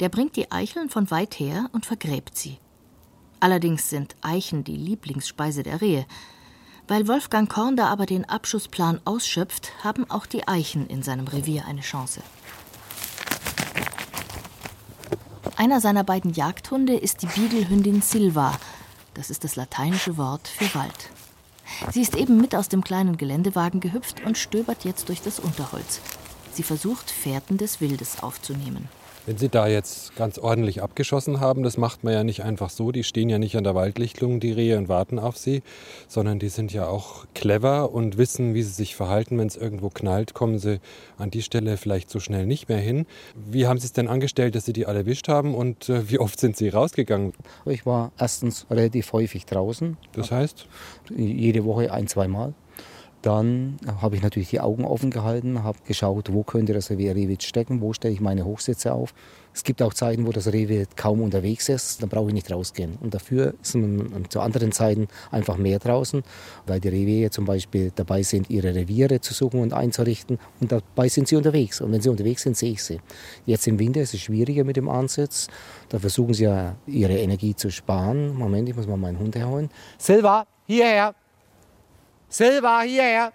Der 0.00 0.08
bringt 0.08 0.36
die 0.36 0.50
Eicheln 0.50 0.88
von 0.88 1.10
weit 1.10 1.38
her 1.38 1.68
und 1.72 1.86
vergräbt 1.86 2.36
sie. 2.38 2.58
Allerdings 3.42 3.90
sind 3.90 4.14
Eichen 4.22 4.62
die 4.62 4.76
Lieblingsspeise 4.76 5.64
der 5.64 5.80
Rehe. 5.80 6.06
Weil 6.86 7.08
Wolfgang 7.08 7.50
Korn 7.50 7.74
da 7.74 7.88
aber 7.88 8.06
den 8.06 8.24
Abschussplan 8.24 9.00
ausschöpft, 9.04 9.72
haben 9.82 10.08
auch 10.08 10.26
die 10.26 10.46
Eichen 10.46 10.86
in 10.86 11.02
seinem 11.02 11.26
Revier 11.26 11.64
eine 11.66 11.80
Chance. 11.80 12.22
Einer 15.56 15.80
seiner 15.80 16.04
beiden 16.04 16.32
Jagdhunde 16.32 16.94
ist 16.94 17.22
die 17.22 17.26
Biegelhündin 17.26 18.00
Silva. 18.00 18.56
Das 19.14 19.28
ist 19.28 19.42
das 19.42 19.56
lateinische 19.56 20.16
Wort 20.16 20.46
für 20.46 20.72
Wald. 20.76 21.10
Sie 21.90 22.02
ist 22.02 22.14
eben 22.14 22.40
mit 22.40 22.54
aus 22.54 22.68
dem 22.68 22.84
kleinen 22.84 23.16
Geländewagen 23.16 23.80
gehüpft 23.80 24.24
und 24.24 24.38
stöbert 24.38 24.84
jetzt 24.84 25.08
durch 25.08 25.20
das 25.20 25.40
Unterholz. 25.40 26.00
Sie 26.52 26.62
versucht, 26.62 27.10
Fährten 27.10 27.58
des 27.58 27.80
Wildes 27.80 28.22
aufzunehmen. 28.22 28.88
Wenn 29.24 29.38
Sie 29.38 29.48
da 29.48 29.68
jetzt 29.68 30.16
ganz 30.16 30.36
ordentlich 30.36 30.82
abgeschossen 30.82 31.38
haben, 31.38 31.62
das 31.62 31.76
macht 31.76 32.02
man 32.02 32.12
ja 32.12 32.24
nicht 32.24 32.42
einfach 32.42 32.70
so. 32.70 32.90
Die 32.90 33.04
stehen 33.04 33.28
ja 33.28 33.38
nicht 33.38 33.56
an 33.56 33.62
der 33.62 33.76
Waldlichtung, 33.76 34.40
die 34.40 34.50
Rehe, 34.50 34.76
und 34.76 34.88
warten 34.88 35.20
auf 35.20 35.36
sie, 35.36 35.62
sondern 36.08 36.40
die 36.40 36.48
sind 36.48 36.72
ja 36.72 36.88
auch 36.88 37.26
clever 37.32 37.92
und 37.92 38.18
wissen, 38.18 38.52
wie 38.54 38.64
sie 38.64 38.72
sich 38.72 38.96
verhalten. 38.96 39.38
Wenn 39.38 39.46
es 39.46 39.56
irgendwo 39.56 39.90
knallt, 39.90 40.34
kommen 40.34 40.58
sie 40.58 40.80
an 41.18 41.30
die 41.30 41.42
Stelle 41.42 41.76
vielleicht 41.76 42.10
so 42.10 42.18
schnell 42.18 42.46
nicht 42.46 42.68
mehr 42.68 42.78
hin. 42.78 43.06
Wie 43.34 43.68
haben 43.68 43.78
Sie 43.78 43.86
es 43.86 43.92
denn 43.92 44.08
angestellt, 44.08 44.56
dass 44.56 44.64
Sie 44.64 44.72
die 44.72 44.86
alle 44.86 45.00
erwischt 45.00 45.28
haben 45.28 45.54
und 45.54 45.88
äh, 45.88 46.10
wie 46.10 46.18
oft 46.18 46.40
sind 46.40 46.56
Sie 46.56 46.68
rausgegangen? 46.68 47.32
Ich 47.64 47.86
war 47.86 48.10
erstens 48.18 48.66
relativ 48.70 49.12
häufig 49.12 49.46
draußen. 49.46 49.98
Das 50.14 50.32
heißt? 50.32 50.66
Jede 51.16 51.64
Woche 51.64 51.92
ein, 51.92 52.08
zweimal. 52.08 52.54
Dann 53.22 53.78
habe 54.00 54.16
ich 54.16 54.22
natürlich 54.22 54.50
die 54.50 54.60
Augen 54.60 54.84
offen 54.84 55.10
gehalten, 55.10 55.62
habe 55.62 55.78
geschaut, 55.86 56.32
wo 56.32 56.42
könnte 56.42 56.72
das 56.72 56.90
Rehwild 56.90 57.42
stecken, 57.42 57.80
wo 57.80 57.92
stelle 57.92 58.12
ich 58.12 58.20
meine 58.20 58.44
Hochsitze 58.44 58.92
auf. 58.92 59.14
Es 59.54 59.64
gibt 59.64 59.82
auch 59.82 59.94
Zeiten, 59.94 60.26
wo 60.26 60.32
das 60.32 60.52
Rehwild 60.52 60.96
kaum 60.96 61.20
unterwegs 61.20 61.68
ist, 61.68 62.02
dann 62.02 62.08
brauche 62.08 62.28
ich 62.28 62.34
nicht 62.34 62.50
rausgehen. 62.50 62.96
Und 63.00 63.14
dafür 63.14 63.54
ist 63.62 63.74
man 63.76 64.24
zu 64.28 64.40
anderen 64.40 64.72
Zeiten 64.72 65.08
einfach 65.30 65.56
mehr 65.56 65.78
draußen, 65.78 66.22
weil 66.66 66.80
die 66.80 66.88
Reviere 66.88 67.30
zum 67.30 67.44
Beispiel 67.44 67.92
dabei 67.94 68.22
sind, 68.22 68.50
ihre 68.50 68.74
Reviere 68.74 69.20
zu 69.20 69.34
suchen 69.34 69.60
und 69.60 69.72
einzurichten. 69.72 70.38
Und 70.60 70.72
dabei 70.72 71.08
sind 71.08 71.28
sie 71.28 71.36
unterwegs. 71.36 71.80
Und 71.80 71.92
wenn 71.92 72.00
sie 72.00 72.08
unterwegs 72.08 72.42
sind, 72.42 72.56
sehe 72.56 72.72
ich 72.72 72.82
sie. 72.82 73.00
Jetzt 73.46 73.68
im 73.68 73.78
Winter 73.78 74.00
ist 74.00 74.14
es 74.14 74.20
schwieriger 74.20 74.64
mit 74.64 74.76
dem 74.76 74.88
Ansitz. 74.88 75.48
Da 75.90 75.98
versuchen 75.98 76.34
sie 76.34 76.44
ja, 76.44 76.74
ihre 76.86 77.18
Energie 77.18 77.54
zu 77.54 77.70
sparen. 77.70 78.34
Moment, 78.34 78.68
ich 78.68 78.74
muss 78.74 78.86
mal 78.86 78.96
meinen 78.96 79.18
Hund 79.18 79.36
herholen. 79.36 79.68
Silva, 79.98 80.46
hierher! 80.66 81.14
Silva, 82.32 82.80
hierher! 82.80 83.30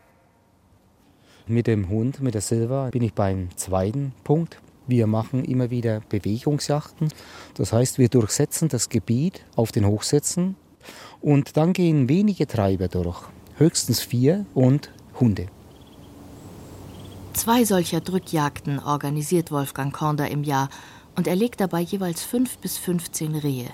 Mit 1.45 1.67
dem 1.67 1.87
Hund, 1.87 2.19
mit 2.19 2.33
der 2.33 2.41
Silva, 2.41 2.89
bin 2.89 3.03
ich 3.03 3.13
beim 3.13 3.55
zweiten 3.55 4.11
Punkt. 4.23 4.59
Wir 4.87 5.05
machen 5.05 5.45
immer 5.45 5.69
wieder 5.69 6.01
Bewegungsjachten. 6.09 7.09
Das 7.53 7.73
heißt, 7.73 7.99
wir 7.99 8.09
durchsetzen 8.09 8.69
das 8.69 8.89
Gebiet 8.89 9.45
auf 9.55 9.71
den 9.71 9.85
Hochsätzen 9.85 10.55
und 11.21 11.57
dann 11.57 11.73
gehen 11.73 12.09
wenige 12.09 12.47
Treiber 12.47 12.87
durch. 12.87 13.21
Höchstens 13.57 14.01
vier 14.01 14.47
und 14.55 14.91
Hunde. 15.19 15.45
Zwei 17.33 17.65
solcher 17.65 18.01
Drückjagden 18.01 18.79
organisiert 18.79 19.51
Wolfgang 19.51 19.93
Kornder 19.93 20.27
im 20.31 20.43
Jahr 20.43 20.69
und 21.15 21.27
er 21.27 21.35
legt 21.35 21.61
dabei 21.61 21.81
jeweils 21.81 22.23
fünf 22.23 22.57
bis 22.57 22.79
15 22.79 23.35
Rehe. 23.35 23.69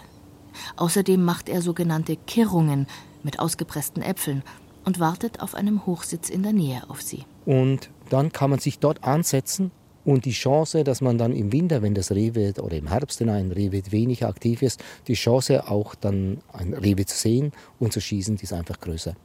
Außerdem 0.76 1.24
macht 1.24 1.48
er 1.48 1.62
sogenannte 1.62 2.18
Kirrungen 2.18 2.88
mit 3.24 3.40
ausgepressten 3.40 4.04
Äpfeln 4.04 4.44
und 4.86 5.00
wartet 5.00 5.42
auf 5.42 5.56
einem 5.56 5.86
Hochsitz 5.86 6.30
in 6.30 6.44
der 6.44 6.54
Nähe 6.54 6.82
auf 6.90 7.02
sie. 7.02 7.26
Und 7.46 7.90
dann 8.10 8.32
kann 8.32 8.50
man 8.50 8.60
sich 8.60 8.80
dort 8.80 9.04
ansetzen 9.04 9.72
und 10.06 10.26
die 10.26 10.32
Chance, 10.32 10.84
dass 10.84 11.02
man 11.02 11.18
dann 11.18 11.34
im 11.34 11.52
Winter, 11.52 11.82
wenn 11.82 11.94
das 11.94 12.12
Rehwild 12.12 12.60
oder 12.60 12.76
im 12.76 12.88
Herbst 12.88 13.20
hinein 13.20 13.52
Rehwild 13.52 13.92
weniger 13.92 14.28
aktiv 14.28 14.62
ist, 14.62 14.84
die 15.08 15.14
Chance 15.14 15.70
auch 15.70 15.96
dann 15.96 16.40
ein 16.52 16.74
Rehwild 16.74 17.10
zu 17.10 17.18
sehen 17.18 17.52
und 17.80 17.94
zu 17.94 18.02
schießen, 18.02 18.36
die 18.36 18.44
ist 18.44 18.54
einfach 18.54 18.80
größer. 18.80 19.16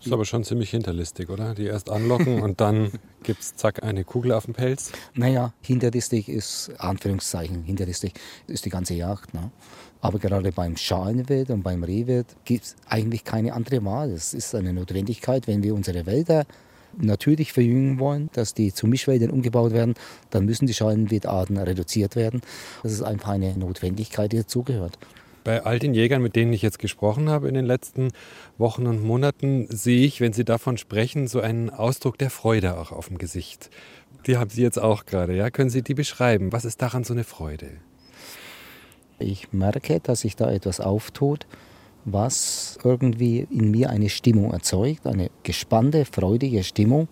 Das 0.00 0.06
ist 0.06 0.12
aber 0.14 0.24
schon 0.24 0.44
ziemlich 0.44 0.70
hinterlistig, 0.70 1.28
oder? 1.28 1.54
Die 1.54 1.66
erst 1.66 1.90
anlocken 1.90 2.40
und 2.40 2.62
dann 2.62 2.90
gibt 3.22 3.40
es 3.40 3.54
zack 3.54 3.82
eine 3.82 4.04
Kugel 4.04 4.32
auf 4.32 4.46
dem 4.46 4.54
Pelz. 4.54 4.92
Naja, 5.12 5.52
hinterlistig 5.60 6.30
ist, 6.30 6.72
Anführungszeichen, 6.78 7.64
hinterlistig 7.64 8.14
ist 8.46 8.64
die 8.64 8.70
ganze 8.70 8.94
Jagd. 8.94 9.34
Ne? 9.34 9.50
Aber 10.00 10.18
gerade 10.18 10.52
beim 10.52 10.76
Schalenwild 10.76 11.50
und 11.50 11.62
beim 11.62 11.84
Rehwild 11.84 12.26
gibt 12.44 12.64
es 12.64 12.76
eigentlich 12.88 13.24
keine 13.24 13.52
andere 13.52 13.84
Wahl. 13.84 14.10
Es 14.10 14.34
ist 14.34 14.54
eine 14.54 14.72
Notwendigkeit, 14.72 15.46
wenn 15.46 15.62
wir 15.62 15.74
unsere 15.74 16.06
Wälder 16.06 16.46
natürlich 16.98 17.52
verjüngen 17.52 17.98
wollen, 17.98 18.30
dass 18.32 18.54
die 18.54 18.72
zu 18.72 18.86
Mischwäldern 18.86 19.30
umgebaut 19.30 19.72
werden, 19.72 19.94
dann 20.30 20.44
müssen 20.44 20.66
die 20.66 20.74
Schalenwildarten 20.74 21.56
reduziert 21.56 22.16
werden. 22.16 22.40
Das 22.82 22.92
ist 22.92 23.02
einfach 23.02 23.30
eine 23.30 23.56
Notwendigkeit, 23.56 24.32
die 24.32 24.38
dazugehört. 24.38 24.98
Bei 25.42 25.64
all 25.64 25.78
den 25.78 25.94
Jägern, 25.94 26.20
mit 26.20 26.36
denen 26.36 26.52
ich 26.52 26.60
jetzt 26.60 26.78
gesprochen 26.78 27.30
habe 27.30 27.48
in 27.48 27.54
den 27.54 27.64
letzten 27.64 28.10
Wochen 28.58 28.86
und 28.86 29.02
Monaten, 29.02 29.66
sehe 29.70 30.04
ich, 30.04 30.20
wenn 30.20 30.34
Sie 30.34 30.44
davon 30.44 30.76
sprechen, 30.76 31.28
so 31.28 31.40
einen 31.40 31.70
Ausdruck 31.70 32.18
der 32.18 32.30
Freude 32.30 32.78
auch 32.78 32.92
auf 32.92 33.08
dem 33.08 33.16
Gesicht. 33.16 33.70
Die 34.26 34.36
haben 34.36 34.50
Sie 34.50 34.62
jetzt 34.62 34.78
auch 34.78 35.06
gerade, 35.06 35.34
ja? 35.34 35.50
Können 35.50 35.70
Sie 35.70 35.82
die 35.82 35.94
beschreiben? 35.94 36.52
Was 36.52 36.66
ist 36.66 36.82
daran 36.82 37.04
so 37.04 37.14
eine 37.14 37.24
Freude? 37.24 37.68
Ich 39.20 39.52
merke, 39.52 40.00
dass 40.00 40.20
sich 40.20 40.36
da 40.36 40.50
etwas 40.50 40.80
auftut, 40.80 41.46
was 42.04 42.78
irgendwie 42.82 43.46
in 43.50 43.70
mir 43.70 43.90
eine 43.90 44.08
Stimmung 44.08 44.52
erzeugt, 44.52 45.06
eine 45.06 45.30
gespannte, 45.42 46.04
freudige 46.04 46.64
Stimmung. 46.64 47.08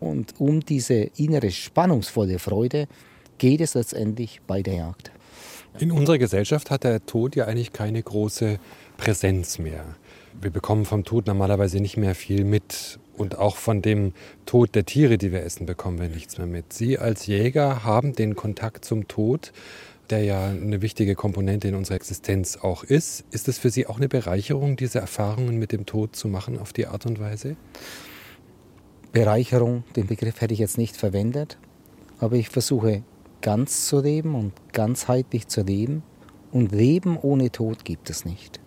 Und 0.00 0.34
um 0.38 0.60
diese 0.60 1.10
innere 1.16 1.50
spannungsvolle 1.50 2.38
Freude 2.38 2.86
geht 3.38 3.60
es 3.60 3.74
letztendlich 3.74 4.40
bei 4.46 4.62
der 4.62 4.74
Jagd. 4.74 5.12
In 5.78 5.90
unserer 5.90 6.18
Gesellschaft 6.18 6.70
hat 6.70 6.84
der 6.84 7.04
Tod 7.06 7.34
ja 7.34 7.46
eigentlich 7.46 7.72
keine 7.72 8.02
große 8.02 8.58
Präsenz 8.96 9.58
mehr. 9.58 9.84
Wir 10.40 10.50
bekommen 10.50 10.84
vom 10.84 11.04
Tod 11.04 11.26
normalerweise 11.26 11.80
nicht 11.80 11.96
mehr 11.96 12.14
viel 12.14 12.44
mit. 12.44 12.98
Und 13.16 13.38
auch 13.38 13.56
von 13.56 13.82
dem 13.82 14.14
Tod 14.46 14.74
der 14.74 14.86
Tiere, 14.86 15.18
die 15.18 15.32
wir 15.32 15.42
essen, 15.42 15.66
bekommen 15.66 16.00
wir 16.00 16.08
nichts 16.08 16.38
mehr 16.38 16.46
mit. 16.46 16.72
Sie 16.72 16.98
als 16.98 17.26
Jäger 17.26 17.84
haben 17.84 18.14
den 18.14 18.36
Kontakt 18.36 18.84
zum 18.84 19.06
Tod 19.06 19.52
der 20.12 20.22
ja 20.22 20.48
eine 20.48 20.82
wichtige 20.82 21.14
Komponente 21.14 21.68
in 21.68 21.74
unserer 21.74 21.96
Existenz 21.96 22.58
auch 22.58 22.84
ist. 22.84 23.24
Ist 23.30 23.48
es 23.48 23.56
für 23.58 23.70
Sie 23.70 23.86
auch 23.86 23.96
eine 23.96 24.10
Bereicherung, 24.10 24.76
diese 24.76 24.98
Erfahrungen 24.98 25.58
mit 25.58 25.72
dem 25.72 25.86
Tod 25.86 26.14
zu 26.14 26.28
machen 26.28 26.58
auf 26.58 26.74
die 26.74 26.86
Art 26.86 27.06
und 27.06 27.18
Weise? 27.18 27.56
Bereicherung, 29.12 29.84
den 29.96 30.06
Begriff 30.06 30.42
hätte 30.42 30.52
ich 30.52 30.60
jetzt 30.60 30.76
nicht 30.76 30.98
verwendet, 30.98 31.56
aber 32.18 32.36
ich 32.36 32.50
versuche 32.50 33.02
ganz 33.40 33.86
zu 33.86 34.00
leben 34.00 34.34
und 34.34 34.52
ganzheitlich 34.72 35.48
zu 35.48 35.62
leben. 35.62 36.02
Und 36.52 36.72
Leben 36.72 37.16
ohne 37.16 37.50
Tod 37.50 37.86
gibt 37.86 38.10
es 38.10 38.26
nicht. 38.26 38.60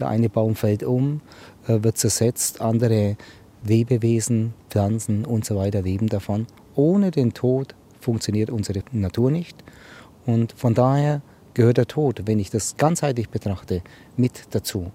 Der 0.00 0.08
eine 0.08 0.28
Baum 0.28 0.56
fällt 0.56 0.82
um, 0.82 1.20
äh, 1.68 1.84
wird 1.84 1.98
zersetzt, 1.98 2.60
andere 2.60 3.16
Lebewesen, 3.64 4.54
Pflanzen 4.68 5.24
und 5.24 5.44
so 5.44 5.54
weiter 5.54 5.82
leben 5.82 6.08
davon. 6.08 6.48
Ohne 6.74 7.12
den 7.12 7.32
Tod 7.32 7.76
funktioniert 8.00 8.50
unsere 8.50 8.82
Natur 8.90 9.30
nicht 9.30 9.62
und 10.26 10.52
von 10.52 10.74
daher 10.74 11.22
gehört 11.54 11.76
der 11.76 11.86
Tod, 11.86 12.22
wenn 12.26 12.38
ich 12.38 12.50
das 12.50 12.76
ganzheitlich 12.76 13.28
betrachte, 13.28 13.82
mit 14.16 14.54
dazu. 14.54 14.90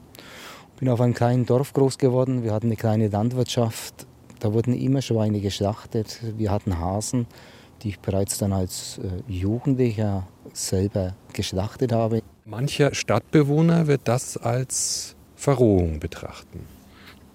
Ich 0.74 0.80
bin 0.80 0.90
auf 0.90 1.02
einem 1.02 1.14
kleinen 1.14 1.46
Dorf 1.46 1.74
groß 1.74 1.98
geworden. 1.98 2.44
Wir 2.44 2.54
hatten 2.54 2.68
eine 2.68 2.76
kleine 2.76 3.08
Landwirtschaft. 3.08 4.08
Da 4.40 4.54
wurden 4.54 4.74
immer 4.74 5.02
Schweine 5.02 5.40
geschlachtet. 5.40 6.20
Wir 6.38 6.52
hatten 6.52 6.80
Hasen, 6.80 7.28
die 7.82 7.90
ich 7.90 8.00
bereits 8.00 8.38
dann 8.38 8.52
als 8.52 9.00
äh, 9.00 9.32
Jugendlicher 9.32 10.28
selber 10.54 11.16
geschlachtet 11.34 11.92
habe. 11.92 12.22
Mancher 12.46 12.94
Stadtbewohner 12.94 13.88
wird 13.88 14.02
das 14.06 14.38
als 14.38 15.16
Verrohung 15.36 16.00
betrachten. 16.00 16.68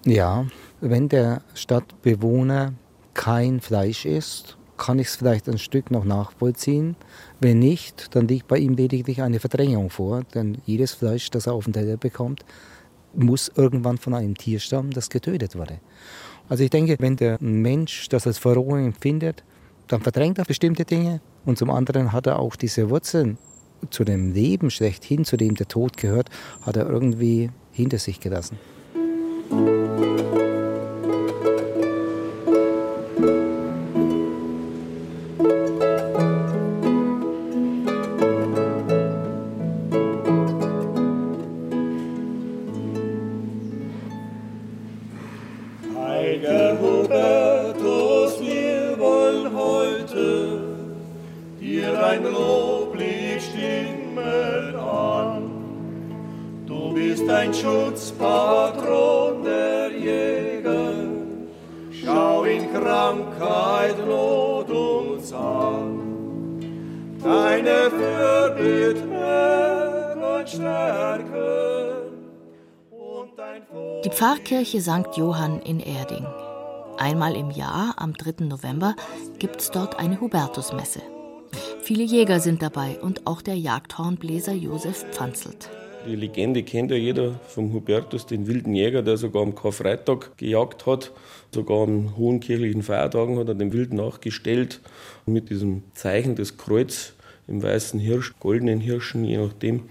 Ja, 0.05 0.45
wenn 0.79 1.09
der 1.09 1.41
Stadtbewohner 1.53 2.73
kein 3.13 3.59
Fleisch 3.59 4.05
isst, 4.05 4.57
kann 4.77 4.99
ich 4.99 5.07
es 5.07 5.15
vielleicht 5.15 5.47
ein 5.47 5.59
Stück 5.59 5.91
noch 5.91 6.05
nachvollziehen. 6.05 6.95
Wenn 7.43 7.57
nicht, 7.57 8.15
dann 8.15 8.27
liegt 8.27 8.47
bei 8.47 8.59
ihm 8.59 8.75
lediglich 8.75 9.23
eine 9.23 9.39
Verdrängung 9.39 9.89
vor, 9.89 10.21
denn 10.35 10.59
jedes 10.67 10.91
Fleisch, 10.91 11.31
das 11.31 11.47
er 11.47 11.53
auf 11.53 11.63
den 11.63 11.73
Teller 11.73 11.97
bekommt, 11.97 12.45
muss 13.15 13.51
irgendwann 13.55 13.97
von 13.97 14.13
einem 14.13 14.37
Tier 14.37 14.59
stammen, 14.59 14.91
das 14.91 15.09
getötet 15.09 15.55
wurde. 15.55 15.79
Also 16.49 16.63
ich 16.63 16.69
denke, 16.69 16.97
wenn 16.99 17.15
der 17.15 17.37
Mensch 17.41 18.07
das 18.09 18.27
als 18.27 18.37
Verrohung 18.37 18.85
empfindet, 18.85 19.43
dann 19.87 20.01
verdrängt 20.01 20.37
er 20.37 20.45
bestimmte 20.45 20.85
Dinge 20.85 21.19
und 21.43 21.57
zum 21.57 21.71
anderen 21.71 22.11
hat 22.11 22.27
er 22.27 22.37
auch 22.37 22.55
diese 22.55 22.91
Wurzeln 22.91 23.39
zu 23.89 24.03
dem 24.03 24.33
Leben 24.33 24.69
schlechthin, 24.69 25.25
zu 25.25 25.35
dem 25.35 25.55
der 25.55 25.67
Tod 25.67 25.97
gehört, 25.97 26.29
hat 26.61 26.77
er 26.77 26.87
irgendwie 26.87 27.49
hinter 27.71 27.97
sich 27.97 28.19
gelassen. 28.19 28.59
Pfarrkirche 74.61 74.81
St. 74.81 75.17
Johann 75.17 75.59
in 75.61 75.79
Erding. 75.79 76.23
Einmal 76.97 77.35
im 77.35 77.49
Jahr, 77.49 77.95
am 77.97 78.13
3. 78.13 78.45
November, 78.45 78.95
gibt 79.39 79.59
es 79.59 79.71
dort 79.71 79.97
eine 79.97 80.21
Hubertusmesse. 80.21 81.01
Viele 81.81 82.03
Jäger 82.03 82.39
sind 82.39 82.61
dabei 82.61 82.99
und 83.01 83.25
auch 83.25 83.41
der 83.41 83.55
Jagdhornbläser 83.55 84.53
Josef 84.53 85.03
Pfanzelt. 85.11 85.67
Die 86.05 86.15
Legende 86.15 86.61
kennt 86.61 86.91
ja 86.91 86.97
jeder 86.97 87.39
vom 87.47 87.73
Hubertus, 87.73 88.27
den 88.27 88.45
wilden 88.45 88.75
Jäger, 88.75 89.01
der 89.01 89.17
sogar 89.17 89.41
am 89.41 89.55
Karfreitag 89.55 90.37
gejagt 90.37 90.85
hat. 90.85 91.11
Sogar 91.51 91.87
an 91.87 92.15
hohen 92.15 92.39
kirchlichen 92.39 92.83
Feiertagen 92.83 93.39
hat 93.39 93.47
er 93.47 93.55
den 93.55 93.73
Wild 93.73 93.93
nachgestellt. 93.93 94.79
mit 95.25 95.49
diesem 95.49 95.81
Zeichen 95.95 96.35
des 96.35 96.57
Kreuz 96.57 97.13
im 97.47 97.63
weißen 97.63 97.99
Hirsch, 97.99 98.33
goldenen 98.39 98.79
Hirschen, 98.79 99.25
je 99.25 99.37
nachdem, 99.37 99.85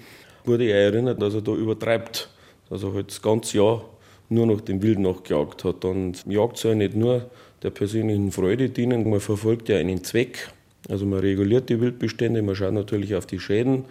wurde 0.44 0.66
er 0.66 0.92
erinnert, 0.92 1.20
dass 1.20 1.34
er 1.34 1.42
da 1.42 1.54
übertreibt. 1.54 2.30
Dass 2.68 2.84
er 2.84 2.94
halt 2.94 3.08
das 3.08 3.20
ganze 3.20 3.56
Jahr 3.56 3.82
nur 4.30 4.46
noch 4.46 4.60
dem 4.60 4.82
Wild 4.82 4.98
nachgejagt 4.98 5.64
hat. 5.64 5.84
Und 5.84 6.24
Jagd 6.26 6.56
soll 6.56 6.76
nicht 6.76 6.96
nur 6.96 7.28
der 7.62 7.70
persönlichen 7.70 8.32
Freude 8.32 8.70
dienen, 8.70 9.08
man 9.10 9.20
verfolgt 9.20 9.68
ja 9.68 9.76
einen 9.76 10.02
Zweck. 10.02 10.50
Also 10.88 11.04
man 11.04 11.18
reguliert 11.18 11.68
die 11.68 11.80
Wildbestände, 11.80 12.40
man 12.40 12.54
schaut 12.54 12.72
natürlich 12.72 13.14
auf 13.14 13.26
die 13.26 13.38
Schäden. 13.38 13.84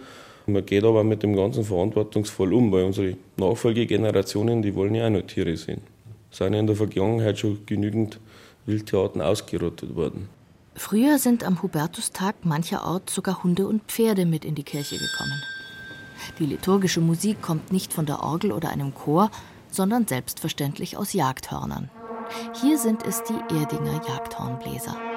Man 0.46 0.66
geht 0.66 0.82
aber 0.82 1.04
mit 1.04 1.22
dem 1.22 1.36
Ganzen 1.36 1.64
verantwortungsvoll 1.64 2.52
um, 2.52 2.72
weil 2.72 2.84
unsere 2.84 3.16
Nachfolgegenerationen, 3.36 4.62
die 4.62 4.74
wollen 4.74 4.94
ja 4.94 5.06
auch 5.06 5.10
noch 5.10 5.22
Tiere 5.22 5.56
sehen. 5.56 5.82
Es 6.32 6.38
sind 6.38 6.54
ja 6.54 6.60
in 6.60 6.66
der 6.66 6.76
Vergangenheit 6.76 7.38
schon 7.38 7.64
genügend 7.66 8.18
Wildtierarten 8.66 9.20
ausgerottet 9.20 9.94
worden. 9.94 10.28
Früher 10.74 11.18
sind 11.18 11.44
am 11.44 11.62
Hubertustag 11.62 12.44
mancherorts 12.44 13.14
sogar 13.14 13.42
Hunde 13.44 13.66
und 13.66 13.82
Pferde 13.82 14.24
mit 14.24 14.44
in 14.44 14.54
die 14.54 14.62
Kirche 14.62 14.96
gekommen. 14.96 15.42
Die 16.38 16.46
liturgische 16.46 17.00
Musik 17.00 17.42
kommt 17.42 17.72
nicht 17.72 17.92
von 17.92 18.06
der 18.06 18.22
Orgel 18.22 18.52
oder 18.52 18.70
einem 18.70 18.94
Chor, 18.94 19.30
sondern 19.70 20.06
selbstverständlich 20.06 20.96
aus 20.96 21.12
Jagdhörnern. 21.12 21.90
Hier 22.60 22.78
sind 22.78 23.04
es 23.04 23.22
die 23.24 23.54
Erdinger 23.54 24.00
Jagdhornbläser. 24.06 25.09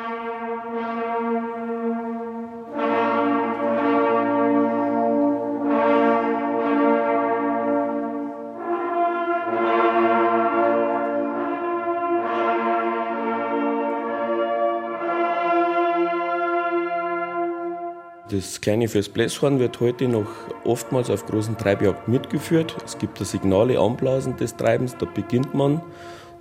Das 18.44 18.60
kleine 18.60 18.90
Fürstbläshorn 18.90 19.60
wird 19.60 19.80
heute 19.80 20.10
noch 20.10 20.28
oftmals 20.66 21.10
auf 21.10 21.26
großen 21.26 21.58
Treibjagden 21.58 22.14
mitgeführt. 22.14 22.76
Es 22.86 22.98
gibt 22.98 23.22
da 23.22 23.24
Signale 23.24 23.80
anblasen 23.80 24.36
des 24.36 24.58
Treibens, 24.58 24.98
da 25.00 25.06
beginnt 25.06 25.54
man. 25.54 25.82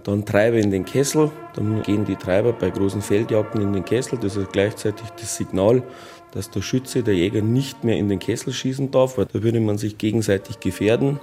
Dann 0.03 0.25
Treiber 0.25 0.57
in 0.57 0.73
den 0.73 0.85
Kessel, 0.85 1.31
dann 1.55 1.81
gehen 1.85 2.05
die 2.05 2.17
Treiber 2.17 2.53
bei 2.55 2.71
großen 2.71 3.03
Feldjagden 3.03 3.63
in 3.63 3.73
den 3.73 3.85
Kessel. 3.85 4.19
Das 4.21 4.35
ist 4.35 4.53
gleichzeitig 4.53 5.09
das 5.11 5.37
Signal, 5.37 5.85
dass 6.33 6.51
der 6.51 6.61
Schütze, 6.61 7.05
der 7.05 7.15
Jäger 7.15 7.41
nicht 7.41 7.85
mehr 7.85 7.97
in 7.97 8.09
den 8.09 8.19
Kessel 8.19 8.53
schießen 8.53 8.91
darf, 8.91 9.17
weil 9.17 9.27
da 9.27 9.41
würde 9.41 9.61
man 9.61 9.79
sich 9.79 9.97
gegenseitig 9.97 10.59
gefährden. 10.59 11.21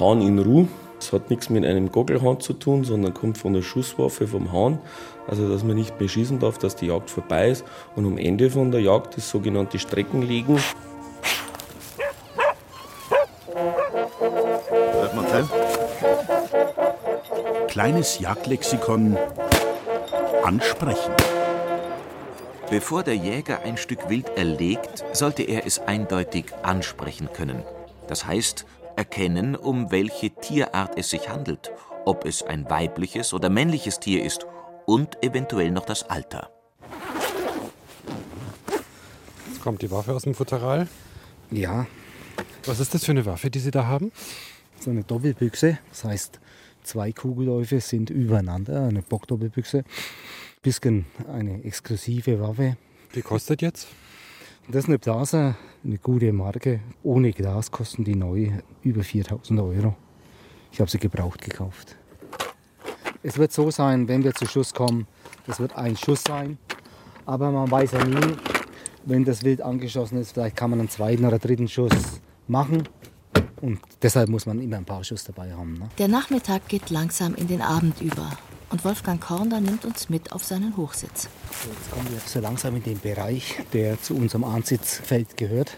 Hahn 0.00 0.20
in 0.20 0.40
Ruhe, 0.40 0.66
das 1.02 1.12
hat 1.12 1.30
nichts 1.30 1.50
mit 1.50 1.64
einem 1.64 1.90
Goggelhahn 1.90 2.38
zu 2.38 2.52
tun, 2.52 2.84
sondern 2.84 3.12
kommt 3.12 3.36
von 3.36 3.52
der 3.52 3.62
Schusswaffe 3.62 4.28
vom 4.28 4.52
Hahn. 4.52 4.78
Also, 5.26 5.48
dass 5.48 5.64
man 5.64 5.74
nicht 5.74 5.98
mehr 5.98 6.08
schießen 6.08 6.38
darf, 6.38 6.58
dass 6.58 6.76
die 6.76 6.86
Jagd 6.86 7.10
vorbei 7.10 7.48
ist. 7.50 7.64
Und 7.96 8.06
am 8.06 8.18
Ende 8.18 8.50
von 8.50 8.70
der 8.70 8.80
Jagd 8.80 9.16
das 9.16 9.28
sogenannte 9.28 9.80
Streckenlegen. 9.80 10.58
Hört 14.70 15.14
man 15.16 15.26
sein? 15.26 15.48
Kleines 17.66 18.20
Jagdlexikon 18.20 19.16
ansprechen. 20.44 21.12
Bevor 22.70 23.02
der 23.02 23.16
Jäger 23.16 23.62
ein 23.64 23.76
Stück 23.76 24.08
Wild 24.08 24.28
erlegt, 24.36 25.04
sollte 25.12 25.42
er 25.42 25.66
es 25.66 25.80
eindeutig 25.80 26.46
ansprechen 26.62 27.28
können. 27.32 27.64
Das 28.06 28.24
heißt, 28.24 28.66
erkennen, 28.96 29.56
um 29.56 29.90
welche 29.90 30.30
Tierart 30.30 30.98
es 30.98 31.10
sich 31.10 31.28
handelt, 31.28 31.72
ob 32.04 32.24
es 32.24 32.42
ein 32.42 32.68
weibliches 32.68 33.32
oder 33.32 33.50
männliches 33.50 34.00
Tier 34.00 34.24
ist 34.24 34.46
und 34.86 35.22
eventuell 35.22 35.70
noch 35.70 35.84
das 35.84 36.08
Alter. 36.08 36.50
Jetzt 39.48 39.62
kommt 39.62 39.82
die 39.82 39.90
Waffe 39.90 40.14
aus 40.14 40.22
dem 40.22 40.34
Futteral. 40.34 40.88
Ja. 41.50 41.86
Was 42.64 42.80
ist 42.80 42.94
das 42.94 43.04
für 43.04 43.12
eine 43.12 43.26
Waffe, 43.26 43.50
die 43.50 43.58
Sie 43.58 43.70
da 43.70 43.86
haben? 43.86 44.12
So 44.78 44.90
eine 44.90 45.04
Doppelbüchse. 45.04 45.78
Das 45.90 46.04
heißt, 46.04 46.40
zwei 46.82 47.12
Kugelläufe 47.12 47.80
sind 47.80 48.10
übereinander. 48.10 48.86
Eine 48.86 49.02
Bockdoppelbüchse. 49.02 49.84
Bisschen 50.62 51.06
eine 51.32 51.62
exklusive 51.64 52.40
Waffe. 52.40 52.76
Die 53.14 53.22
kostet 53.22 53.62
jetzt? 53.62 53.88
Das 54.68 54.84
ist 54.84 54.88
eine 54.88 54.98
Blaser, 54.98 55.56
eine 55.84 55.98
gute 55.98 56.32
Marke. 56.32 56.80
Ohne 57.02 57.32
Glas 57.32 57.70
kosten 57.72 58.04
die 58.04 58.14
neu 58.14 58.52
über 58.82 59.02
4000 59.02 59.60
Euro. 59.60 59.96
Ich 60.70 60.80
habe 60.80 60.88
sie 60.88 60.98
gebraucht 60.98 61.42
gekauft. 61.42 61.96
Es 63.24 63.38
wird 63.38 63.52
so 63.52 63.72
sein, 63.72 64.06
wenn 64.06 64.22
wir 64.22 64.32
zu 64.32 64.46
Schuss 64.46 64.72
kommen, 64.72 65.08
das 65.48 65.58
wird 65.58 65.76
ein 65.76 65.96
Schuss 65.96 66.22
sein. 66.26 66.58
Aber 67.26 67.50
man 67.50 67.70
weiß 67.70 67.92
ja 67.92 68.04
nie, 68.04 68.36
wenn 69.04 69.24
das 69.24 69.42
Wild 69.42 69.62
angeschossen 69.62 70.18
ist, 70.18 70.32
vielleicht 70.32 70.56
kann 70.56 70.70
man 70.70 70.78
einen 70.78 70.88
zweiten 70.88 71.24
oder 71.24 71.40
dritten 71.40 71.66
Schuss 71.66 72.20
machen. 72.46 72.84
Und 73.62 73.80
deshalb 74.02 74.28
muss 74.28 74.44
man 74.44 74.60
immer 74.60 74.76
ein 74.76 74.84
paar 74.84 75.04
Schuss 75.04 75.24
dabei 75.24 75.52
haben. 75.52 75.74
Ne? 75.74 75.88
Der 75.96 76.08
Nachmittag 76.08 76.68
geht 76.68 76.90
langsam 76.90 77.34
in 77.36 77.46
den 77.46 77.62
Abend 77.62 78.00
über. 78.00 78.28
Und 78.70 78.84
Wolfgang 78.84 79.20
Korner 79.20 79.60
nimmt 79.60 79.84
uns 79.84 80.08
mit 80.08 80.32
auf 80.32 80.44
seinen 80.44 80.76
Hochsitz. 80.76 81.28
So, 81.62 81.70
jetzt 81.70 81.90
kommen 81.90 82.10
wir 82.10 82.18
so 82.26 82.40
langsam 82.40 82.74
in 82.76 82.82
den 82.82 82.98
Bereich, 82.98 83.62
der 83.72 84.02
zu 84.02 84.16
unserem 84.16 84.44
Ansitzfeld 84.44 85.36
gehört. 85.36 85.76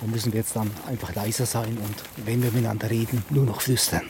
Da 0.00 0.06
müssen 0.08 0.32
wir 0.32 0.40
jetzt 0.40 0.56
dann 0.56 0.70
einfach 0.88 1.14
leiser 1.14 1.46
sein 1.46 1.78
und 1.78 2.26
wenn 2.26 2.42
wir 2.42 2.50
miteinander 2.50 2.90
reden, 2.90 3.22
nur 3.30 3.44
noch 3.44 3.60
flüstern. 3.60 4.02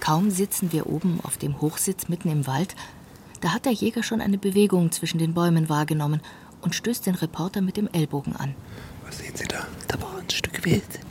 Kaum 0.00 0.30
sitzen 0.30 0.72
wir 0.72 0.86
oben 0.86 1.20
auf 1.22 1.36
dem 1.36 1.60
Hochsitz 1.60 2.08
mitten 2.08 2.28
im 2.28 2.46
Wald, 2.46 2.74
da 3.40 3.52
hat 3.52 3.66
der 3.66 3.72
Jäger 3.72 4.02
schon 4.02 4.20
eine 4.20 4.38
Bewegung 4.38 4.92
zwischen 4.92 5.18
den 5.18 5.32
Bäumen 5.32 5.68
wahrgenommen 5.68 6.20
und 6.62 6.74
stößt 6.74 7.06
den 7.06 7.14
Reporter 7.14 7.60
mit 7.60 7.76
dem 7.76 7.88
Ellbogen 7.92 8.34
an. 8.34 8.54
Was 9.04 9.18
sehen 9.18 9.36
Sie 9.36 9.46
da? 9.46 9.66
Da 9.88 10.00
war 10.00 10.18
ein 10.18 10.28
Stück 10.28 10.64
Wild. 10.64 11.05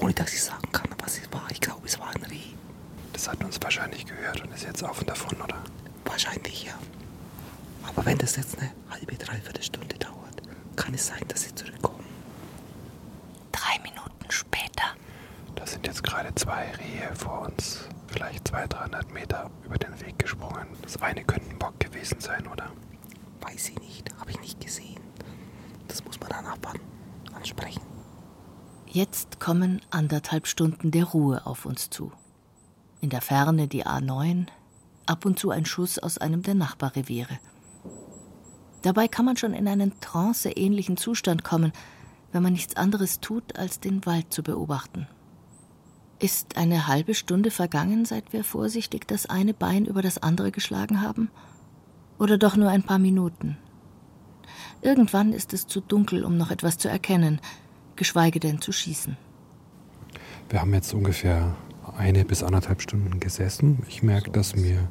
Ohne 0.00 0.12
dass 0.14 0.32
ich 0.32 0.42
sagen 0.42 0.70
kann, 0.72 0.88
was 0.98 1.18
es 1.18 1.32
war. 1.32 1.46
Ich 1.50 1.60
glaube, 1.60 1.86
es 1.86 1.98
war 1.98 2.08
ein 2.08 2.22
Reh. 2.24 2.54
Das 3.12 3.28
hat 3.28 3.42
uns 3.44 3.58
wahrscheinlich 3.62 4.06
gehört 4.06 4.40
und 4.42 4.52
ist 4.52 4.64
jetzt 4.64 4.82
auf 4.82 4.98
und 5.00 5.08
davon, 5.08 5.40
oder? 5.40 5.62
Wahrscheinlich, 6.04 6.64
ja. 6.64 6.74
Aber 7.86 8.04
wenn 8.04 8.18
das 8.18 8.36
jetzt 8.36 8.58
eine 8.58 8.70
halbe, 8.90 9.14
dreiviertel 9.14 9.62
Stunde 9.62 9.96
dauert, 9.96 10.42
kann 10.76 10.94
es 10.94 11.06
sein, 11.06 11.22
dass 11.28 11.42
sie 11.42 11.54
zurückkommen. 11.54 12.04
Drei 13.52 13.78
Minuten 13.82 14.30
später. 14.30 14.94
Da 15.54 15.66
sind 15.66 15.86
jetzt 15.86 16.02
gerade 16.02 16.34
zwei 16.34 16.72
Rehe 16.72 17.14
vor 17.14 17.42
uns, 17.42 17.80
vielleicht 18.08 18.48
200, 18.48 18.72
300 18.74 19.12
Meter 19.12 19.50
über 19.64 19.76
den 19.78 19.98
Weg 20.00 20.18
gesprungen. 20.18 20.66
Das 20.82 21.00
eine 21.00 21.24
könnte 21.24 21.50
ein 21.50 21.58
Bock 21.58 21.78
gewesen 21.78 22.20
sein, 22.20 22.46
oder? 22.48 22.70
Weiß 23.40 23.68
ich 23.68 23.78
nicht, 23.78 24.10
habe 24.18 24.30
ich 24.30 24.40
nicht 24.40 24.60
gesehen. 24.60 25.00
Das 25.88 26.04
muss 26.04 26.18
man 26.20 26.30
dann 26.30 26.46
abwarten, 26.46 26.80
ansprechen. 27.34 27.82
Jetzt 28.94 29.40
kommen 29.40 29.80
anderthalb 29.90 30.46
Stunden 30.46 30.92
der 30.92 31.02
Ruhe 31.02 31.46
auf 31.46 31.66
uns 31.66 31.90
zu. 31.90 32.12
In 33.00 33.10
der 33.10 33.22
Ferne 33.22 33.66
die 33.66 33.84
A9, 33.84 34.46
ab 35.06 35.24
und 35.26 35.36
zu 35.36 35.50
ein 35.50 35.66
Schuss 35.66 35.98
aus 35.98 36.18
einem 36.18 36.42
der 36.42 36.54
Nachbarreviere. 36.54 37.40
Dabei 38.82 39.08
kann 39.08 39.24
man 39.24 39.36
schon 39.36 39.52
in 39.52 39.66
einen 39.66 39.98
tranceähnlichen 39.98 40.96
Zustand 40.96 41.42
kommen, 41.42 41.72
wenn 42.30 42.44
man 42.44 42.52
nichts 42.52 42.76
anderes 42.76 43.18
tut, 43.18 43.56
als 43.58 43.80
den 43.80 44.06
Wald 44.06 44.32
zu 44.32 44.44
beobachten. 44.44 45.08
Ist 46.20 46.56
eine 46.56 46.86
halbe 46.86 47.14
Stunde 47.14 47.50
vergangen, 47.50 48.04
seit 48.04 48.32
wir 48.32 48.44
vorsichtig 48.44 49.08
das 49.08 49.26
eine 49.26 49.54
Bein 49.54 49.86
über 49.86 50.02
das 50.02 50.22
andere 50.22 50.52
geschlagen 50.52 51.00
haben? 51.00 51.32
Oder 52.20 52.38
doch 52.38 52.54
nur 52.54 52.68
ein 52.70 52.84
paar 52.84 53.00
Minuten? 53.00 53.56
Irgendwann 54.82 55.32
ist 55.32 55.52
es 55.52 55.66
zu 55.66 55.80
dunkel, 55.80 56.24
um 56.24 56.36
noch 56.36 56.52
etwas 56.52 56.78
zu 56.78 56.88
erkennen, 56.88 57.40
geschweige 57.96 58.40
denn 58.40 58.60
zu 58.60 58.72
schießen. 58.72 59.16
Wir 60.50 60.60
haben 60.60 60.74
jetzt 60.74 60.92
ungefähr 60.94 61.56
eine 61.96 62.24
bis 62.24 62.42
anderthalb 62.42 62.82
Stunden 62.82 63.20
gesessen. 63.20 63.82
Ich 63.88 64.02
merke, 64.02 64.30
dass 64.30 64.56
mir 64.56 64.88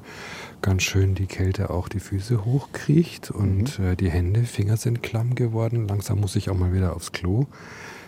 ganz 0.62 0.84
schön 0.84 1.16
die 1.16 1.26
Kälte 1.26 1.70
auch 1.70 1.90
die 1.90 2.00
Füße 2.00 2.46
hochkriecht 2.46 3.32
und 3.32 3.80
mhm. 3.80 3.86
äh, 3.86 3.96
die 3.96 4.10
Hände, 4.10 4.44
Finger 4.44 4.78
sind 4.78 5.04
klamm 5.04 5.36
geworden. 5.36 5.88
Langsam 5.88 6.22
muss 6.22 6.36
ich 6.36 6.50
auch 6.50 6.58
mal 6.58 6.74
wieder 6.74 6.96
aufs 6.96 7.12
Klo. 7.12 7.46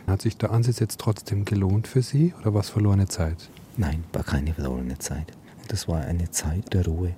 Hat 0.07 0.21
sich 0.21 0.37
der 0.37 0.51
Ansitz 0.51 0.79
jetzt 0.79 0.99
trotzdem 0.99 1.45
gelohnt 1.45 1.87
für 1.87 2.01
Sie 2.01 2.33
oder 2.39 2.53
war 2.53 2.61
es 2.61 2.69
verlorene 2.69 3.07
Zeit? 3.07 3.49
Nein, 3.75 4.03
war 4.13 4.23
keine 4.23 4.53
verlorene 4.53 4.97
Zeit. 4.99 5.31
Das 5.67 5.87
war 5.87 6.01
eine 6.01 6.29
Zeit 6.31 6.73
der 6.73 6.85
Ruhe, 6.85 7.15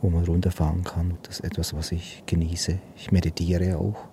wo 0.00 0.08
man 0.08 0.24
runterfahren 0.24 0.84
kann. 0.84 1.18
Das 1.24 1.40
ist 1.40 1.44
etwas, 1.44 1.74
was 1.74 1.92
ich 1.92 2.22
genieße. 2.26 2.78
Ich 2.96 3.10
meditiere 3.10 3.76
auch 3.78 4.07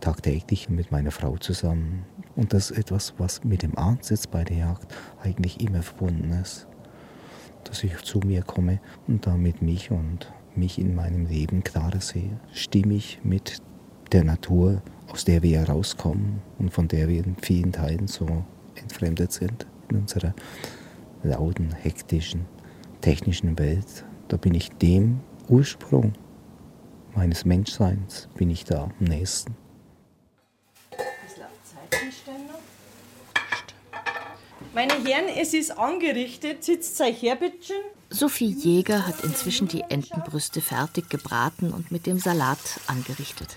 tagtäglich 0.00 0.68
mit 0.68 0.90
meiner 0.90 1.10
Frau 1.10 1.36
zusammen. 1.36 2.04
Und 2.36 2.52
das 2.52 2.70
ist 2.70 2.78
etwas, 2.78 3.14
was 3.18 3.44
mit 3.44 3.62
dem 3.62 3.76
Ansitz 3.76 4.26
bei 4.26 4.44
der 4.44 4.56
Jagd 4.56 4.94
eigentlich 5.22 5.60
immer 5.60 5.82
verbunden 5.82 6.30
ist. 6.32 6.66
Dass 7.64 7.82
ich 7.84 7.96
zu 7.98 8.20
mir 8.20 8.42
komme 8.42 8.80
und 9.06 9.26
damit 9.26 9.62
mich 9.62 9.90
und 9.90 10.32
mich 10.54 10.78
in 10.78 10.94
meinem 10.94 11.26
Leben 11.26 11.62
klarer 11.62 12.00
sehe. 12.00 12.40
Stimmig 12.52 13.20
mit 13.22 13.62
der 14.12 14.24
Natur, 14.24 14.82
aus 15.08 15.24
der 15.24 15.42
wir 15.42 15.58
herauskommen 15.58 16.40
und 16.58 16.72
von 16.72 16.88
der 16.88 17.08
wir 17.08 17.24
in 17.24 17.36
vielen 17.36 17.72
Teilen 17.72 18.06
so 18.06 18.44
entfremdet 18.74 19.32
sind 19.32 19.66
in 19.90 19.98
unserer 19.98 20.34
lauten, 21.22 21.72
hektischen, 21.72 22.46
technischen 23.00 23.58
Welt. 23.58 24.04
Da 24.28 24.36
bin 24.36 24.54
ich 24.54 24.70
dem 24.70 25.20
Ursprung 25.48 26.12
meines 27.14 27.44
Menschseins, 27.44 28.28
bin 28.36 28.50
ich 28.50 28.64
da 28.64 28.84
am 28.84 28.92
nächsten. 29.04 29.67
Meine 34.74 34.92
Herren, 35.04 35.28
es 35.36 35.54
ist 35.54 35.70
angerichtet. 35.78 36.62
Sitzt 36.62 37.00
euch 37.00 37.22
her, 37.22 37.36
bitte. 37.36 37.72
Sophie 38.10 38.50
Jäger 38.50 39.06
hat 39.06 39.22
inzwischen 39.22 39.68
die 39.68 39.82
Entenbrüste 39.88 40.60
fertig 40.60 41.10
gebraten 41.10 41.72
und 41.72 41.90
mit 41.90 42.06
dem 42.06 42.18
Salat 42.18 42.58
angerichtet. 42.86 43.56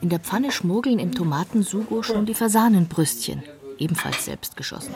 In 0.00 0.08
der 0.08 0.20
Pfanne 0.20 0.52
schmuggeln 0.52 0.98
im 0.98 1.14
Tomatensugo 1.14 2.02
schon 2.02 2.26
die 2.26 2.34
Fasanenbrüstchen, 2.34 3.42
ebenfalls 3.78 4.24
selbst 4.24 4.56
geschossen. 4.56 4.94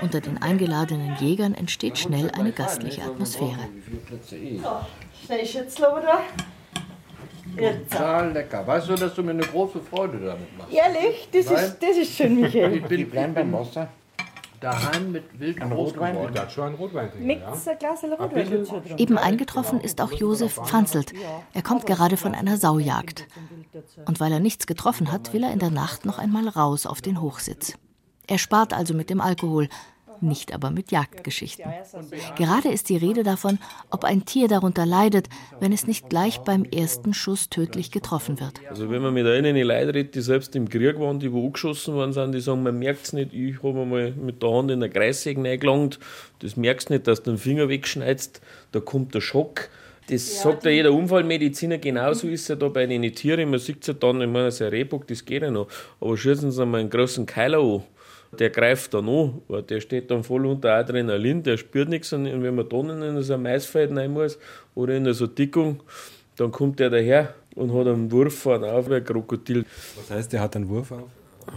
Unter 0.00 0.20
den 0.20 0.40
eingeladenen 0.40 1.16
Jägern 1.20 1.54
entsteht 1.54 1.98
schnell 1.98 2.30
eine 2.30 2.52
gastliche 2.52 3.02
Atmosphäre. 3.02 3.68
Schnell 5.24 5.46
Schützler, 5.46 5.92
oder? 5.98 6.20
Total 7.90 8.32
lecker. 8.32 8.66
Weißt 8.66 8.88
du, 8.88 8.94
dass 8.94 9.14
du 9.14 9.22
mir 9.22 9.32
eine 9.32 9.42
große 9.42 9.80
Freude 9.80 10.18
damit 10.18 10.56
machst? 10.56 10.72
Ehrlich? 10.72 11.28
Das 11.32 11.46
Nein? 11.46 11.64
ist, 11.64 11.82
das 11.82 11.96
ist 11.96 12.16
schön, 12.16 12.40
Michael. 12.40 12.76
Ich 12.76 12.84
bin, 12.84 13.00
ich 13.00 13.10
bin 13.10 13.50
daheim 14.62 15.12
mit 15.12 15.38
wildem 15.38 15.72
Rotwein. 15.72 16.16
Ein 16.16 16.74
Rotwein 16.74 17.10
Mit 17.20 17.42
ein 17.42 17.78
Glas 17.78 18.04
Rotwein 18.04 18.46
drin. 18.48 18.66
Eben 18.96 19.18
eingetroffen 19.18 19.80
ist 19.80 20.00
auch 20.00 20.12
Josef 20.12 20.54
Pfanzelt. 20.54 21.12
Er 21.52 21.62
kommt 21.62 21.86
gerade 21.86 22.16
von 22.16 22.34
einer 22.34 22.56
Saujagd. 22.56 23.26
Und 24.06 24.20
weil 24.20 24.32
er 24.32 24.40
nichts 24.40 24.66
getroffen 24.66 25.12
hat, 25.12 25.32
will 25.32 25.42
er 25.42 25.52
in 25.52 25.58
der 25.58 25.70
Nacht 25.70 26.04
noch 26.04 26.18
einmal 26.18 26.48
raus 26.48 26.86
auf 26.86 27.00
den 27.00 27.20
Hochsitz. 27.20 27.74
Er 28.26 28.38
spart 28.38 28.72
also 28.72 28.94
mit 28.94 29.10
dem 29.10 29.20
Alkohol, 29.20 29.68
nicht 30.22 30.54
aber 30.54 30.70
mit 30.70 30.90
Jagdgeschichten. 30.90 31.70
Gerade 32.36 32.68
ist 32.68 32.88
die 32.88 32.96
Rede 32.96 33.22
davon, 33.22 33.58
ob 33.90 34.04
ein 34.04 34.24
Tier 34.24 34.48
darunter 34.48 34.86
leidet, 34.86 35.28
wenn 35.60 35.72
es 35.72 35.86
nicht 35.86 36.08
gleich 36.08 36.38
beim 36.38 36.64
ersten 36.64 37.14
Schuss 37.14 37.50
tödlich 37.50 37.90
getroffen 37.90 38.40
wird. 38.40 38.60
Also 38.68 38.90
wenn 38.90 39.02
man 39.02 39.14
mit 39.14 39.26
einen 39.26 39.56
Leuten 39.56 39.90
redet, 39.90 40.14
die 40.14 40.20
selbst 40.20 40.54
im 40.56 40.68
Krieg 40.68 40.98
waren, 40.98 41.20
die 41.20 41.32
wo 41.32 41.46
angeschossen 41.46 41.94
worden 41.94 42.12
sind, 42.12 42.32
die 42.32 42.40
sagen, 42.40 42.62
man 42.62 42.78
merkt 42.78 43.06
es 43.06 43.12
nicht, 43.12 43.32
ich 43.32 43.62
habe 43.62 43.84
mal 43.84 44.12
mit 44.12 44.42
der 44.42 44.50
Hand 44.50 44.70
in 44.70 44.80
der 44.80 44.88
Kreissäge 44.88 45.42
reingelangt, 45.42 45.98
das 46.40 46.56
merkst 46.56 46.88
du 46.88 46.94
nicht, 46.94 47.06
dass 47.06 47.22
du 47.22 47.32
den 47.32 47.38
Finger 47.38 47.68
wegschneidest, 47.68 48.40
da 48.72 48.80
kommt 48.80 49.14
der 49.14 49.20
Schock. 49.20 49.68
Das 50.08 50.42
sagt 50.42 50.64
ja 50.64 50.70
jeder 50.70 50.92
Unfallmediziner, 50.92 51.78
genauso 51.78 52.26
ist 52.26 52.42
es 52.42 52.48
ja 52.48 52.56
da 52.56 52.68
bei 52.68 52.86
den 52.86 53.02
Tieren, 53.14 53.50
man 53.50 53.60
sieht 53.60 53.82
es 53.82 53.86
ja 53.86 53.94
dann, 53.94 54.20
ich 54.20 54.28
meine, 54.28 54.50
so 54.50 54.64
ein 54.64 54.70
Rehbock, 54.70 55.06
das 55.06 55.24
geht 55.24 55.42
ja 55.42 55.50
noch, 55.50 55.68
aber 56.00 56.16
schießen 56.16 56.50
sie 56.50 56.66
mal 56.66 56.80
einen 56.80 56.90
großen 56.90 57.24
Keiler 57.24 57.60
an, 57.60 57.84
der 58.38 58.50
greift 58.50 58.94
dann 58.94 59.08
an, 59.08 59.42
weil 59.48 59.62
der 59.62 59.80
steht 59.80 60.10
dann 60.10 60.24
voll 60.24 60.46
unter 60.46 60.72
Adrenalin, 60.74 61.42
der 61.42 61.56
spürt 61.56 61.88
nichts 61.88 62.12
und 62.12 62.24
wenn 62.42 62.54
man 62.54 62.68
dann 62.68 63.02
in 63.02 63.22
so 63.22 63.34
ein 63.34 63.42
Maisfeld 63.42 63.94
rein 63.96 64.12
muss 64.12 64.38
oder 64.74 64.94
in 64.96 65.12
so 65.12 65.24
eine 65.24 65.34
Dickung, 65.34 65.80
dann 66.36 66.50
kommt 66.50 66.80
der 66.80 66.90
daher 66.90 67.34
und 67.54 67.74
hat 67.74 67.86
einen 67.86 68.10
Wurf 68.10 68.34
vorne 68.38 68.72
auf 68.72 68.88
wie 68.88 68.94
ein 68.94 69.04
Krokodil. 69.04 69.64
Was 69.96 70.10
heißt, 70.10 70.32
der 70.32 70.40
hat 70.40 70.56
einen 70.56 70.68
Wurf 70.68 70.92
auf? 70.92 71.08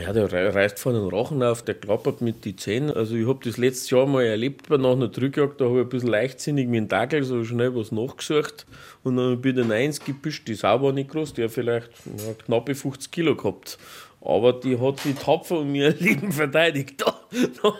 Ja, 0.01 0.11
der 0.11 0.33
rei- 0.33 0.49
reißt 0.49 0.79
vorne 0.79 0.99
den 0.99 1.09
Rachen 1.09 1.43
auf, 1.43 1.61
der 1.61 1.75
klappert 1.75 2.19
mit 2.19 2.43
den 2.43 2.57
Zähnen. 2.57 2.89
Also 2.91 3.15
ich 3.15 3.27
habe 3.27 3.39
das 3.45 3.57
letztes 3.57 3.91
Jahr 3.91 4.07
mal 4.07 4.23
erlebt 4.25 4.67
bei 4.67 4.77
nach 4.77 4.93
einer 4.93 5.07
Drückjagd, 5.09 5.61
da 5.61 5.65
habe 5.65 5.75
ich 5.81 5.85
ein 5.85 5.89
bisschen 5.89 6.09
leichtsinnig 6.09 6.67
mit 6.67 6.75
dem 6.77 6.87
Dackel 6.87 7.23
so 7.23 7.43
schnell 7.45 7.73
was 7.75 7.91
nachgesucht 7.91 8.65
und 9.03 9.15
dann 9.17 9.39
bin 9.39 9.55
ich 9.55 9.61
dann 9.63 9.71
eins 9.71 9.99
gepischt, 10.03 10.47
die 10.47 10.55
Sau 10.55 10.81
war 10.81 10.91
nicht 10.91 11.11
groß, 11.11 11.35
die 11.35 11.43
hat 11.43 11.51
vielleicht 11.51 11.89
knappe 12.45 12.73
50 12.73 13.11
Kilo 13.11 13.35
gehabt. 13.35 13.77
Aber 14.25 14.53
die 14.53 14.79
hat 14.79 14.99
sich 14.99 15.15
tapfer 15.15 15.59
um 15.59 15.73
ihr 15.75 15.89
Leben 15.99 16.31
verteidigt. 16.31 17.03
Da, 17.61 17.73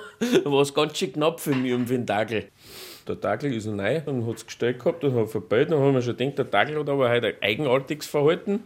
war 0.52 0.62
es 0.62 0.74
ganz 0.74 0.98
schön 0.98 1.14
knapp 1.14 1.40
für 1.40 1.56
mich 1.56 1.72
für 1.72 1.94
den 1.94 2.06
Dackel. 2.06 2.46
Der 3.08 3.16
Dackel 3.16 3.54
ist 3.54 3.68
neu 3.68 4.02
und 4.06 4.28
hat 4.28 4.36
es 4.36 4.46
gestellt 4.46 4.80
gehabt 4.80 5.04
und 5.04 5.16
hat 5.16 5.30
vorbei. 5.30 5.64
Dann 5.64 5.80
haben 5.80 5.94
wir 5.94 6.02
schon 6.02 6.18
gedacht, 6.18 6.40
der 6.40 6.46
Dackel 6.46 6.80
hat 6.80 6.90
aber 6.90 7.10
heute 7.10 7.28
ein 7.28 7.42
eigenartiges 7.42 8.08
Verhalten. 8.08 8.62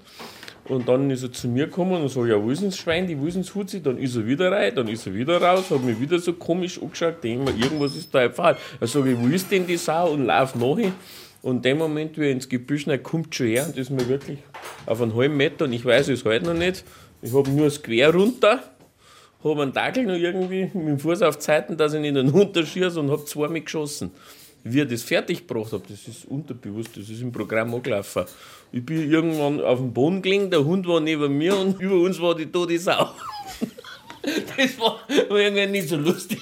Und 0.65 0.87
dann 0.87 1.09
ist 1.11 1.23
er 1.23 1.31
zu 1.31 1.47
mir 1.47 1.65
gekommen 1.65 2.01
und 2.01 2.09
so, 2.09 2.25
ja, 2.25 2.41
wo 2.41 2.49
ist 2.49 2.61
denn 2.61 2.69
das 2.69 2.77
Schwein, 2.77 3.07
die 3.07 3.19
wo 3.19 3.25
ist 3.25 3.37
das 3.37 3.53
Hutzi? 3.53 3.81
Dann 3.81 3.97
ist 3.97 4.15
er 4.15 4.25
wieder 4.25 4.51
rein, 4.51 4.73
dann 4.75 4.87
ist 4.87 5.05
er 5.05 5.13
wieder 5.13 5.41
raus, 5.41 5.69
hat 5.69 5.83
mich 5.83 5.99
wieder 5.99 6.19
so 6.19 6.33
komisch 6.33 6.81
angeschaut, 6.81 7.23
denke 7.23 7.51
mir, 7.51 7.57
irgendwas 7.57 7.95
ist 7.95 8.13
da 8.13 8.29
falsch. 8.29 8.59
Dann 8.79 8.87
sage 8.87 9.11
ich, 9.11 9.19
wo 9.19 9.27
ist 9.27 9.51
denn 9.51 9.67
die 9.67 9.77
Sau? 9.77 10.11
Und 10.11 10.25
lauf 10.25 10.55
nachher. 10.55 10.91
Und 11.41 11.57
in 11.57 11.61
dem 11.61 11.77
Moment, 11.77 12.17
wie 12.17 12.25
er 12.25 12.31
ins 12.31 12.49
Gebüsch 12.49 12.87
rein 12.87 13.01
kommt, 13.01 13.33
schon 13.33 13.47
her 13.47 13.65
und 13.65 13.77
ist 13.77 13.89
mir 13.89 14.07
wirklich 14.07 14.39
auf 14.85 15.01
einen 15.01 15.15
halben 15.15 15.37
Meter 15.37 15.65
und 15.65 15.73
ich 15.73 15.85
weiß 15.85 16.09
es 16.09 16.25
heute 16.25 16.45
noch 16.45 16.53
nicht. 16.53 16.83
Ich 17.21 17.34
habe 17.34 17.49
nur 17.49 17.65
das 17.65 17.82
Quer 17.82 18.13
runter, 18.13 18.63
habe 19.43 19.62
einen 19.62 19.73
Dackel 19.73 20.05
noch 20.05 20.15
irgendwie 20.15 20.69
mit 20.73 20.88
dem 20.88 20.99
Fuß 20.99 21.21
auf 21.21 21.38
die 21.38 21.43
Seiten, 21.43 21.75
dass 21.75 21.93
ich 21.93 21.99
nicht 21.99 22.34
runterschieße 22.34 22.99
und 22.99 23.12
habe 23.12 23.25
zweimal 23.25 23.62
geschossen. 23.62 24.12
Wie 24.63 24.82
ich 24.82 24.88
das 24.88 25.03
fertig 25.03 25.47
gebracht 25.47 25.71
habe, 25.71 25.84
das 25.89 26.08
ist 26.08 26.25
unterbewusst, 26.25 26.95
das 26.95 27.10
ist 27.10 27.21
im 27.21 27.32
Programm 27.32 27.73
angelaufen. 27.73 28.25
Ich 28.71 28.86
bin 28.86 29.10
irgendwann 29.10 29.62
auf 29.62 29.79
dem 29.79 29.93
Boden 29.93 30.21
gelegen, 30.21 30.49
der 30.49 30.63
Hund 30.63 30.88
war 30.88 30.99
neben 30.99 31.38
mir 31.38 31.58
und 31.58 31.79
über 31.82 31.95
uns 31.95 32.21
war 32.21 32.36
die 32.36 32.45
tote 32.45 32.77
Sau. 32.77 33.10
Das 34.21 34.77
war, 34.77 34.99
irgendwie 35.08 35.65
nicht 35.67 35.88
so 35.88 35.95
lustig. 35.95 36.41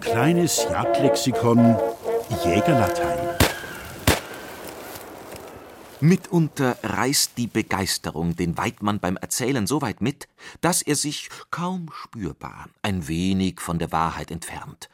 Kleines 0.00 0.66
Jagdlexikon 0.70 1.76
Jägerlatein. 2.44 3.33
Mitunter 6.00 6.76
reißt 6.82 7.38
die 7.38 7.46
Begeisterung 7.46 8.36
den 8.36 8.58
Weidmann 8.58 9.00
beim 9.00 9.16
Erzählen 9.16 9.66
so 9.66 9.80
weit 9.80 10.00
mit, 10.00 10.28
dass 10.60 10.82
er 10.82 10.96
sich 10.96 11.28
kaum 11.50 11.90
spürbar 11.92 12.68
ein 12.82 13.08
wenig 13.08 13.60
von 13.60 13.78
der 13.78 13.92
Wahrheit 13.92 14.30
entfernt. 14.30 14.88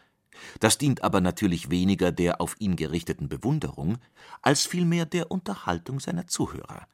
Das 0.61 0.79
dient 0.79 1.03
aber 1.03 1.21
natürlich 1.21 1.71
weniger 1.71 2.13
der 2.13 2.41
auf 2.41 2.57
ihn 2.59 2.77
gerichteten 2.77 3.29
Bewunderung, 3.29 3.99
als 4.43 4.67
vielmehr 4.67 5.07
der 5.07 5.31
Unterhaltung 5.31 6.01
seiner 6.01 6.27
Zuhörer. 6.27 6.87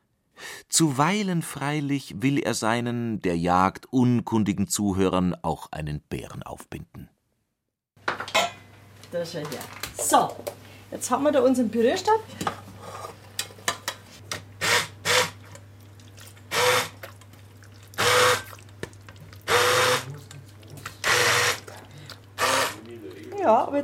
Zuweilen 0.69 1.43
freilich 1.43 2.23
will 2.23 2.39
er 2.39 2.55
seinen 2.55 3.21
der 3.23 3.37
Jagd 3.37 3.87
unkundigen 3.93 4.69
Zuhörern 4.69 5.35
auch 5.43 5.73
einen 5.73 6.01
Bären 6.01 6.43
aufbinden. 6.43 7.09
Da 9.11 9.25
schau 9.25 9.39
her. 9.39 9.61
So, 9.97 10.37
jetzt 10.91 11.11
haben 11.11 11.25
wir 11.25 11.33
da 11.33 11.41
unseren 11.41 11.71
Pürierstab. 11.71 12.21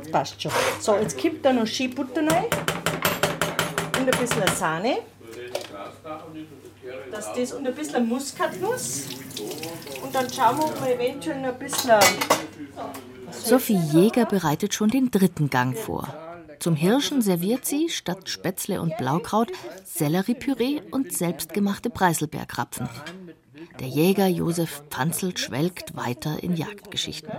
Jetzt 0.03 0.11
passt 0.11 0.41
schon. 0.41 0.51
So, 0.81 0.97
jetzt 0.97 1.17
kippt 1.17 1.45
da 1.45 1.53
noch 1.53 1.65
Skibutter 1.65 2.21
rein 2.27 2.45
und 3.99 4.13
ein 4.13 4.19
bisschen 4.19 4.47
Sahne. 4.55 4.97
Das, 7.09 7.33
das 7.33 7.53
und 7.53 7.65
ein 7.65 7.73
bisschen 7.73 8.07
Muskatnuss. 8.07 9.05
Und 10.03 10.13
dann 10.13 10.31
schauen 10.31 10.57
wir, 10.57 10.65
ob 10.65 10.83
wir 10.83 10.95
eventuell 10.95 11.41
noch 11.41 11.49
ein 11.49 11.59
bisschen. 11.59 11.99
Sophie 13.31 13.79
Jäger 13.93 14.25
bereitet 14.25 14.73
schon 14.73 14.89
den 14.89 15.09
dritten 15.09 15.49
Gang 15.49 15.77
vor. 15.77 16.13
Zum 16.59 16.75
Hirschen 16.75 17.21
serviert 17.21 17.65
sie 17.65 17.89
statt 17.89 18.29
Spätzle 18.29 18.81
und 18.81 18.97
Blaukraut 18.97 19.51
Selleriepüree 19.85 20.81
und 20.91 21.13
selbstgemachte 21.13 21.89
Preiselbeerkrapfen. 21.89 22.89
Der 23.79 23.87
Jäger 23.87 24.27
Josef 24.27 24.83
Pfanzl 24.89 25.35
schwelgt 25.37 25.95
weiter 25.95 26.41
in 26.43 26.55
Jagdgeschichten. 26.55 27.31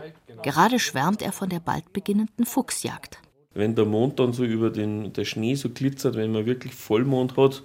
Gerade 0.44 0.78
schwärmt 0.78 1.22
er 1.22 1.32
von 1.32 1.48
der 1.48 1.60
bald 1.60 1.94
beginnenden 1.94 2.44
Fuchsjagd. 2.44 3.18
Wenn 3.54 3.74
der 3.74 3.86
Mond 3.86 4.20
dann 4.20 4.34
so 4.34 4.44
über 4.44 4.68
den 4.68 5.14
der 5.14 5.24
Schnee 5.24 5.54
so 5.54 5.70
glitzert, 5.70 6.16
wenn 6.16 6.32
man 6.32 6.44
wirklich 6.44 6.74
Vollmond 6.74 7.38
hat 7.38 7.62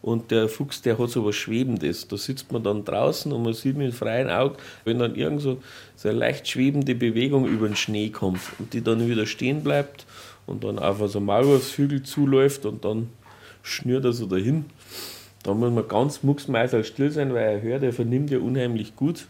und 0.00 0.30
der 0.30 0.48
Fuchs, 0.48 0.80
der 0.80 0.96
hat 0.96 1.10
so 1.10 1.26
was 1.26 1.34
Schwebendes. 1.34 2.06
Da 2.06 2.16
sitzt 2.16 2.52
man 2.52 2.62
dann 2.62 2.84
draußen 2.84 3.32
und 3.32 3.42
man 3.42 3.52
sieht 3.52 3.76
mit 3.76 3.88
dem 3.88 3.92
freien 3.92 4.30
Auge, 4.30 4.58
wenn 4.84 5.00
dann 5.00 5.16
irgend 5.16 5.40
so, 5.40 5.60
eine 6.04 6.12
leicht 6.12 6.46
schwebende 6.46 6.94
Bewegung 6.94 7.48
über 7.48 7.66
den 7.66 7.74
Schnee 7.74 8.10
kommt 8.10 8.42
und 8.60 8.74
die 8.74 8.84
dann 8.84 9.08
wieder 9.08 9.26
stehen 9.26 9.64
bleibt 9.64 10.06
und 10.46 10.62
dann 10.62 10.78
auf 10.78 11.02
so 11.10 11.18
Maulwurfshügel 11.18 12.04
zuläuft 12.04 12.64
und 12.64 12.84
dann 12.84 13.08
schnürt 13.64 14.04
er 14.04 14.12
so 14.12 14.26
dahin. 14.26 14.66
Da 15.42 15.52
muss 15.52 15.72
man 15.72 15.88
ganz 15.88 16.22
mucksmeißel 16.22 16.84
still 16.84 17.10
sein, 17.10 17.34
weil 17.34 17.56
er 17.56 17.62
hört, 17.62 17.82
er 17.82 17.92
vernimmt 17.92 18.30
ja 18.30 18.38
unheimlich 18.38 18.94
gut. 18.94 19.26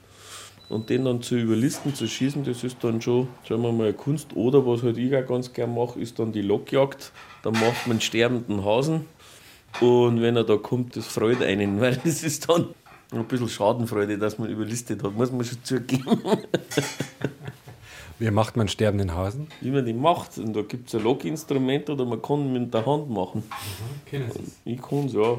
Und 0.70 0.88
den 0.88 1.04
dann 1.04 1.20
zu 1.20 1.36
überlisten, 1.36 1.94
zu 1.96 2.06
schießen, 2.06 2.44
das 2.44 2.62
ist 2.62 2.82
dann 2.82 3.02
schon, 3.02 3.26
sagen 3.46 3.62
wir 3.62 3.72
mal, 3.72 3.88
eine 3.88 3.92
Kunst. 3.92 4.36
Oder 4.36 4.64
was 4.64 4.84
halt 4.84 4.96
ich 4.98 5.14
auch 5.14 5.26
ganz 5.26 5.52
gern 5.52 5.74
mache, 5.74 6.00
ist 6.00 6.20
dann 6.20 6.30
die 6.30 6.42
Lockjagd. 6.42 7.10
Da 7.42 7.50
macht 7.50 7.86
man 7.86 7.94
einen 7.94 8.00
sterbenden 8.00 8.64
Hasen. 8.64 9.06
Und 9.80 10.22
wenn 10.22 10.36
er 10.36 10.44
da 10.44 10.56
kommt, 10.56 10.96
das 10.96 11.06
freut 11.06 11.42
einen, 11.42 11.80
weil 11.80 11.96
das 11.96 12.22
ist 12.22 12.48
dann 12.48 12.68
ein 13.10 13.24
bisschen 13.24 13.48
Schadenfreude, 13.48 14.16
dass 14.16 14.38
man 14.38 14.48
überlistet 14.48 15.02
hat, 15.02 15.12
muss 15.14 15.32
man 15.32 15.44
schon 15.44 15.58
zugeben. 15.64 16.22
Wie 18.20 18.30
macht 18.30 18.56
man 18.56 18.68
sterbenden 18.68 19.14
Hasen? 19.14 19.48
Wie 19.60 19.70
man 19.70 19.84
den 19.84 20.00
macht. 20.00 20.38
Und 20.38 20.54
da 20.54 20.62
gibt 20.62 20.88
es 20.88 20.94
ein 20.94 21.02
Lockinstrument 21.02 21.90
oder 21.90 22.04
man 22.04 22.22
kann 22.22 22.40
ihn 22.40 22.52
mit 22.52 22.72
der 22.72 22.86
Hand 22.86 23.10
machen. 23.10 23.42
Sie 24.10 24.72
Ich 24.72 24.80
kann 24.80 25.06
es, 25.06 25.14
ja. 25.14 25.36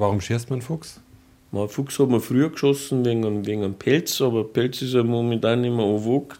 Warum 0.00 0.20
schießt 0.20 0.50
man 0.50 0.62
Fuchs? 0.62 1.00
Mal 1.52 1.68
Fuchs 1.68 1.98
hat 1.98 2.08
man 2.08 2.20
früher 2.20 2.48
geschossen 2.50 3.04
wegen, 3.04 3.24
einem- 3.24 3.46
wegen 3.46 3.62
einem 3.64 3.74
Pelz, 3.74 4.20
aber 4.20 4.44
Pelz 4.44 4.82
ist 4.82 4.94
ja 4.94 5.02
momentan 5.02 5.60
nicht 5.60 5.74
mehr 5.74 5.86
vogue. 5.98 6.36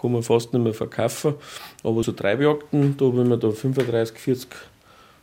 kann 0.00 0.12
man 0.12 0.22
fast 0.22 0.52
nicht 0.52 0.62
mehr 0.62 0.74
verkaufen. 0.74 1.34
Aber 1.82 2.04
so 2.04 2.12
Treibjagden, 2.12 2.96
da 2.96 3.04
wenn 3.06 3.26
man 3.28 3.40
da 3.40 3.50
35, 3.50 4.16
40, 4.18 4.48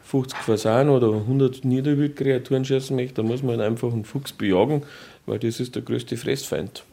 50 0.03 0.37
Fasanen 0.39 0.89
oder 0.93 1.13
100 1.13 1.63
Niederwildkreaturen 1.63 2.65
schießen 2.65 2.93
möchte, 2.95 3.15
dann 3.15 3.27
muss 3.27 3.41
man 3.41 3.59
halt 3.59 3.69
einfach 3.71 3.93
einen 3.93 4.03
Fuchs 4.03 4.33
bejagen, 4.33 4.83
weil 5.25 5.39
das 5.39 5.59
ist 5.61 5.75
der 5.75 5.81
größte 5.81 6.17
Fressfeind. 6.17 6.83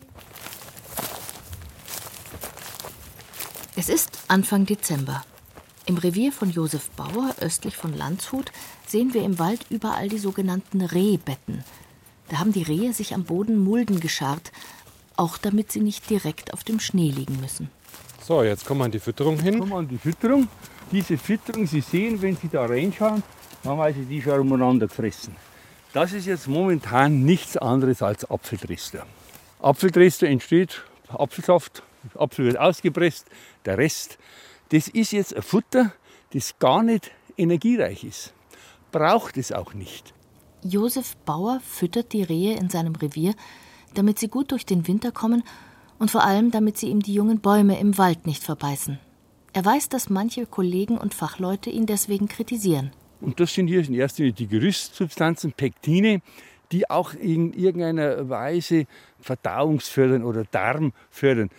Es 3.74 3.88
ist 3.88 4.10
Anfang 4.28 4.64
Dezember. 4.66 5.24
Im 5.84 5.96
Revier 5.96 6.30
von 6.30 6.50
Josef 6.50 6.90
Bauer 6.90 7.34
östlich 7.40 7.76
von 7.76 7.96
Landshut 7.96 8.52
sehen 8.86 9.14
wir 9.14 9.24
im 9.24 9.38
Wald 9.38 9.66
überall 9.68 10.08
die 10.08 10.18
sogenannten 10.18 10.80
Rehbetten. 10.80 11.64
Da 12.28 12.38
haben 12.38 12.52
die 12.52 12.62
Rehe 12.62 12.92
sich 12.92 13.14
am 13.14 13.24
Boden 13.24 13.58
Mulden 13.58 13.98
gescharrt, 13.98 14.52
auch 15.16 15.38
damit 15.38 15.72
sie 15.72 15.80
nicht 15.80 16.08
direkt 16.08 16.52
auf 16.52 16.62
dem 16.62 16.78
Schnee 16.78 17.10
liegen 17.10 17.40
müssen. 17.40 17.68
So, 18.22 18.44
jetzt 18.44 18.64
kommen 18.64 18.80
wir 18.80 18.84
an 18.84 18.92
die 18.92 19.00
Fütterung 19.00 19.40
hin. 19.40 19.58
Kommen 19.58 19.72
wir 19.72 19.78
an 19.78 19.88
die 19.88 19.98
Fütterung. 19.98 20.48
Diese 20.92 21.18
Fütterung, 21.18 21.66
Sie 21.66 21.80
sehen, 21.80 22.22
wenn 22.22 22.36
Sie 22.36 22.48
da 22.48 22.64
reinschauen, 22.64 23.22
Sie 23.64 24.04
die 24.04 24.22
schon 24.22 24.40
umeinander 24.40 24.86
gefressen. 24.86 25.36
Das 25.92 26.12
ist 26.12 26.26
jetzt 26.26 26.46
momentan 26.46 27.24
nichts 27.24 27.56
anderes 27.56 28.02
als 28.02 28.30
Apfeldrester. 28.30 29.04
Apfeldrester 29.60 30.28
entsteht 30.28 30.82
Apfelsaft, 31.08 31.82
Apfel 32.14 32.46
wird 32.46 32.58
ausgepresst, 32.58 33.26
der 33.64 33.78
Rest 33.78 34.18
das 34.72 34.88
ist 34.88 35.12
jetzt 35.12 35.36
ein 35.36 35.42
Futter, 35.42 35.92
das 36.32 36.58
gar 36.58 36.82
nicht 36.82 37.10
energiereich 37.36 38.04
ist. 38.04 38.32
Braucht 38.90 39.36
es 39.36 39.52
auch 39.52 39.74
nicht. 39.74 40.14
Josef 40.62 41.16
Bauer 41.26 41.60
füttert 41.60 42.12
die 42.12 42.22
Rehe 42.22 42.56
in 42.56 42.70
seinem 42.70 42.94
Revier, 42.94 43.34
damit 43.94 44.18
sie 44.18 44.28
gut 44.28 44.50
durch 44.50 44.64
den 44.64 44.88
Winter 44.88 45.12
kommen 45.12 45.42
und 45.98 46.10
vor 46.10 46.24
allem, 46.24 46.50
damit 46.50 46.78
sie 46.78 46.88
ihm 46.88 47.00
die 47.00 47.12
jungen 47.12 47.40
Bäume 47.40 47.78
im 47.78 47.98
Wald 47.98 48.26
nicht 48.26 48.42
verbeißen. 48.42 48.98
Er 49.52 49.64
weiß, 49.64 49.90
dass 49.90 50.08
manche 50.08 50.46
Kollegen 50.46 50.96
und 50.96 51.12
Fachleute 51.12 51.68
ihn 51.68 51.84
deswegen 51.84 52.26
kritisieren. 52.26 52.92
Und 53.20 53.40
das 53.40 53.52
sind 53.52 53.66
hier 53.68 53.86
in 53.86 53.94
erster 53.94 54.22
Linie 54.22 54.34
die 54.34 54.46
Gerüstsubstanzen, 54.46 55.52
Pektine, 55.52 56.22
die 56.70 56.88
auch 56.88 57.12
in 57.12 57.52
irgendeiner 57.52 58.30
Weise 58.30 58.86
verdauungsfördern 59.20 60.24
oder 60.24 60.44
Darm 60.44 60.94
fördern 61.10 61.50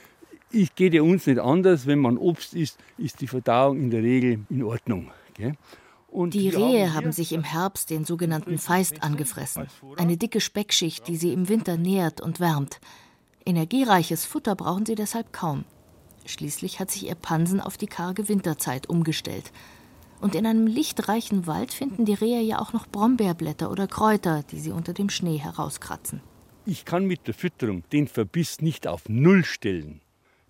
es 0.54 0.76
geht 0.76 0.94
ja 0.94 1.02
uns 1.02 1.28
nicht 1.28 1.40
anders. 1.40 1.88
Wenn 1.88 2.00
man 2.00 2.18
Obst 2.18 2.54
isst, 2.54 2.78
ist 2.98 3.22
die 3.22 3.28
Verdauung 3.28 3.78
in 3.78 3.90
der 3.90 4.04
Regel 4.04 4.46
in 4.50 4.64
Ordnung. 4.64 5.12
Gell? 5.34 5.56
die 6.28 6.50
Rehe 6.50 6.90
haben, 6.90 7.06
haben 7.06 7.12
sich 7.12 7.34
im 7.34 7.44
Herbst 7.44 7.90
den 7.90 8.06
sogenannten 8.06 8.60
Feist 8.60 9.02
angefressen, 9.02 9.66
eine 9.98 10.16
dicke 10.16 10.42
Speckschicht, 10.42 11.08
die 11.08 11.16
sie 11.16 11.34
im 11.34 11.50
Winter 11.50 11.76
nährt 11.76 12.22
und 12.22 12.40
wärmt. 12.40 12.80
Energiereiches 13.46 14.24
Futter 14.26 14.56
brauchen 14.56 14.86
sie 14.86 14.94
deshalb 14.96 15.34
kaum. 15.34 15.66
Schließlich 16.26 16.80
hat 16.80 16.92
sich 16.92 17.08
ihr 17.08 17.16
Pansen 17.16 17.60
auf 17.60 17.78
die 17.78 17.88
karge 17.88 18.30
Winterzeit 18.30 18.88
umgestellt. 18.88 19.52
Und 20.22 20.36
in 20.36 20.46
einem 20.46 20.68
lichtreichen 20.68 21.48
Wald 21.48 21.74
finden 21.74 22.06
die 22.06 22.14
Rehe 22.14 22.42
ja 22.42 22.60
auch 22.60 22.72
noch 22.72 22.88
Brombeerblätter 22.88 23.70
oder 23.70 23.88
Kräuter, 23.88 24.44
die 24.52 24.60
sie 24.60 24.72
unter 24.72 24.94
dem 24.94 25.10
Schnee 25.10 25.38
herauskratzen. 25.38 26.22
Ich 26.66 26.86
kann 26.86 27.06
mit 27.06 27.28
der 27.28 27.34
Fütterung 27.34 27.84
den 27.92 28.08
Verbiss 28.08 28.62
nicht 28.62 28.88
auf 28.88 29.10
Null 29.10 29.44
stellen. 29.44 30.00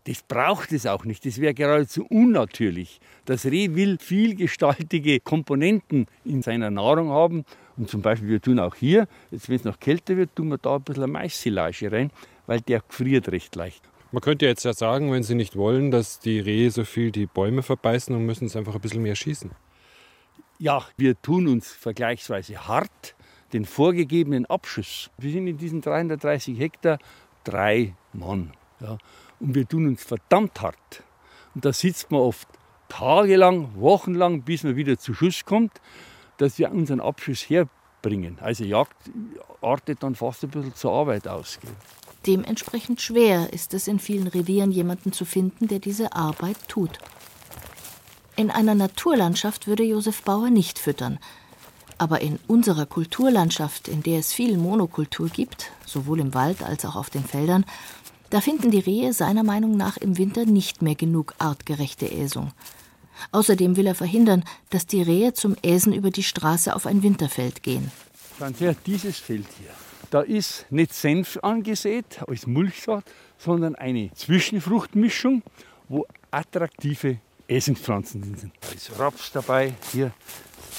Das 0.05 0.21
braucht 0.21 0.73
es 0.73 0.85
auch 0.85 1.05
nicht. 1.05 1.25
Das 1.25 1.39
wäre 1.39 1.53
geradezu 1.53 2.05
unnatürlich. 2.09 2.99
Das 3.25 3.45
Reh 3.45 3.73
will 3.73 3.97
vielgestaltige 3.99 5.21
Komponenten 5.21 6.07
in 6.25 6.41
seiner 6.41 6.69
Nahrung 6.69 7.09
haben. 7.09 7.45
Und 7.77 7.89
zum 7.89 8.01
Beispiel, 8.01 8.27
wir 8.27 8.41
tun 8.41 8.59
auch 8.59 8.75
hier, 8.75 9.07
jetzt 9.31 9.47
wenn 9.47 9.55
es 9.55 9.63
noch 9.63 9.79
kälter 9.79 10.17
wird, 10.17 10.35
tun 10.35 10.49
wir 10.49 10.57
da 10.57 10.75
ein 10.75 10.83
bisschen 10.83 11.09
Mais-Silage 11.09 11.91
rein, 11.91 12.11
weil 12.47 12.59
der 12.61 12.83
friert 12.89 13.31
recht 13.31 13.55
leicht. 13.55 13.81
Man 14.11 14.21
könnte 14.21 14.45
jetzt 14.45 14.63
ja 14.63 14.73
sagen, 14.73 15.11
wenn 15.11 15.23
Sie 15.23 15.33
nicht 15.33 15.55
wollen, 15.55 15.89
dass 15.89 16.19
die 16.19 16.39
Rehe 16.39 16.69
so 16.69 16.83
viel 16.83 17.11
die 17.11 17.25
Bäume 17.25 17.63
verbeißen, 17.63 18.13
dann 18.13 18.25
müssen 18.25 18.47
sie 18.47 18.59
einfach 18.59 18.75
ein 18.75 18.81
bisschen 18.81 19.01
mehr 19.01 19.15
schießen. 19.15 19.51
Ja, 20.59 20.85
wir 20.97 21.19
tun 21.19 21.47
uns 21.47 21.71
vergleichsweise 21.71 22.67
hart 22.67 23.15
den 23.53 23.65
vorgegebenen 23.65 24.45
Abschuss. 24.45 25.09
Wir 25.17 25.31
sind 25.31 25.47
in 25.47 25.57
diesen 25.57 25.81
330 25.81 26.59
Hektar 26.59 26.99
drei 27.43 27.95
Mann. 28.13 28.51
Ja. 28.79 28.97
Und 29.43 29.55
wir 29.55 29.67
tun 29.67 29.87
uns 29.87 30.01
verdammt 30.01 30.61
hart. 30.61 31.03
Und 31.53 31.65
da 31.65 31.73
sitzt 31.73 32.11
man 32.11 32.21
oft 32.21 32.47
tagelang, 32.87 33.75
wochenlang, 33.75 34.43
bis 34.43 34.63
man 34.63 34.77
wieder 34.77 34.97
zu 34.97 35.13
Schuss 35.13 35.43
kommt, 35.43 35.81
dass 36.37 36.57
wir 36.57 36.71
unseren 36.71 37.01
Abschuss 37.01 37.41
herbringen. 37.49 38.37
Also 38.39 38.63
Jagd 38.63 38.95
artet 39.61 40.01
dann 40.01 40.15
fast 40.15 40.43
ein 40.43 40.49
bisschen 40.49 40.73
zur 40.75 40.93
Arbeit 40.93 41.27
aus. 41.27 41.59
Dementsprechend 42.25 43.01
schwer 43.01 43.51
ist 43.51 43.73
es 43.73 43.89
in 43.89 43.99
vielen 43.99 44.27
Revieren, 44.27 44.71
jemanden 44.71 45.11
zu 45.11 45.25
finden, 45.25 45.67
der 45.67 45.79
diese 45.79 46.13
Arbeit 46.13 46.57
tut. 46.69 46.99
In 48.37 48.49
einer 48.49 48.75
Naturlandschaft 48.75 49.67
würde 49.67 49.83
Josef 49.83 50.23
Bauer 50.23 50.49
nicht 50.49 50.79
füttern. 50.79 51.19
Aber 51.97 52.21
in 52.21 52.39
unserer 52.47 52.85
Kulturlandschaft, 52.85 53.89
in 53.89 54.03
der 54.03 54.19
es 54.19 54.31
viel 54.31 54.57
Monokultur 54.57 55.27
gibt, 55.27 55.71
sowohl 55.85 56.21
im 56.21 56.33
Wald 56.33 56.63
als 56.63 56.85
auch 56.85 56.95
auf 56.95 57.09
den 57.09 57.25
Feldern, 57.25 57.65
da 58.33 58.41
finden 58.41 58.71
die 58.71 58.79
Rehe 58.79 59.13
seiner 59.13 59.43
Meinung 59.43 59.77
nach 59.77 59.95
im 59.97 60.17
Winter 60.17 60.45
nicht 60.45 60.81
mehr 60.81 60.95
genug 60.95 61.35
artgerechte 61.37 62.09
Äsung. 62.11 62.51
Außerdem 63.31 63.77
will 63.77 63.85
er 63.85 63.93
verhindern, 63.93 64.43
dass 64.71 64.87
die 64.87 65.03
Rehe 65.03 65.33
zum 65.33 65.55
Äsen 65.61 65.93
über 65.93 66.09
die 66.09 66.23
Straße 66.23 66.75
auf 66.75 66.87
ein 66.87 67.03
Winterfeld 67.03 67.61
gehen. 67.61 67.91
Schauen 68.39 68.55
Sie, 68.55 68.75
dieses 68.87 69.19
Feld 69.19 69.45
hier. 69.59 69.69
Da 70.09 70.21
ist 70.21 70.65
nicht 70.71 70.95
Senf 70.95 71.37
angesät 71.43 72.23
als 72.27 72.47
Mulchsaat, 72.47 73.03
sondern 73.37 73.75
eine 73.75 74.11
Zwischenfruchtmischung, 74.15 75.43
wo 75.87 76.07
attraktive 76.31 77.19
Essenspflanzen 77.47 78.23
sind. 78.23 78.51
Da 78.61 78.69
ist 78.69 78.97
Raps 78.97 79.31
dabei, 79.31 79.75
hier 79.91 80.11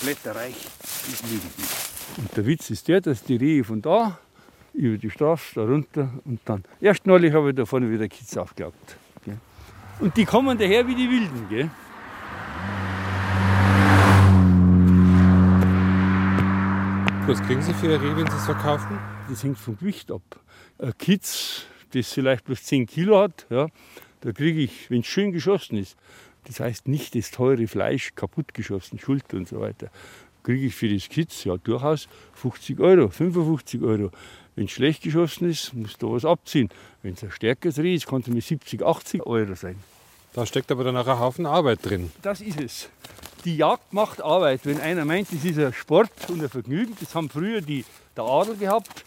blätterreich, 0.02 0.56
Und 2.16 2.36
der 2.36 2.46
Witz 2.46 2.70
ist 2.70 2.88
der, 2.88 3.00
dass 3.00 3.22
die 3.22 3.36
Rehe 3.36 3.62
von 3.62 3.80
da 3.80 4.18
über 4.74 4.98
die 4.98 5.10
Straße, 5.10 5.54
da 5.54 5.64
runter 5.64 6.10
und 6.24 6.40
dann. 6.44 6.64
Erst 6.80 7.06
neulich 7.06 7.32
habe 7.32 7.50
ich 7.50 7.56
da 7.56 7.64
vorne 7.64 7.90
wieder 7.90 8.08
Kids 8.08 8.36
aufgelaugt. 8.36 8.96
Gell. 9.24 9.38
Und 10.00 10.16
die 10.16 10.24
kommen 10.24 10.58
daher 10.58 10.86
wie 10.86 10.94
die 10.94 11.08
Wilden. 11.08 11.48
Gell. 11.48 11.70
Was 17.26 17.40
kriegen 17.42 17.62
Sie 17.62 17.72
für 17.72 17.86
Ihre 17.86 18.02
Reh, 18.02 18.16
wenn 18.16 18.26
Sie 18.26 18.36
es 18.36 18.44
verkaufen? 18.44 18.98
Das 19.30 19.42
hängt 19.42 19.56
vom 19.56 19.78
Gewicht 19.78 20.12
ab. 20.12 20.22
Ein 20.78 20.92
Kitz, 20.98 21.62
das 21.92 22.12
vielleicht 22.12 22.44
bloß 22.44 22.62
10 22.64 22.86
Kilo 22.86 23.18
hat, 23.18 23.46
ja, 23.48 23.68
da 24.20 24.32
kriege 24.32 24.60
ich, 24.60 24.90
wenn 24.90 25.00
es 25.00 25.06
schön 25.06 25.32
geschossen 25.32 25.78
ist, 25.78 25.96
das 26.44 26.60
heißt 26.60 26.86
nicht 26.86 27.14
das 27.14 27.30
teure 27.30 27.66
Fleisch 27.66 28.14
kaputt 28.14 28.52
geschossen, 28.52 28.98
Schulter 28.98 29.38
und 29.38 29.48
so 29.48 29.60
weiter, 29.60 29.90
kriege 30.42 30.66
ich 30.66 30.74
für 30.74 30.88
das 30.92 31.08
Kitz 31.08 31.44
ja 31.44 31.56
durchaus 31.56 32.08
50 32.34 32.78
Euro, 32.80 33.08
55 33.08 33.80
Euro. 33.82 34.10
Wenn 34.56 34.66
es 34.66 34.70
schlecht 34.70 35.02
geschossen 35.02 35.50
ist, 35.50 35.74
muss 35.74 35.96
da 35.98 36.06
was 36.06 36.24
abziehen. 36.24 36.68
Wenn 37.02 37.14
es 37.14 37.24
ein 37.24 37.30
stärkeres 37.32 37.78
Reh 37.78 37.94
ist, 37.94 38.06
kann 38.06 38.20
es 38.20 38.28
mit 38.28 38.44
70, 38.44 38.82
80 38.82 39.26
Euro 39.26 39.54
sein. 39.54 39.76
Da 40.32 40.46
steckt 40.46 40.70
aber 40.70 40.84
dann 40.84 40.96
auch 40.96 41.06
ein 41.06 41.18
Haufen 41.18 41.46
Arbeit 41.46 41.80
drin. 41.82 42.12
Das 42.22 42.40
ist 42.40 42.60
es. 42.60 42.88
Die 43.44 43.56
Jagd 43.56 43.92
macht 43.92 44.22
Arbeit. 44.22 44.60
Wenn 44.64 44.80
einer 44.80 45.04
meint, 45.04 45.32
das 45.32 45.44
ist 45.44 45.58
ein 45.58 45.72
Sport 45.72 46.10
und 46.28 46.42
ein 46.42 46.48
Vergnügen, 46.48 46.96
das 47.00 47.14
haben 47.14 47.28
früher 47.28 47.60
die, 47.60 47.84
der 48.16 48.24
Adel 48.24 48.56
gehabt. 48.56 49.04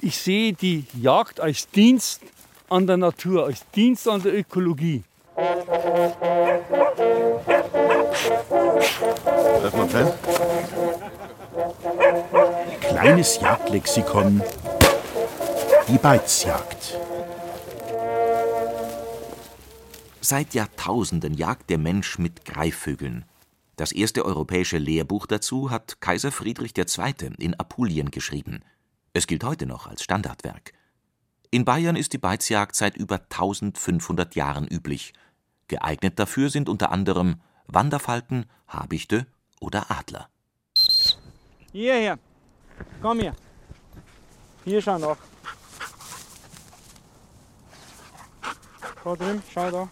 Ich 0.00 0.16
sehe 0.18 0.52
die 0.52 0.84
Jagd 1.00 1.40
als 1.40 1.68
Dienst 1.68 2.22
an 2.68 2.86
der 2.86 2.96
Natur, 2.96 3.46
als 3.46 3.68
Dienst 3.70 4.08
an 4.08 4.22
der 4.22 4.34
Ökologie. 4.34 5.02
Darf 9.62 9.76
man 9.76 9.88
dran? 9.88 10.12
Kleines 12.80 13.40
Jagdlexikon 13.40 14.42
die 15.88 15.98
Beizjagd. 15.98 16.98
Seit 20.20 20.54
Jahrtausenden 20.54 21.34
jagt 21.34 21.70
der 21.70 21.78
Mensch 21.78 22.18
mit 22.18 22.44
Greifvögeln. 22.44 23.24
Das 23.76 23.92
erste 23.92 24.24
europäische 24.24 24.78
Lehrbuch 24.78 25.26
dazu 25.26 25.70
hat 25.70 26.00
Kaiser 26.00 26.32
Friedrich 26.32 26.72
II. 26.76 27.34
in 27.38 27.54
Apulien 27.54 28.10
geschrieben. 28.10 28.64
Es 29.12 29.28
gilt 29.28 29.44
heute 29.44 29.66
noch 29.66 29.86
als 29.86 30.02
Standardwerk. 30.02 30.72
In 31.52 31.64
Bayern 31.64 31.94
ist 31.94 32.12
die 32.12 32.18
Beizjagd 32.18 32.74
seit 32.74 32.96
über 32.96 33.20
1500 33.20 34.34
Jahren 34.34 34.66
üblich. 34.66 35.12
Geeignet 35.68 36.18
dafür 36.18 36.50
sind 36.50 36.68
unter 36.68 36.90
anderem 36.90 37.40
Wanderfalken, 37.66 38.46
Habichte 38.66 39.26
oder 39.60 39.90
Adler. 39.90 40.28
Hierher, 41.70 42.18
komm 43.00 43.20
hier. 43.20 43.36
Hier 44.64 44.82
schau 44.82 44.98
nach. 44.98 45.18
Schau 49.06 49.14
drin, 49.14 49.40
schau 49.54 49.70
da. 49.70 49.88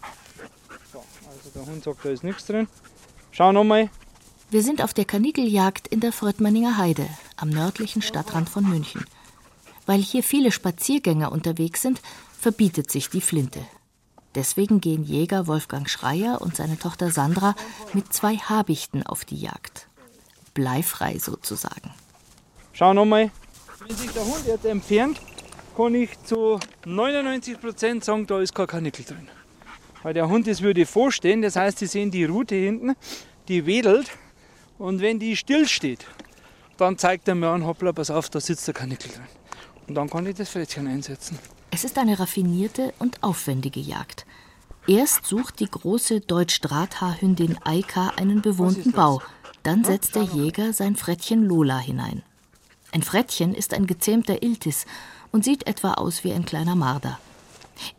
So, 0.91 1.01
also 1.29 1.49
der 1.55 1.65
Hund 1.65 1.81
sagt, 1.85 2.03
da 2.03 2.09
ist 2.09 2.25
nichts 2.25 2.47
drin. 2.47 2.67
Schau 3.31 3.53
nochmal. 3.53 3.89
Wir 4.49 4.61
sind 4.61 4.81
auf 4.81 4.93
der 4.93 5.05
Kanigeljagd 5.05 5.87
in 5.87 6.01
der 6.01 6.11
Fröttmanninger 6.11 6.77
Heide, 6.77 7.07
am 7.37 7.47
nördlichen 7.47 8.01
Stadtrand 8.01 8.49
von 8.49 8.65
München. 8.65 9.05
Weil 9.85 10.01
hier 10.01 10.21
viele 10.21 10.51
Spaziergänger 10.51 11.31
unterwegs 11.31 11.81
sind, 11.81 12.01
verbietet 12.37 12.91
sich 12.91 13.09
die 13.09 13.21
Flinte. 13.21 13.65
Deswegen 14.35 14.81
gehen 14.81 15.05
Jäger 15.05 15.47
Wolfgang 15.47 15.89
Schreier 15.89 16.41
und 16.41 16.57
seine 16.57 16.77
Tochter 16.77 17.09
Sandra 17.09 17.55
mit 17.93 18.11
zwei 18.11 18.35
Habichten 18.35 19.03
auf 19.03 19.23
die 19.23 19.39
Jagd. 19.39 19.87
Bleifrei 20.53 21.19
sozusagen. 21.19 21.93
Schau 22.73 22.93
nochmal, 22.93 23.31
wenn 23.87 23.95
sich 23.95 24.11
der 24.11 24.25
Hund 24.25 24.45
jetzt 24.45 24.65
entfernt, 24.65 25.21
kann 25.75 25.95
ich 25.95 26.09
zu 26.23 26.59
99 26.85 27.59
Prozent 27.59 28.03
sagen, 28.03 28.25
da 28.27 28.39
ist 28.39 28.55
kein 28.55 28.67
Kanickel 28.67 29.05
drin. 29.05 29.27
Weil 30.03 30.13
der 30.13 30.29
Hund 30.29 30.47
das 30.47 30.61
würde 30.61 30.85
vorstehen, 30.85 31.41
das 31.41 31.55
heißt, 31.55 31.79
Sie 31.79 31.87
sehen 31.87 32.11
die 32.11 32.25
Rute 32.25 32.55
hinten, 32.55 32.95
die 33.47 33.65
wedelt 33.65 34.11
und 34.77 35.01
wenn 35.01 35.19
die 35.19 35.35
still 35.35 35.67
steht, 35.67 36.05
dann 36.77 36.97
zeigt 36.97 37.27
er 37.27 37.35
mir 37.35 37.49
an, 37.49 37.65
hoppla, 37.65 37.91
pass 37.91 38.11
auf, 38.11 38.29
da 38.29 38.39
sitzt 38.39 38.67
der 38.67 38.73
Kanickel 38.73 39.11
drin. 39.11 39.23
Und 39.87 39.95
dann 39.95 40.09
kann 40.09 40.25
ich 40.25 40.35
das 40.35 40.49
Frettchen 40.49 40.87
einsetzen. 40.87 41.37
Es 41.71 41.83
ist 41.83 41.97
eine 41.97 42.19
raffinierte 42.19 42.93
und 42.99 43.21
aufwendige 43.23 43.79
Jagd. 43.79 44.25
Erst 44.87 45.25
sucht 45.25 45.59
die 45.59 45.69
große 45.69 46.21
Deutsch-Drahthaarhündin 46.21 47.57
Eika 47.63 48.13
einen 48.17 48.41
bewohnten 48.41 48.91
Bau. 48.91 49.21
Dann 49.63 49.83
setzt 49.83 50.15
der 50.15 50.23
Jäger 50.23 50.73
sein 50.73 50.95
Frettchen 50.95 51.43
Lola 51.43 51.79
hinein. 51.79 52.21
Ein 52.91 53.01
Frettchen 53.01 53.53
ist 53.53 53.73
ein 53.73 53.87
gezähmter 53.87 54.43
Iltis 54.43 54.85
und 55.35 55.43
sieht 55.43 55.67
etwa 55.67 55.95
aus 55.95 56.23
wie 56.23 56.31
ein 56.31 56.45
kleiner 56.45 56.77
Marder. 56.77 57.19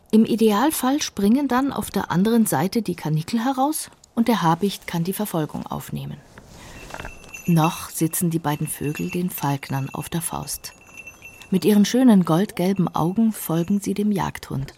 Im 0.09 0.25
Idealfall 0.25 1.03
springen 1.03 1.47
dann 1.47 1.71
auf 1.71 1.91
der 1.91 2.09
anderen 2.09 2.47
Seite 2.47 2.81
die 2.81 2.95
Kanickel 2.95 3.45
heraus 3.45 3.91
und 4.15 4.27
der 4.27 4.41
Habicht 4.41 4.87
kann 4.87 5.03
die 5.03 5.13
Verfolgung 5.13 5.63
aufnehmen. 5.67 6.17
Noch 7.45 7.91
sitzen 7.91 8.31
die 8.31 8.39
beiden 8.39 8.65
Vögel 8.65 9.11
den 9.11 9.29
Falknern 9.29 9.87
auf 9.93 10.09
der 10.09 10.23
Faust. 10.23 10.73
Mit 11.51 11.63
ihren 11.63 11.85
schönen 11.85 12.25
goldgelben 12.25 12.87
Augen 12.95 13.31
folgen 13.33 13.81
sie 13.81 13.93
dem 13.93 14.11
Jagdhund. 14.11 14.73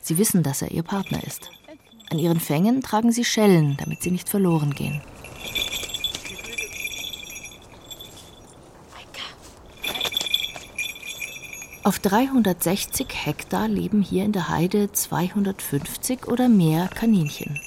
Sie 0.00 0.16
wissen, 0.16 0.42
dass 0.42 0.62
er 0.62 0.70
ihr 0.70 0.84
Partner 0.84 1.22
ist. 1.22 1.50
An 2.08 2.18
ihren 2.18 2.40
Fängen 2.40 2.80
tragen 2.80 3.12
sie 3.12 3.26
Schellen, 3.26 3.76
damit 3.76 4.00
sie 4.00 4.10
nicht 4.10 4.30
verloren 4.30 4.74
gehen. 4.74 5.02
Auf 11.84 11.98
360 11.98 13.08
Hektar 13.12 13.68
leben 13.68 14.00
hier 14.00 14.24
in 14.24 14.32
der 14.32 14.48
Heide 14.48 14.90
250 14.90 16.26
oder 16.28 16.48
mehr 16.48 16.88
Kaninchen. 16.88 17.60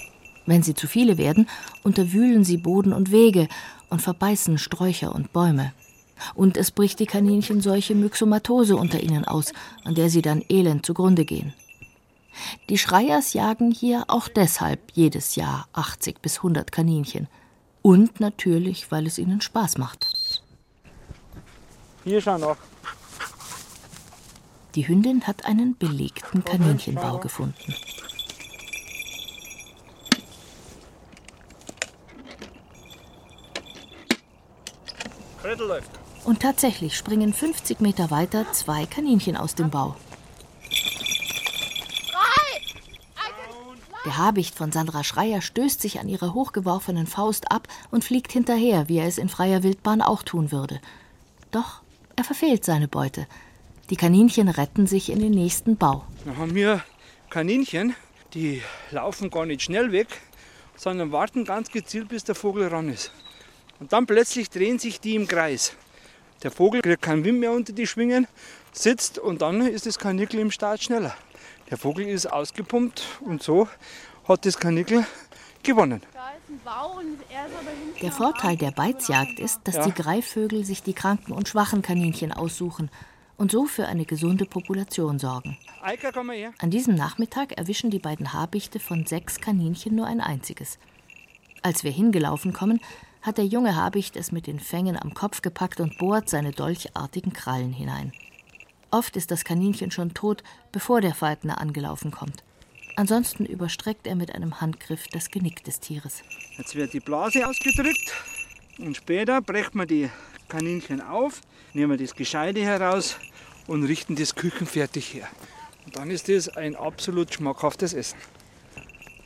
Wenn 0.47 0.63
sie 0.63 0.73
zu 0.73 0.87
viele 0.87 1.19
werden, 1.19 1.47
unterwühlen 1.83 2.43
sie 2.43 2.57
Boden 2.57 2.93
und 2.93 3.11
Wege 3.11 3.47
und 3.91 4.01
verbeißen 4.01 4.57
Sträucher 4.57 5.13
und 5.13 5.33
Bäume. 5.33 5.71
Und 6.33 6.57
es 6.57 6.71
bricht 6.71 6.99
die 6.99 7.05
Kaninchenseuche 7.05 7.93
Myxomatose 7.93 8.75
unter 8.75 9.01
ihnen 9.01 9.23
aus, 9.23 9.53
an 9.83 9.93
der 9.93 10.09
sie 10.09 10.23
dann 10.23 10.43
elend 10.49 10.83
zugrunde 10.83 11.23
gehen. 11.23 11.53
Die 12.69 12.79
Schreiers 12.79 13.33
jagen 13.33 13.69
hier 13.69 14.05
auch 14.07 14.29
deshalb 14.29 14.79
jedes 14.93 15.35
Jahr 15.35 15.67
80 15.73 16.23
bis 16.23 16.37
100 16.37 16.71
Kaninchen. 16.71 17.27
Und 17.83 18.19
natürlich, 18.19 18.91
weil 18.91 19.05
es 19.05 19.19
ihnen 19.19 19.41
Spaß 19.41 19.77
macht. 19.77 20.41
Hier 22.03 22.19
schau 22.19 22.39
noch. 22.39 22.57
Die 24.77 24.87
Hündin 24.87 25.25
hat 25.25 25.45
einen 25.45 25.75
belegten 25.75 26.45
Kaninchenbau 26.45 27.17
gefunden. 27.17 27.73
Und 36.25 36.41
tatsächlich 36.41 36.95
springen 36.95 37.33
50 37.33 37.81
Meter 37.81 38.11
weiter 38.11 38.45
zwei 38.51 38.85
Kaninchen 38.85 39.35
aus 39.35 39.55
dem 39.55 39.71
Bau. 39.71 39.95
Der 44.05 44.17
Habicht 44.19 44.53
von 44.53 44.71
Sandra 44.71 45.03
Schreier 45.03 45.41
stößt 45.41 45.81
sich 45.81 45.99
an 45.99 46.07
ihrer 46.07 46.35
hochgeworfenen 46.35 47.07
Faust 47.07 47.51
ab 47.51 47.67
und 47.89 48.03
fliegt 48.03 48.31
hinterher, 48.31 48.87
wie 48.89 48.99
er 48.99 49.07
es 49.07 49.17
in 49.17 49.27
freier 49.27 49.63
Wildbahn 49.63 50.03
auch 50.03 50.21
tun 50.21 50.51
würde. 50.51 50.79
Doch 51.49 51.81
er 52.15 52.23
verfehlt 52.23 52.63
seine 52.63 52.87
Beute. 52.87 53.25
Die 53.89 53.95
Kaninchen 53.95 54.49
retten 54.49 54.85
sich 54.85 55.09
in 55.09 55.19
den 55.19 55.31
nächsten 55.31 55.77
Bau. 55.77 56.03
Dann 56.25 56.37
haben 56.37 56.55
wir 56.55 56.83
Kaninchen, 57.29 57.95
die 58.33 58.61
laufen 58.91 59.29
gar 59.29 59.45
nicht 59.45 59.61
schnell 59.61 59.91
weg, 59.93 60.07
sondern 60.75 61.11
warten 61.11 61.45
ganz 61.45 61.71
gezielt, 61.71 62.09
bis 62.09 62.23
der 62.25 62.35
Vogel 62.35 62.67
ran 62.67 62.89
ist. 62.89 63.11
Und 63.79 63.93
dann 63.93 64.05
plötzlich 64.05 64.49
drehen 64.49 64.77
sich 64.77 64.99
die 64.99 65.15
im 65.15 65.27
Kreis. 65.27 65.73
Der 66.43 66.51
Vogel 66.51 66.81
kriegt 66.81 67.01
keinen 67.01 67.23
Wind 67.23 67.39
mehr 67.39 67.51
unter 67.51 67.71
die 67.73 67.87
Schwingen, 67.87 68.27
sitzt 68.73 69.19
und 69.19 69.41
dann 69.41 69.61
ist 69.61 69.85
das 69.85 69.97
Kanickel 69.97 70.39
im 70.39 70.51
Start 70.51 70.83
schneller. 70.83 71.15
Der 71.69 71.77
Vogel 71.77 72.07
ist 72.07 72.25
ausgepumpt 72.25 73.03
und 73.21 73.41
so 73.41 73.67
hat 74.27 74.45
das 74.45 74.57
Kanickel 74.57 75.05
gewonnen. 75.63 76.01
Der 78.01 78.11
Vorteil 78.11 78.57
der 78.57 78.71
Beizjagd 78.71 79.39
ist, 79.39 79.61
dass 79.63 79.75
Ja. 79.75 79.85
die 79.85 79.93
Greifvögel 79.93 80.65
sich 80.65 80.83
die 80.83 80.93
kranken 80.93 81.31
und 81.31 81.47
schwachen 81.47 81.81
Kaninchen 81.81 82.31
aussuchen 82.33 82.89
und 83.37 83.51
so 83.51 83.65
für 83.65 83.87
eine 83.87 84.05
gesunde 84.05 84.45
Population 84.45 85.19
sorgen. 85.19 85.57
Eika, 85.81 86.11
komm 86.11 86.27
mal 86.27 86.35
her. 86.35 86.53
An 86.59 86.71
diesem 86.71 86.95
Nachmittag 86.95 87.53
erwischen 87.57 87.91
die 87.91 87.99
beiden 87.99 88.33
Habichte 88.33 88.79
von 88.79 89.05
sechs 89.05 89.39
Kaninchen 89.39 89.95
nur 89.95 90.07
ein 90.07 90.21
einziges. 90.21 90.79
Als 91.61 91.83
wir 91.83 91.91
hingelaufen 91.91 92.53
kommen, 92.53 92.81
hat 93.21 93.37
der 93.37 93.45
junge 93.45 93.75
Habicht 93.75 94.15
es 94.15 94.31
mit 94.31 94.47
den 94.47 94.59
Fängen 94.59 94.97
am 94.97 95.13
Kopf 95.13 95.41
gepackt 95.41 95.79
und 95.79 95.97
bohrt 95.97 96.29
seine 96.29 96.51
dolchartigen 96.51 97.33
Krallen 97.33 97.73
hinein. 97.73 98.11
Oft 98.89 99.17
ist 99.17 99.31
das 99.31 99.43
Kaninchen 99.43 99.91
schon 99.91 100.13
tot, 100.13 100.43
bevor 100.71 101.01
der 101.01 101.13
Falkner 101.13 101.59
angelaufen 101.59 102.11
kommt. 102.11 102.43
Ansonsten 102.95 103.45
überstreckt 103.45 104.07
er 104.07 104.15
mit 104.15 104.33
einem 104.33 104.59
Handgriff 104.59 105.07
das 105.09 105.29
Genick 105.29 105.63
des 105.63 105.79
Tieres. 105.79 106.23
Jetzt 106.57 106.73
wird 106.73 106.93
die 106.93 106.99
Blase 106.99 107.47
ausgedrückt 107.47 108.13
und 108.79 108.95
später 108.95 109.41
brechen 109.41 109.77
wir 109.77 109.85
die 109.85 110.09
Kaninchen 110.47 111.01
auf, 111.01 111.41
nehmen 111.73 111.91
wir 111.91 112.05
das 112.05 112.15
Gescheide 112.15 112.61
heraus 112.61 113.17
und 113.67 113.83
richten 113.83 114.15
das 114.15 114.35
küchenfertig 114.35 115.13
her. 115.13 115.27
Und 115.85 115.97
dann 115.97 116.09
ist 116.09 116.29
das 116.29 116.49
ein 116.49 116.75
absolut 116.75 117.33
schmackhaftes 117.33 117.93
Essen. 117.93 118.17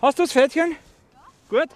Hast 0.01 0.19
du 0.19 0.23
das 0.23 0.31
Pferdchen? 0.31 0.75
Gut. 1.49 1.69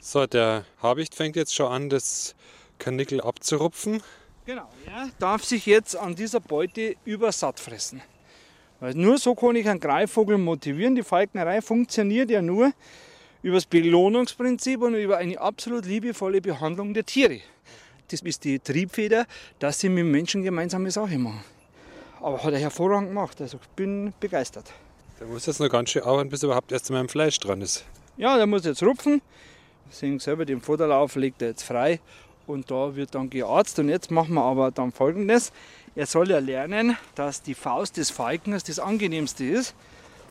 So, 0.00 0.26
der 0.26 0.64
Habicht 0.82 1.14
fängt 1.14 1.36
jetzt 1.36 1.54
schon 1.54 1.72
an, 1.72 1.88
das 1.88 2.34
Kanickel 2.78 3.20
abzurupfen. 3.20 4.02
Genau, 4.44 4.68
er 4.86 5.10
darf 5.18 5.44
sich 5.44 5.66
jetzt 5.66 5.96
an 5.96 6.14
dieser 6.14 6.40
Beute 6.40 6.96
übersatt 7.04 7.58
fressen. 7.58 8.02
Weil 8.78 8.94
nur 8.94 9.18
so 9.18 9.34
kann 9.34 9.56
ich 9.56 9.68
einen 9.68 9.80
Greifvogel 9.80 10.38
motivieren. 10.38 10.94
Die 10.94 11.02
Falknerei 11.02 11.62
funktioniert 11.62 12.30
ja 12.30 12.42
nur 12.42 12.72
über 13.42 13.56
das 13.56 13.66
Belohnungsprinzip 13.66 14.82
und 14.82 14.94
über 14.94 15.16
eine 15.16 15.40
absolut 15.40 15.86
liebevolle 15.86 16.40
Behandlung 16.40 16.94
der 16.94 17.06
Tiere. 17.06 17.40
Das 18.08 18.20
ist 18.20 18.44
die 18.44 18.58
Triebfeder, 18.58 19.26
dass 19.58 19.80
sie 19.80 19.88
mit 19.88 20.06
Menschen 20.06 20.42
gemeinsame 20.42 20.90
Sache 20.90 21.18
machen. 21.18 21.42
Aber 22.20 22.42
hat 22.42 22.52
er 22.52 22.58
hervorragend 22.58 23.08
gemacht. 23.08 23.40
Also 23.40 23.58
ich 23.60 23.68
bin 23.70 24.12
begeistert. 24.20 24.72
Der 25.18 25.26
muss 25.26 25.46
jetzt 25.46 25.60
noch 25.60 25.68
ganz 25.68 25.90
schön 25.90 26.02
arbeiten, 26.02 26.28
bis 26.28 26.42
er 26.42 26.48
überhaupt 26.48 26.72
erst 26.72 26.90
einmal 26.90 27.02
im 27.02 27.08
Fleisch 27.08 27.38
dran 27.40 27.62
ist. 27.62 27.84
Ja, 28.16 28.36
der 28.36 28.46
muss 28.46 28.64
jetzt 28.64 28.82
rupfen. 28.82 29.22
Sie 29.90 29.96
sehen 29.96 30.18
selber, 30.18 30.44
den 30.44 30.60
Futterlauf 30.60 31.16
legt 31.16 31.42
er 31.42 31.48
jetzt 31.48 31.62
frei 31.62 32.00
und 32.46 32.70
da 32.70 32.94
wird 32.96 33.14
dann 33.14 33.30
gearzt. 33.30 33.78
Und 33.78 33.88
jetzt 33.88 34.10
machen 34.10 34.34
wir 34.34 34.42
aber 34.42 34.70
dann 34.70 34.92
folgendes. 34.92 35.52
Er 35.94 36.06
soll 36.06 36.30
ja 36.30 36.38
lernen, 36.38 36.96
dass 37.14 37.42
die 37.42 37.54
Faust 37.54 37.96
des 37.96 38.10
Falkners 38.10 38.64
das 38.64 38.78
angenehmste 38.78 39.44
ist. 39.44 39.74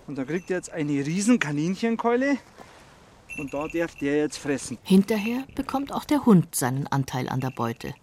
Und 0.08 0.18
dann 0.18 0.28
kriegt 0.28 0.50
er 0.52 0.58
jetzt 0.58 0.72
eine 0.72 1.06
riesen 1.06 1.40
Kaninchenkeule 1.40 2.38
und 3.38 3.54
da 3.54 3.68
darf 3.68 3.96
der 3.96 4.18
jetzt 4.18 4.38
fressen. 4.38 4.78
Hinterher 4.84 5.46
bekommt 5.56 5.92
auch 5.92 6.06
der 6.06 6.26
Hund 6.26 6.56
seinen 6.56 6.88
Anteil 6.88 7.30
an 7.30 7.42
der 7.42 7.52
Beute, 7.52 7.94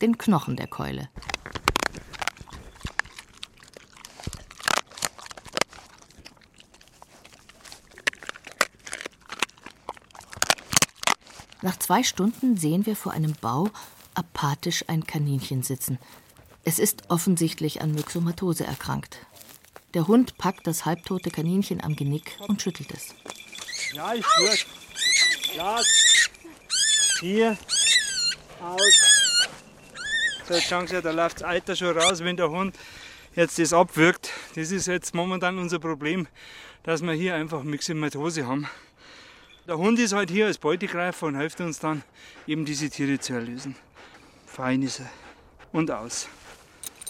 den 0.00 0.18
Knochen 0.18 0.56
der 0.56 0.66
Keule. 0.66 1.08
Nach 11.62 11.76
zwei 11.78 12.02
Stunden 12.02 12.56
sehen 12.56 12.86
wir 12.86 12.96
vor 12.96 13.12
einem 13.12 13.34
Bau 13.40 13.68
apathisch 14.14 14.84
ein 14.88 15.04
Kaninchen 15.04 15.62
sitzen. 15.62 15.98
Es 16.64 16.78
ist 16.78 17.10
offensichtlich 17.10 17.82
an 17.82 17.92
Myxomatose 17.92 18.64
erkrankt. 18.64 19.26
Der 19.94 20.06
Hund 20.06 20.38
packt 20.38 20.66
das 20.66 20.86
halbtote 20.86 21.30
Kaninchen 21.30 21.82
am 21.82 21.96
Genick 21.96 22.38
und 22.48 22.62
schüttelt 22.62 22.92
es. 22.92 23.14
Ja, 23.92 24.12
ist 24.12 24.28
gut. 24.36 24.79
Lass. 25.56 26.30
Hier. 27.20 27.56
Aus. 28.60 29.48
So, 30.46 30.54
jetzt 30.54 30.68
schauen 30.68 30.86
Sie, 30.86 31.00
da 31.00 31.10
läuft 31.10 31.40
das 31.40 31.42
Alter 31.44 31.76
schon 31.76 31.96
raus, 31.96 32.22
wenn 32.22 32.36
der 32.36 32.50
Hund 32.50 32.76
jetzt 33.34 33.58
das 33.58 33.72
abwirkt. 33.72 34.30
Das 34.54 34.70
ist 34.70 34.86
jetzt 34.86 35.14
momentan 35.14 35.58
unser 35.58 35.78
Problem, 35.78 36.26
dass 36.82 37.02
wir 37.02 37.12
hier 37.12 37.34
einfach 37.34 37.62
Myxomatose 37.62 38.46
haben. 38.46 38.68
Der 39.66 39.78
Hund 39.78 39.98
ist 39.98 40.12
halt 40.12 40.30
hier 40.30 40.46
als 40.46 40.58
Beutegreifer 40.58 41.26
und 41.26 41.36
hilft 41.36 41.60
uns 41.60 41.78
dann, 41.78 42.02
eben 42.46 42.64
diese 42.64 42.88
Tiere 42.90 43.18
zu 43.18 43.34
erlösen. 43.34 43.76
Fein 44.46 44.82
ist 44.82 45.00
er. 45.00 45.10
Und 45.72 45.90
aus. 45.90 46.28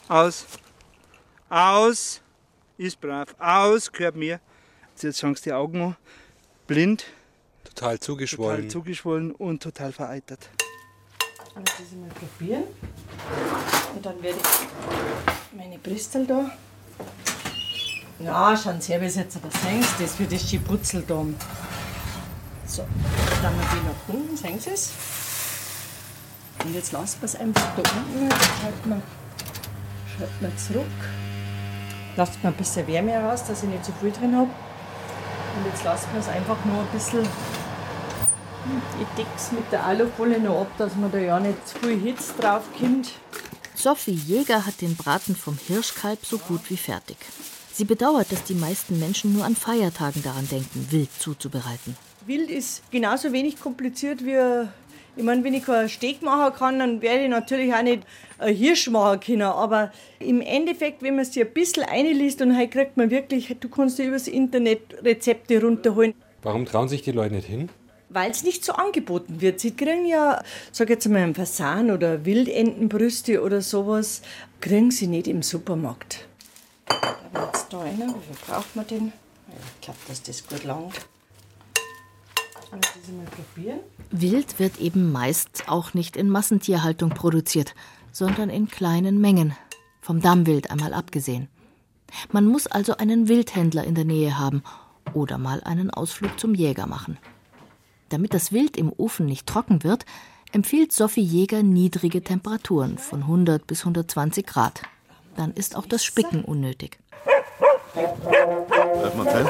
Aus. 0.09 0.47
Aus. 1.49 2.21
Ist 2.77 3.01
brav. 3.01 3.35
Aus. 3.39 3.91
Gehört 3.91 4.17
mir. 4.17 4.41
Jetzt 5.01 5.21
schauen 5.21 5.35
Sie 5.35 5.45
die 5.45 5.53
Augen 5.53 5.81
an. 5.83 5.97
Blind. 6.67 7.07
Total 7.75 7.99
zugeschwollen. 8.01 8.57
Total 8.57 8.71
zugeschwollen 8.71 9.33
und 9.33 9.63
total 9.63 9.93
vereitert. 9.93 10.51
Und 11.55 11.69
das 11.69 11.79
mal 11.99 12.09
probieren. 12.11 12.65
Und 13.95 14.05
dann 14.05 14.23
werde 14.23 14.39
ich 14.39 15.57
meine 15.57 15.79
Bristel 15.79 16.27
da. 16.27 16.51
Ja, 18.19 18.57
schauen 18.57 18.81
Sie 18.81 18.93
her, 18.93 19.01
wie 19.01 19.09
Sie 19.09 19.21
jetzt 19.21 19.37
aber 19.37 19.51
sehen. 19.51 19.85
Das 19.99 20.15
für 20.15 20.25
das 20.25 20.49
Schiputzel 20.49 21.03
da. 21.07 21.25
So, 22.67 22.87
dann 23.43 23.55
wir 23.57 23.67
die 23.73 23.87
nach 23.87 24.15
unten, 24.15 24.37
sehen 24.37 24.61
Sie 24.61 24.71
es? 24.71 24.93
Und 26.65 26.75
jetzt 26.75 26.93
lassen 26.93 27.21
wir 27.21 27.27
es 27.27 27.37
einfach 27.37 27.75
da 27.77 27.83
unten. 27.91 28.29
Dann 28.29 28.39
schalten 28.39 28.91
wir, 28.91 29.03
schalten 30.17 30.41
wir 30.41 30.57
zurück. 30.57 30.87
Lasst 32.17 32.43
mir 32.45 32.51
ein 32.51 32.57
bisschen 32.57 32.87
Wärme 32.87 33.17
raus, 33.19 33.45
dass 33.45 33.63
ich 33.63 33.69
nicht 33.69 33.85
zu 33.85 33.93
viel 34.01 34.13
drin 34.13 34.37
habe. 34.37 34.51
Und 35.57 35.67
jetzt 35.67 35.83
lassen 35.85 36.07
wir 36.13 36.21
es 36.21 36.29
einfach 36.29 36.63
nur 36.65 36.81
ein 36.81 36.89
bisschen. 36.93 37.27
Ich 39.01 39.09
decke 39.17 39.31
es 39.37 39.53
mit 39.53 39.73
der 39.73 39.85
Alufolie 39.85 40.39
noch 40.39 40.61
ab, 40.61 40.73
dass 40.77 40.95
man 40.95 41.11
da 41.11 41.19
ja 41.19 41.41
nicht 41.41 41.67
zu 41.67 41.79
viel 41.79 41.99
Hitze 41.99 42.35
drauf 42.39 42.63
kommt. 42.79 43.13
Sophie 43.75 44.13
Jäger 44.13 44.67
hat 44.67 44.83
den 44.83 44.97
Braten 44.97 45.35
vom 45.35 45.57
Hirschkalb 45.67 46.25
so 46.25 46.37
gut 46.37 46.69
wie 46.69 46.77
fertig. 46.77 47.17
Sie 47.73 47.87
bedauert, 47.87 48.31
dass 48.31 48.45
die 48.45 48.55
meisten 48.55 48.99
Menschen 48.99 49.33
nur 49.33 49.47
an 49.47 49.57
Feiertagen 49.57 50.23
daran 50.23 50.47
denken, 50.49 50.87
wild 50.91 51.09
zuzubereiten. 51.19 51.97
Wild 52.27 52.51
ist 52.51 52.83
genauso 52.91 53.33
wenig 53.33 53.59
kompliziert 53.59 54.25
wie. 54.27 54.67
Ich 55.17 55.25
meine, 55.25 55.43
wenn 55.43 55.55
ich 55.55 55.65
keinen 55.65 55.89
Steak 55.89 56.21
machen 56.23 56.55
kann, 56.55 56.79
dann 56.79 57.01
werde 57.03 57.25
ich 57.25 57.31
natürlich 57.31 57.75
auch 57.75 57.83
nicht 57.83 58.03
ein 58.39 58.55
Hirsch 58.55 58.89
machen 58.91 59.21
können. 59.21 59.43
Aber 59.43 59.91
im 60.19 60.43
Endeffekt, 60.43 61.03
wenn 61.03 61.17
man 61.17 61.25
sich 61.25 61.43
ein 61.43 61.53
bisschen 61.53 61.85
einliest 61.85 62.43
und 62.43 62.57
heute 62.57 62.69
kriegt 62.69 62.97
man 62.99 63.11
wirklich, 63.11 63.57
du 63.59 63.69
kannst 63.71 63.99
dir 63.99 64.09
übers 64.09 64.29
Internet 64.29 65.03
Rezepte 65.03 65.63
runterholen. 65.63 66.13
Warum 66.43 66.67
trauen 66.67 66.89
sich 66.89 67.03
die 67.03 67.13
Leute 67.13 67.35
nicht 67.35 67.49
hin? 67.49 67.71
Weil 68.13 68.33
es 68.33 68.43
nicht 68.43 68.65
so 68.65 68.73
angeboten 68.73 69.41
wird. 69.41 69.61
Sie 69.61 69.71
kriegen 69.71 70.05
ja, 70.05 70.43
sag 70.73 70.91
jetzt 70.91 71.09
mal, 71.09 71.23
einen 71.23 71.35
Fasan 71.35 71.91
oder 71.91 72.25
Wildentenbrüste 72.25 73.41
oder 73.43 73.63
sowas, 73.63 74.23
kriegen 74.61 74.91
sie 74.91 75.07
nicht 75.07 75.29
im 75.29 75.43
Supermarkt. 75.43 76.27
Da 77.33 77.47
jetzt 77.47 77.73
da 77.73 77.81
einer. 77.81 78.09
Wie 78.09 78.21
viel 78.21 78.37
braucht 78.47 78.75
man 78.75 78.87
denn? 78.89 79.13
Ich 79.77 79.81
glaube, 79.81 79.99
dass 80.09 80.23
das 80.23 80.47
gut 80.47 80.65
langt. 80.65 80.95
Wild 84.11 84.59
wird 84.59 84.79
eben 84.81 85.13
meist 85.13 85.65
auch 85.69 85.95
nicht 85.95 86.17
in 86.17 86.29
Massentierhaltung 86.29 87.11
produziert, 87.11 87.75
sondern 88.13 88.51
in 88.51 88.69
kleinen 88.69 89.21
Mengen. 89.21 89.57
Vom 90.01 90.21
Dammwild 90.21 90.71
einmal 90.71 90.95
abgesehen. 90.95 91.49
Man 92.33 92.47
muss 92.47 92.67
also 92.67 92.97
einen 92.97 93.29
Wildhändler 93.29 93.85
in 93.85 93.95
der 93.95 94.05
Nähe 94.05 94.39
haben 94.39 94.63
oder 95.15 95.39
mal 95.39 95.63
einen 95.63 95.91
Ausflug 95.91 96.39
zum 96.39 96.55
Jäger 96.55 96.87
machen. 96.87 97.19
Damit 98.11 98.35
das 98.35 98.53
Wild 98.53 98.77
im 98.77 98.93
Ofen 98.97 99.27
nicht 99.27 99.47
trocken 99.47 99.85
wird, 99.85 100.05
empfiehlt 100.53 100.93
Sophie 100.93 101.23
Jäger 101.23 101.63
niedrige 101.63 102.23
Temperaturen 102.23 102.99
von 102.99 103.23
100 103.23 103.67
bis 103.67 103.81
120 103.81 104.47
Grad. 104.47 104.83
Dann 105.37 105.53
ist 105.53 105.77
auch 105.77 105.87
das 105.87 106.05
Spicken 106.05 106.45
unnötig. 106.45 106.99
Bleib 107.95 109.17
mal 109.17 109.25
dran. 109.25 109.49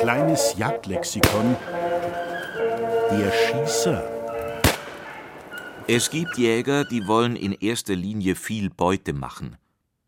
Kleines 0.00 0.56
Jagdlexikon. 0.58 1.56
Der 3.12 3.32
Schießer. 3.32 4.20
Es 5.86 6.10
gibt 6.10 6.36
Jäger, 6.36 6.84
die 6.84 7.06
wollen 7.06 7.36
in 7.36 7.52
erster 7.52 7.94
Linie 7.94 8.34
viel 8.34 8.70
Beute 8.70 9.12
machen. 9.12 9.56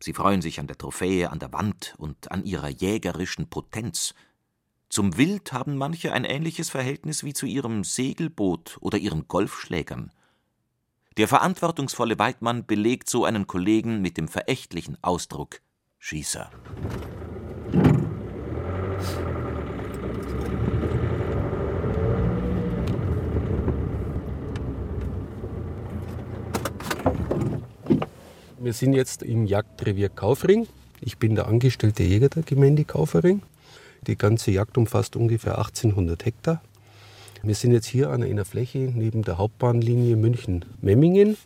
Sie 0.00 0.12
freuen 0.12 0.42
sich 0.42 0.58
an 0.58 0.66
der 0.66 0.76
Trophäe 0.76 1.30
an 1.30 1.38
der 1.38 1.52
Wand 1.52 1.94
und 1.98 2.32
an 2.32 2.44
ihrer 2.44 2.68
jägerischen 2.68 3.48
Potenz. 3.48 4.14
Zum 4.92 5.16
Wild 5.16 5.54
haben 5.54 5.78
manche 5.78 6.12
ein 6.12 6.26
ähnliches 6.26 6.68
Verhältnis 6.68 7.24
wie 7.24 7.32
zu 7.32 7.46
ihrem 7.46 7.82
Segelboot 7.82 8.76
oder 8.82 8.98
ihren 8.98 9.26
Golfschlägern. 9.26 10.10
Der 11.16 11.28
verantwortungsvolle 11.28 12.18
Weidmann 12.18 12.66
belegt 12.66 13.08
so 13.08 13.24
einen 13.24 13.46
Kollegen 13.46 14.02
mit 14.02 14.18
dem 14.18 14.28
verächtlichen 14.28 14.98
Ausdruck 15.00 15.62
Schießer. 15.98 16.50
Wir 28.58 28.74
sind 28.74 28.92
jetzt 28.92 29.22
im 29.22 29.46
Jagdrevier 29.46 30.10
Kaufring. 30.10 30.68
Ich 31.00 31.16
bin 31.16 31.34
der 31.34 31.48
angestellte 31.48 32.02
Jäger 32.02 32.28
der 32.28 32.42
Gemeinde 32.42 32.84
Kaufering. 32.84 33.40
Die 34.06 34.16
ganze 34.16 34.50
Jagd 34.50 34.76
umfasst 34.78 35.14
ungefähr 35.14 35.58
1800 35.58 36.24
Hektar. 36.24 36.60
Wir 37.44 37.54
sind 37.54 37.72
jetzt 37.72 37.86
hier 37.86 38.10
an 38.10 38.22
einer 38.22 38.44
Fläche 38.44 38.78
neben 38.78 39.22
der 39.22 39.38
Hauptbahnlinie 39.38 40.16
München-Memmingen. 40.16 41.36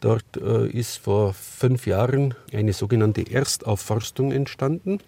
Dort 0.00 0.36
äh, 0.36 0.68
ist 0.68 0.98
vor 0.98 1.34
fünf 1.34 1.86
Jahren 1.86 2.34
eine 2.52 2.72
sogenannte 2.72 3.30
Erstaufforstung 3.30 4.32
entstanden. 4.32 5.00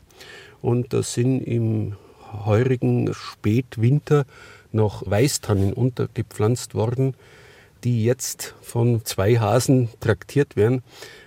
Und 0.61 0.93
da 0.93 1.03
sind 1.03 1.41
im 1.41 1.97
heurigen 2.45 3.13
Spätwinter 3.15 4.27
noch 4.73 5.09
Weißtannen 5.09 5.73
untergepflanzt 5.73 6.75
worden, 6.75 7.15
die 7.83 8.05
jetzt 8.05 8.55
von 8.63 9.05
zwei 9.05 9.39
Hasen 9.39 9.89
traktiert 10.01 10.57
werden. 10.57 10.83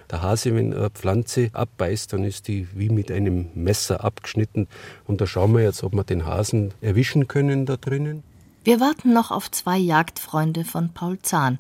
Der 0.10 0.22
Hase, 0.22 0.55
wenn 0.55 0.74
eine 0.74 0.89
Pflanze 0.89 1.49
abbeißt, 1.51 2.14
dann 2.14 2.24
ist 2.24 2.47
die 2.47 2.68
wie 2.74 2.89
mit 2.89 3.12
einem 3.12 3.49
Messer 3.55 4.03
abgeschnitten. 4.03 4.68
Und 5.05 5.20
da 5.20 5.28
schauen 5.28 5.53
wir 5.53 5.64
jetzt, 5.64 5.84
ob 5.84 5.93
wir 5.93 6.03
den 6.03 6.26
Hasen 6.26 6.74
erwischen 6.82 7.28
können 7.28 7.66
da 7.66 7.76
drinnen. 7.76 8.24
Wir 8.64 8.80
warten 8.80 9.14
noch 9.14 9.32
auf 9.32 9.51
zwei 9.51 9.78
Jagdfreunde 9.78 10.64
von 10.64 10.93
Paul 10.93 11.20
Zahn. 11.20 11.60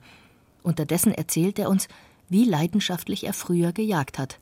Unterdessen 0.63 1.13
erzählt 1.13 1.59
er 1.59 1.69
uns, 1.69 1.87
wie 2.29 2.45
leidenschaftlich 2.45 3.25
er 3.25 3.33
früher 3.33 3.71
gejagt 3.71 4.17
hat. 4.17 4.39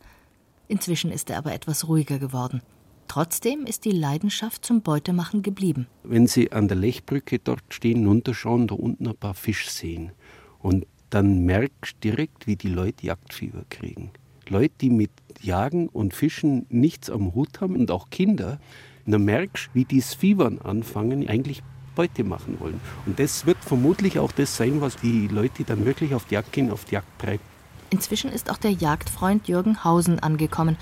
Inzwischen 0.67 1.11
ist 1.11 1.29
er 1.29 1.37
aber 1.37 1.53
etwas 1.53 1.87
ruhiger 1.87 2.19
geworden. 2.19 2.61
Trotzdem 3.07 3.65
ist 3.65 3.85
die 3.85 3.91
Leidenschaft 3.91 4.65
zum 4.65 4.81
Beutemachen 4.81 5.43
geblieben. 5.43 5.87
Wenn 6.03 6.25
Sie 6.25 6.51
an 6.51 6.67
der 6.67 6.77
Lechbrücke 6.77 7.39
dort 7.39 7.61
stehen, 7.69 8.05
runterschauen, 8.07 8.67
da 8.67 8.75
unten 8.75 9.07
ein 9.07 9.15
paar 9.15 9.35
Fisch 9.35 9.69
sehen. 9.69 10.11
Und 10.59 10.87
dann 11.15 11.45
merkst 11.45 11.95
du 12.01 12.09
direkt, 12.09 12.45
wie 12.45 12.57
die 12.57 12.67
Leute 12.67 13.05
Jagdfieber 13.05 13.63
kriegen. 13.69 14.11
Leute, 14.49 14.73
die 14.81 14.89
mit 14.89 15.11
Jagen 15.39 15.87
und 15.87 16.13
Fischen 16.13 16.65
nichts 16.67 17.09
am 17.09 17.33
Hut 17.33 17.61
haben 17.61 17.77
und 17.77 17.89
auch 17.89 18.09
Kinder, 18.09 18.59
dann 19.05 19.23
merkst 19.23 19.67
du, 19.67 19.69
wie 19.75 19.85
die 19.85 20.01
das 20.01 20.13
Fiebern 20.13 20.59
anfangen, 20.59 21.29
eigentlich 21.29 21.63
Beute 21.95 22.25
machen 22.25 22.59
wollen. 22.59 22.81
Und 23.05 23.17
das 23.17 23.45
wird 23.45 23.59
vermutlich 23.61 24.19
auch 24.19 24.33
das 24.33 24.57
sein, 24.57 24.81
was 24.81 24.97
die 24.97 25.29
Leute 25.29 25.63
dann 25.63 25.85
wirklich 25.85 26.13
auf 26.13 26.25
die 26.25 26.33
Jagd 26.33 26.51
gehen, 26.51 26.69
auf 26.69 26.83
die 26.83 26.95
Jagd 26.95 27.07
treibt. 27.17 27.45
Inzwischen 27.91 28.29
ist 28.29 28.49
auch 28.51 28.57
der 28.57 28.71
Jagdfreund 28.71 29.47
Jürgen 29.47 29.85
Hausen 29.85 30.19
angekommen 30.19 30.75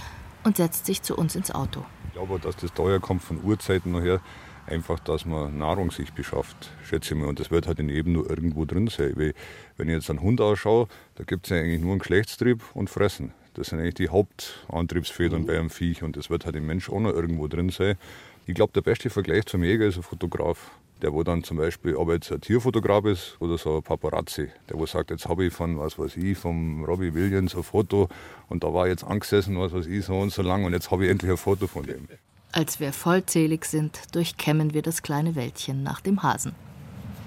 und 0.43 0.57
setzt 0.57 0.87
sich 0.87 1.03
zu 1.03 1.15
uns 1.15 1.35
ins 1.35 1.51
Auto. 1.51 1.85
Ich 2.07 2.13
glaube, 2.13 2.39
dass 2.39 2.55
das 2.55 2.73
daher 2.73 2.99
kommt 2.99 3.21
von 3.21 3.39
Urzeiten 3.43 3.91
nachher, 3.91 4.19
einfach, 4.67 4.99
dass 4.99 5.25
man 5.25 5.57
Nahrung 5.57 5.91
sich 5.91 6.13
beschafft, 6.13 6.71
schätze 6.83 7.13
ich 7.13 7.19
mal. 7.19 7.27
Und 7.27 7.39
das 7.39 7.51
wird 7.51 7.67
halt 7.67 7.79
in 7.79 7.89
jedem 7.89 8.13
nur 8.13 8.29
irgendwo 8.29 8.65
drin 8.65 8.87
sein. 8.87 9.13
Weil, 9.15 9.33
wenn 9.77 9.89
ich 9.89 9.95
jetzt 9.95 10.09
einen 10.09 10.21
Hund 10.21 10.41
ausschaue, 10.41 10.87
da 11.15 11.23
gibt 11.23 11.45
es 11.45 11.49
ja 11.49 11.57
eigentlich 11.57 11.81
nur 11.81 11.91
einen 11.91 11.99
Geschlechtstrieb 11.99 12.61
und 12.73 12.89
Fressen. 12.89 13.33
Das 13.53 13.67
sind 13.67 13.79
eigentlich 13.79 13.93
die 13.95 14.09
Hauptantriebsfedern 14.09 15.41
mhm. 15.41 15.45
bei 15.45 15.59
einem 15.59 15.69
Viech 15.69 16.03
und 16.03 16.17
das 16.17 16.29
wird 16.29 16.45
halt 16.45 16.55
im 16.55 16.65
Mensch 16.65 16.89
auch 16.89 16.99
noch 16.99 17.13
irgendwo 17.13 17.47
drin 17.47 17.69
sein. 17.69 17.97
Ich 18.45 18.55
glaube, 18.55 18.73
der 18.73 18.81
beste 18.81 19.09
Vergleich 19.09 19.45
zum 19.45 19.63
Jäger 19.63 19.85
ist 19.85 19.97
ein 19.97 20.03
Fotograf. 20.03 20.71
Der, 21.01 21.11
wo 21.11 21.21
dann 21.23 21.43
zum 21.43 21.57
Beispiel, 21.57 21.97
ob 21.97 22.07
er 22.07 22.15
jetzt 22.15 22.31
ein 22.31 22.39
Tierfotograf 22.39 23.03
ist 23.05 23.35
oder 23.41 23.57
so 23.57 23.77
ein 23.77 23.83
Paparazzi, 23.83 24.49
der 24.69 24.79
wo 24.79 24.85
sagt, 24.85 25.11
jetzt 25.11 25.27
habe 25.27 25.45
ich 25.45 25.53
von, 25.53 25.77
was 25.77 25.99
weiß 25.99 26.15
ich, 26.15 26.37
vom 26.37 26.85
Robbie 26.85 27.13
Williams 27.13 27.55
ein 27.57 27.63
Foto 27.63 28.07
und 28.47 28.63
da 28.63 28.73
war 28.73 28.87
jetzt 28.87 29.03
angesessen, 29.03 29.59
was 29.59 29.73
weiß 29.73 29.87
ich, 29.87 30.05
so 30.05 30.17
und 30.17 30.31
so 30.31 30.41
lang 30.41 30.63
und 30.63 30.71
jetzt 30.71 30.91
habe 30.91 31.03
ich 31.03 31.11
endlich 31.11 31.31
ein 31.31 31.35
Foto 31.35 31.67
von 31.67 31.83
dem. 31.83 32.07
Als 32.55 32.79
wir 32.79 32.93
vollzählig 32.93 33.65
sind, 33.65 33.99
durchkämmen 34.13 34.75
wir 34.75 34.83
das 34.83 35.01
kleine 35.01 35.33
Wäldchen 35.33 35.81
nach 35.81 36.01
dem 36.01 36.21
Hasen. 36.21 36.53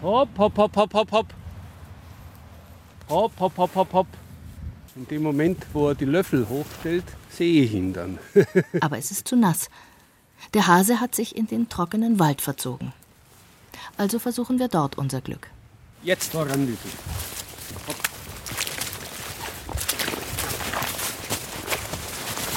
Hopp, 0.00 0.28
hopp, 0.38 0.56
hopp, 0.56 0.76
hopp, 0.76 0.94
hopp, 0.94 1.10
hopp. 1.10 1.26
Hopp, 3.08 3.32
hopp, 3.40 3.56
hopp, 3.56 3.74
hopp, 3.74 3.92
hopp. 3.92 4.06
In 4.94 5.08
dem 5.08 5.24
Moment, 5.24 5.66
wo 5.72 5.88
er 5.88 5.96
die 5.96 6.04
Löffel 6.04 6.48
hochstellt, 6.48 7.04
sehe 7.28 7.64
ich 7.64 7.74
ihn 7.74 7.92
dann. 7.92 8.20
Aber 8.80 8.98
es 8.98 9.10
ist 9.10 9.26
zu 9.26 9.34
nass. 9.34 9.68
Der 10.54 10.68
Hase 10.68 11.00
hat 11.00 11.16
sich 11.16 11.34
in 11.34 11.48
den 11.48 11.68
trockenen 11.68 12.20
Wald 12.20 12.40
verzogen. 12.40 12.92
Also 13.96 14.20
versuchen 14.20 14.60
wir 14.60 14.68
dort 14.68 14.96
unser 14.96 15.20
Glück. 15.20 15.48
Jetzt 16.04 16.30
voran, 16.30 16.66
bitte. 16.66 16.88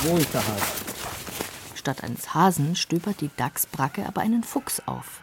Wo 0.04 0.18
ist 0.18 0.32
der 0.32 0.48
Hase? 0.48 0.79
Statt 1.80 2.04
eines 2.04 2.34
Hasen 2.34 2.76
stöbert 2.76 3.22
die 3.22 3.30
Dachsbracke 3.38 4.06
aber 4.06 4.20
einen 4.20 4.44
Fuchs 4.44 4.82
auf. 4.86 5.22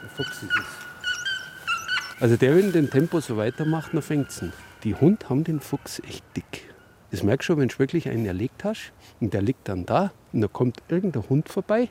Der 0.00 0.10
Fuchs 0.10 0.44
ist 0.44 0.52
es. 0.56 2.20
Also 2.20 2.36
der, 2.36 2.54
wenn 2.54 2.70
den 2.70 2.88
Tempo 2.88 3.18
so 3.18 3.36
weitermacht, 3.36 3.92
dann 3.92 4.00
fängt 4.00 4.28
es 4.28 4.44
Die 4.84 4.94
Hunde 4.94 5.28
haben 5.28 5.42
den 5.42 5.58
Fuchs 5.58 6.00
echt 6.08 6.24
dick. 6.36 6.72
Das 7.10 7.24
merkst 7.24 7.48
du 7.48 7.54
schon, 7.54 7.58
wenn 7.58 7.66
du 7.66 7.80
wirklich 7.80 8.08
einen 8.08 8.26
erlegt 8.26 8.62
hast 8.62 8.92
und 9.18 9.34
der 9.34 9.42
liegt 9.42 9.68
dann 9.68 9.84
da 9.84 10.12
und 10.32 10.42
da 10.42 10.46
kommt 10.46 10.84
irgendein 10.88 11.28
Hund 11.28 11.48
vorbei 11.48 11.88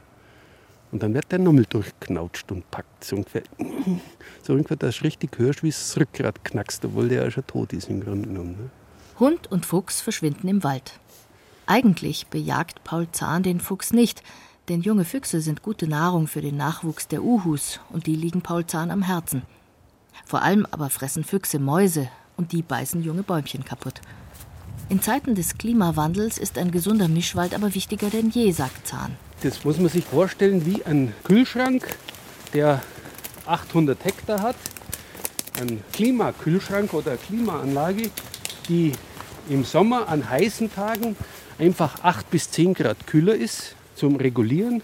Und 0.93 1.03
dann 1.03 1.13
wird 1.13 1.29
der 1.33 1.39
nochmal 1.39 1.65
durchknautscht 1.65 2.49
und 2.53 2.71
packt. 2.71 3.03
So 3.03 3.17
ungefähr, 3.17 3.43
so 4.41 4.53
ungefähr 4.53 4.77
dass 4.77 4.99
du 4.99 5.03
richtig 5.03 5.37
hörst, 5.37 5.63
wie 5.63 5.69
das 5.69 5.97
Rückgrat 5.97 6.45
knackst, 6.45 6.85
obwohl 6.85 7.09
der 7.09 7.25
ja 7.25 7.31
schon 7.31 7.45
tot 7.45 7.73
ist 7.73 7.89
im 7.89 7.99
Grunde 7.99 8.29
genommen. 8.29 8.51
Ne? 8.51 8.69
Hund 9.19 9.51
und 9.51 9.65
Fuchs 9.65 9.99
verschwinden 9.99 10.47
im 10.47 10.63
Wald. 10.63 11.00
Eigentlich 11.71 12.27
bejagt 12.27 12.83
Paul 12.83 13.07
Zahn 13.13 13.43
den 13.43 13.61
Fuchs 13.61 13.93
nicht, 13.93 14.23
denn 14.67 14.81
junge 14.81 15.05
Füchse 15.05 15.39
sind 15.39 15.63
gute 15.63 15.87
Nahrung 15.87 16.27
für 16.27 16.41
den 16.41 16.57
Nachwuchs 16.57 17.07
der 17.07 17.23
Uhus 17.23 17.79
und 17.91 18.07
die 18.07 18.17
liegen 18.17 18.41
Paul 18.41 18.65
Zahn 18.65 18.91
am 18.91 19.03
Herzen. 19.03 19.43
Vor 20.25 20.41
allem 20.41 20.67
aber 20.69 20.89
fressen 20.89 21.23
Füchse 21.23 21.59
Mäuse 21.59 22.09
und 22.35 22.51
die 22.51 22.61
beißen 22.61 23.01
junge 23.01 23.23
Bäumchen 23.23 23.63
kaputt. 23.63 24.01
In 24.89 25.01
Zeiten 25.01 25.33
des 25.33 25.57
Klimawandels 25.57 26.37
ist 26.37 26.57
ein 26.57 26.71
gesunder 26.71 27.07
Mischwald 27.07 27.55
aber 27.55 27.73
wichtiger 27.73 28.09
denn 28.09 28.31
je, 28.31 28.51
sagt 28.51 28.85
Zahn. 28.85 29.15
Das 29.41 29.63
muss 29.63 29.77
man 29.77 29.87
sich 29.87 30.03
vorstellen 30.03 30.65
wie 30.65 30.83
ein 30.83 31.13
Kühlschrank, 31.23 31.87
der 32.53 32.81
800 33.45 34.03
Hektar 34.03 34.41
hat. 34.41 34.57
Ein 35.57 35.81
Klimakühlschrank 35.93 36.93
oder 36.93 37.15
Klimaanlage, 37.15 38.11
die 38.67 38.91
im 39.49 39.63
Sommer 39.63 40.07
an 40.09 40.29
heißen 40.29 40.73
Tagen 40.73 41.15
einfach 41.59 42.03
8 42.03 42.29
bis 42.31 42.51
10 42.51 42.73
Grad 42.73 43.07
kühler 43.07 43.35
ist 43.35 43.75
zum 43.95 44.15
Regulieren. 44.15 44.81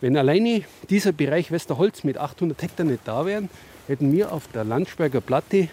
Wenn 0.00 0.16
alleine 0.16 0.62
dieser 0.90 1.12
Bereich 1.12 1.50
Westerholz 1.50 2.04
mit 2.04 2.18
800 2.18 2.62
Hektar 2.62 2.86
nicht 2.86 3.00
da 3.04 3.26
wären, 3.26 3.50
hätten 3.86 4.12
wir 4.12 4.32
auf 4.32 4.48
der 4.48 4.64
Landsberger 4.64 5.20
Platte 5.20 5.68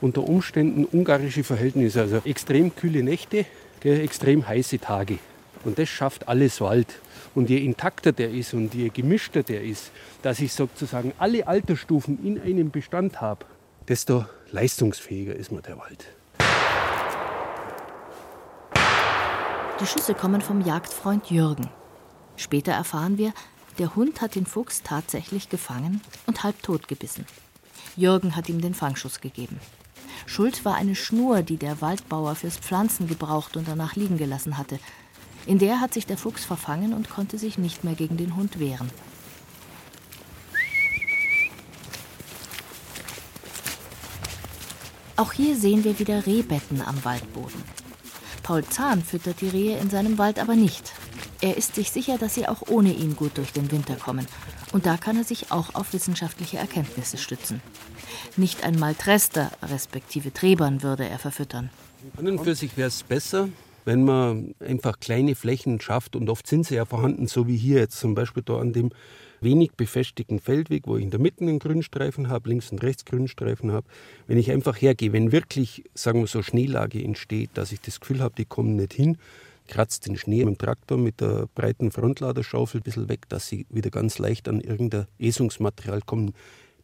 unter 0.00 0.26
Umständen 0.26 0.86
ungarische 0.90 1.44
Verhältnisse, 1.44 2.00
also 2.00 2.20
extrem 2.24 2.74
kühle 2.74 3.02
Nächte, 3.02 3.44
extrem 3.82 4.46
heiße 4.48 4.78
Tage. 4.78 5.18
Und 5.64 5.78
das 5.78 5.88
schafft 5.88 6.28
alles 6.28 6.60
Wald. 6.60 7.00
Und 7.34 7.50
je 7.50 7.58
intakter 7.58 8.12
der 8.12 8.30
ist 8.30 8.54
und 8.54 8.74
je 8.74 8.88
gemischter 8.88 9.42
der 9.42 9.62
ist, 9.62 9.90
dass 10.22 10.40
ich 10.40 10.52
sozusagen 10.52 11.12
alle 11.18 11.46
Altersstufen 11.46 12.18
in 12.24 12.40
einem 12.40 12.70
Bestand 12.70 13.20
habe, 13.20 13.44
desto 13.88 14.24
leistungsfähiger 14.52 15.36
ist 15.36 15.52
mir 15.52 15.62
der 15.62 15.78
Wald. 15.78 16.15
Die 19.78 19.86
Schüsse 19.86 20.14
kommen 20.14 20.40
vom 20.40 20.62
Jagdfreund 20.62 21.30
Jürgen. 21.30 21.68
Später 22.36 22.72
erfahren 22.72 23.18
wir, 23.18 23.34
der 23.78 23.94
Hund 23.94 24.22
hat 24.22 24.34
den 24.34 24.46
Fuchs 24.46 24.82
tatsächlich 24.82 25.50
gefangen 25.50 26.00
und 26.26 26.42
halb 26.42 26.62
tot 26.62 26.88
gebissen. 26.88 27.26
Jürgen 27.94 28.36
hat 28.36 28.48
ihm 28.48 28.62
den 28.62 28.72
Fangschuss 28.72 29.20
gegeben. 29.20 29.60
Schuld 30.24 30.64
war 30.64 30.76
eine 30.76 30.94
Schnur, 30.94 31.42
die 31.42 31.58
der 31.58 31.82
Waldbauer 31.82 32.36
fürs 32.36 32.56
Pflanzen 32.56 33.06
gebraucht 33.06 33.58
und 33.58 33.68
danach 33.68 33.96
liegen 33.96 34.16
gelassen 34.16 34.56
hatte. 34.56 34.78
In 35.44 35.58
der 35.58 35.80
hat 35.80 35.92
sich 35.92 36.06
der 36.06 36.16
Fuchs 36.16 36.46
verfangen 36.46 36.94
und 36.94 37.10
konnte 37.10 37.36
sich 37.36 37.58
nicht 37.58 37.84
mehr 37.84 37.94
gegen 37.94 38.16
den 38.16 38.34
Hund 38.34 38.58
wehren. 38.58 38.90
Auch 45.16 45.32
hier 45.32 45.54
sehen 45.54 45.84
wir 45.84 45.98
wieder 45.98 46.24
Rehbetten 46.24 46.80
am 46.80 47.04
Waldboden. 47.04 47.62
Paul 48.46 48.62
Zahn 48.62 49.02
füttert 49.02 49.40
die 49.40 49.48
Rehe 49.48 49.76
in 49.76 49.90
seinem 49.90 50.18
Wald 50.18 50.38
aber 50.38 50.54
nicht. 50.54 50.92
Er 51.40 51.56
ist 51.56 51.74
sich 51.74 51.90
sicher, 51.90 52.16
dass 52.16 52.36
sie 52.36 52.46
auch 52.46 52.62
ohne 52.68 52.92
ihn 52.92 53.16
gut 53.16 53.38
durch 53.38 53.52
den 53.52 53.72
Winter 53.72 53.96
kommen. 53.96 54.24
Und 54.72 54.86
da 54.86 54.96
kann 54.96 55.16
er 55.16 55.24
sich 55.24 55.50
auch 55.50 55.74
auf 55.74 55.92
wissenschaftliche 55.92 56.56
Erkenntnisse 56.56 57.18
stützen. 57.18 57.60
Nicht 58.36 58.62
einmal 58.62 58.94
Trester, 58.94 59.50
respektive 59.68 60.32
Trebern, 60.32 60.84
würde 60.84 61.08
er 61.08 61.18
verfüttern. 61.18 61.70
An 62.16 62.28
und 62.28 62.44
für 62.44 62.54
sich 62.54 62.76
wäre 62.76 62.86
es 62.86 63.02
besser, 63.02 63.48
wenn 63.84 64.04
man 64.04 64.54
einfach 64.60 65.00
kleine 65.00 65.34
Flächen 65.34 65.80
schafft 65.80 66.14
und 66.14 66.30
oft 66.30 66.46
sind 66.46 66.66
sie 66.66 66.76
ja 66.76 66.84
vorhanden, 66.84 67.26
so 67.26 67.48
wie 67.48 67.56
hier 67.56 67.80
jetzt 67.80 67.98
zum 67.98 68.14
Beispiel 68.14 68.44
da 68.44 68.60
an 68.60 68.72
dem 68.72 68.92
wenig 69.46 69.72
befestigten 69.72 70.40
Feldweg, 70.40 70.86
wo 70.86 70.96
ich 70.96 71.04
in 71.04 71.10
der 71.10 71.20
Mitte 71.20 71.42
einen 71.42 71.58
Grünstreifen 71.58 72.28
habe, 72.28 72.48
links 72.50 72.72
und 72.72 72.82
rechts 72.82 73.04
Grünstreifen 73.04 73.72
habe. 73.72 73.86
Wenn 74.26 74.36
ich 74.36 74.50
einfach 74.50 74.76
hergehe, 74.76 75.12
wenn 75.12 75.32
wirklich, 75.32 75.84
sagen 75.94 76.20
wir 76.20 76.26
so, 76.26 76.42
Schneelage 76.42 77.02
entsteht, 77.02 77.50
dass 77.54 77.72
ich 77.72 77.80
das 77.80 78.00
Gefühl 78.00 78.20
habe, 78.20 78.34
die 78.36 78.44
kommen 78.44 78.76
nicht 78.76 78.92
hin, 78.92 79.16
kratzt 79.68 80.06
den 80.06 80.16
Schnee 80.16 80.44
mit 80.44 80.56
dem 80.56 80.58
Traktor 80.58 80.98
mit 80.98 81.20
der 81.20 81.48
breiten 81.54 81.90
Frontladerschaufel 81.90 82.80
ein 82.80 82.84
bisschen 82.84 83.08
weg, 83.08 83.28
dass 83.28 83.48
sie 83.48 83.66
wieder 83.70 83.90
ganz 83.90 84.18
leicht 84.18 84.48
an 84.48 84.60
irgendein 84.60 85.06
Esungsmaterial 85.18 86.02
kommen. 86.02 86.34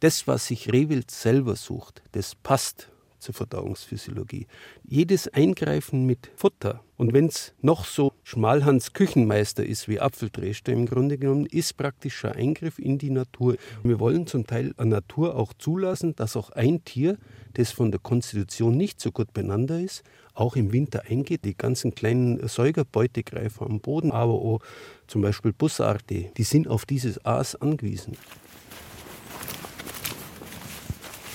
Das, 0.00 0.26
was 0.26 0.46
sich 0.46 0.72
Rehwild 0.72 1.10
selber 1.10 1.56
sucht, 1.56 2.02
das 2.12 2.34
passt 2.34 2.88
zur 3.22 3.34
Verdauungsphysiologie. 3.34 4.46
Jedes 4.84 5.28
Eingreifen 5.28 6.04
mit 6.04 6.30
Futter, 6.36 6.82
und 7.02 7.12
wenn 7.12 7.26
es 7.26 7.52
noch 7.62 7.84
so 7.84 8.12
Schmalhans 8.22 8.92
Küchenmeister 8.92 9.66
ist 9.66 9.88
wie 9.88 9.98
Apfeldreschter 9.98 10.72
im 10.72 10.86
Grunde 10.86 11.18
genommen, 11.18 11.46
ist 11.46 11.76
praktischer 11.76 12.36
Eingriff 12.36 12.78
in 12.78 12.96
die 12.98 13.10
Natur. 13.10 13.56
Wir 13.82 13.98
wollen 13.98 14.28
zum 14.28 14.46
Teil 14.46 14.72
an 14.76 14.90
Natur 14.90 15.34
auch 15.34 15.52
zulassen, 15.54 16.14
dass 16.14 16.36
auch 16.36 16.50
ein 16.50 16.84
Tier, 16.84 17.18
das 17.54 17.72
von 17.72 17.90
der 17.90 17.98
Konstitution 17.98 18.76
nicht 18.76 19.00
so 19.00 19.10
gut 19.10 19.32
beieinander 19.32 19.80
ist, 19.80 20.04
auch 20.34 20.54
im 20.54 20.72
Winter 20.72 21.02
eingeht. 21.08 21.44
Die 21.44 21.56
ganzen 21.56 21.94
kleinen 21.94 22.46
Säugerbeutegreifer 22.46 23.66
am 23.66 23.80
Boden, 23.80 24.12
aber 24.12 24.34
auch 24.34 24.60
zum 25.08 25.22
Beispiel 25.22 25.52
Bussarde, 25.52 26.30
die 26.36 26.44
sind 26.44 26.68
auf 26.68 26.86
dieses 26.86 27.24
Aas 27.24 27.56
angewiesen. 27.56 28.16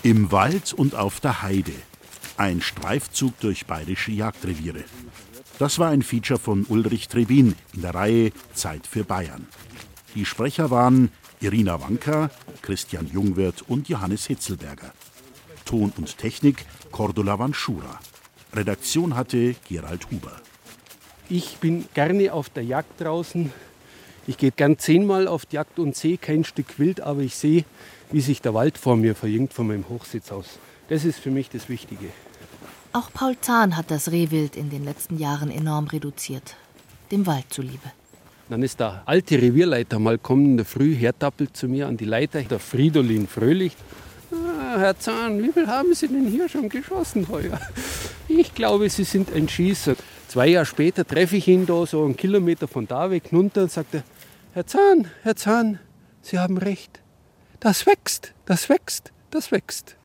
Im 0.08 0.32
Wald 0.32 0.72
und 0.72 0.95
auf 0.95 1.20
der 1.20 1.41
Heide. 1.41 1.74
Ein 2.38 2.62
Streifzug 2.62 3.38
durch 3.41 3.66
bayerische 3.66 4.14
Jagdreviere. 4.14 4.86
Das 5.60 5.80
war 5.80 5.89
ein 5.89 6.01
Feature 6.01 6.39
von 6.39 6.66
Ulrich 6.70 7.10
Trebin 7.10 7.55
in 7.74 7.82
der 7.82 7.93
Reihe 7.93 8.32
Zeit 8.53 8.88
für 8.88 9.03
Bayern. 9.03 9.49
Die 10.16 10.24
Sprecher 10.24 10.72
waren 10.72 11.12
Irina 11.41 11.82
Wanka, 11.82 12.30
Christian 12.62 13.10
Jungwirth 13.12 13.64
und 13.68 13.89
Johannes 13.89 14.28
Hitzelberger. 14.28 14.93
Ton 15.66 15.91
und 15.97 16.18
Technik 16.18 16.66
Cordula 16.93 17.38
Vanschura. 17.38 17.99
Redaktion 18.53 19.14
hatte 19.14 19.55
Gerald 19.68 20.10
Huber. 20.10 20.41
Ich 21.28 21.58
bin 21.58 21.84
gerne 21.93 22.32
auf 22.32 22.49
der 22.49 22.64
Jagd 22.64 23.01
draußen. 23.01 23.51
Ich 24.26 24.38
gehe 24.38 24.51
gern 24.51 24.80
zehnmal 24.80 25.28
auf 25.28 25.45
die 25.45 25.58
Jagd 25.58 25.80
und 25.80 25.97
sehe 25.97 26.18
kein 26.18 26.45
Stück 26.45 26.80
Wild, 26.80 27.01
aber 27.01 27.20
ich 27.20 27.36
sehe 27.36 27.66
wie 28.12 28.22
sich 28.22 28.41
der 28.41 28.53
Wald 28.53 28.78
vor 28.78 28.95
mir 28.95 29.16
verjüngt 29.16 29.53
von 29.53 29.68
meinem 29.68 29.88
Hochsitz 29.89 30.32
aus. 30.32 30.60
Das 30.89 31.05
ist 31.05 31.20
für 31.20 31.32
mich 31.32 31.49
das 31.49 31.70
Wichtige. 31.70 32.08
Auch 32.93 33.12
Paul 33.14 33.36
Zahn 33.41 33.76
hat 33.76 33.91
das 33.91 34.12
Rehwild 34.12 34.55
in 34.55 34.70
den 34.70 34.86
letzten 34.86 35.18
Jahren 35.18 35.51
enorm 35.51 35.88
reduziert. 35.88 36.55
Dem 37.12 37.28
Wald 37.28 37.45
zuliebe. 37.49 37.91
Dann 38.49 38.64
ist 38.64 38.80
der 38.80 39.03
alte 39.05 39.41
Revierleiter 39.41 39.99
mal 39.99 40.18
kommen 40.18 40.45
in 40.45 40.58
der 40.58 40.66
Früh, 40.66 40.95
hertappelt 40.95 41.55
zu 41.55 41.68
mir 41.68 41.88
an 41.88 41.97
die 41.97 42.05
Leiter, 42.05 42.41
der 42.41 42.60
Fridolin 42.60 43.28
Fröhlich. 43.28 43.76
Ah, 44.32 44.80
Herr 44.80 44.97
Zahn, 44.97 45.43
wie 45.43 45.51
viel 45.51 45.68
haben 45.68 45.93
Sie 45.93 46.08
denn 46.08 46.28
hier 46.28 46.47
schon 46.47 46.70
geschossen 46.70 47.28
heuer? 47.30 47.60
Ich 48.30 48.55
glaube, 48.55 48.89
Sie 48.89 49.03
sind 49.03 49.34
ein 49.34 49.49
Schießer. 49.49 49.95
Zwei 50.28 50.47
Jahre 50.47 50.66
später 50.66 51.05
treffe 51.05 51.38
ich 51.38 51.47
ihn 51.47 51.66
da 51.66 51.86
so 51.86 52.03
einen 52.03 52.16
Kilometer 52.16 52.68
von 52.68 52.88
da 52.88 53.12
weg 53.12 53.24
runter 53.32 53.64
und 53.64 53.72
sagte, 53.72 54.03
Herr 54.53 54.66
Zahn, 54.66 55.08
Herr 55.24 55.36
Zahn, 55.36 55.80
Sie 56.22 56.39
haben 56.39 56.58
recht. 56.58 57.01
Das 57.60 57.88
wächst, 57.88 58.34
das 58.45 58.70
wächst, 58.70 59.12
das 59.32 59.51
wächst. 59.51 59.95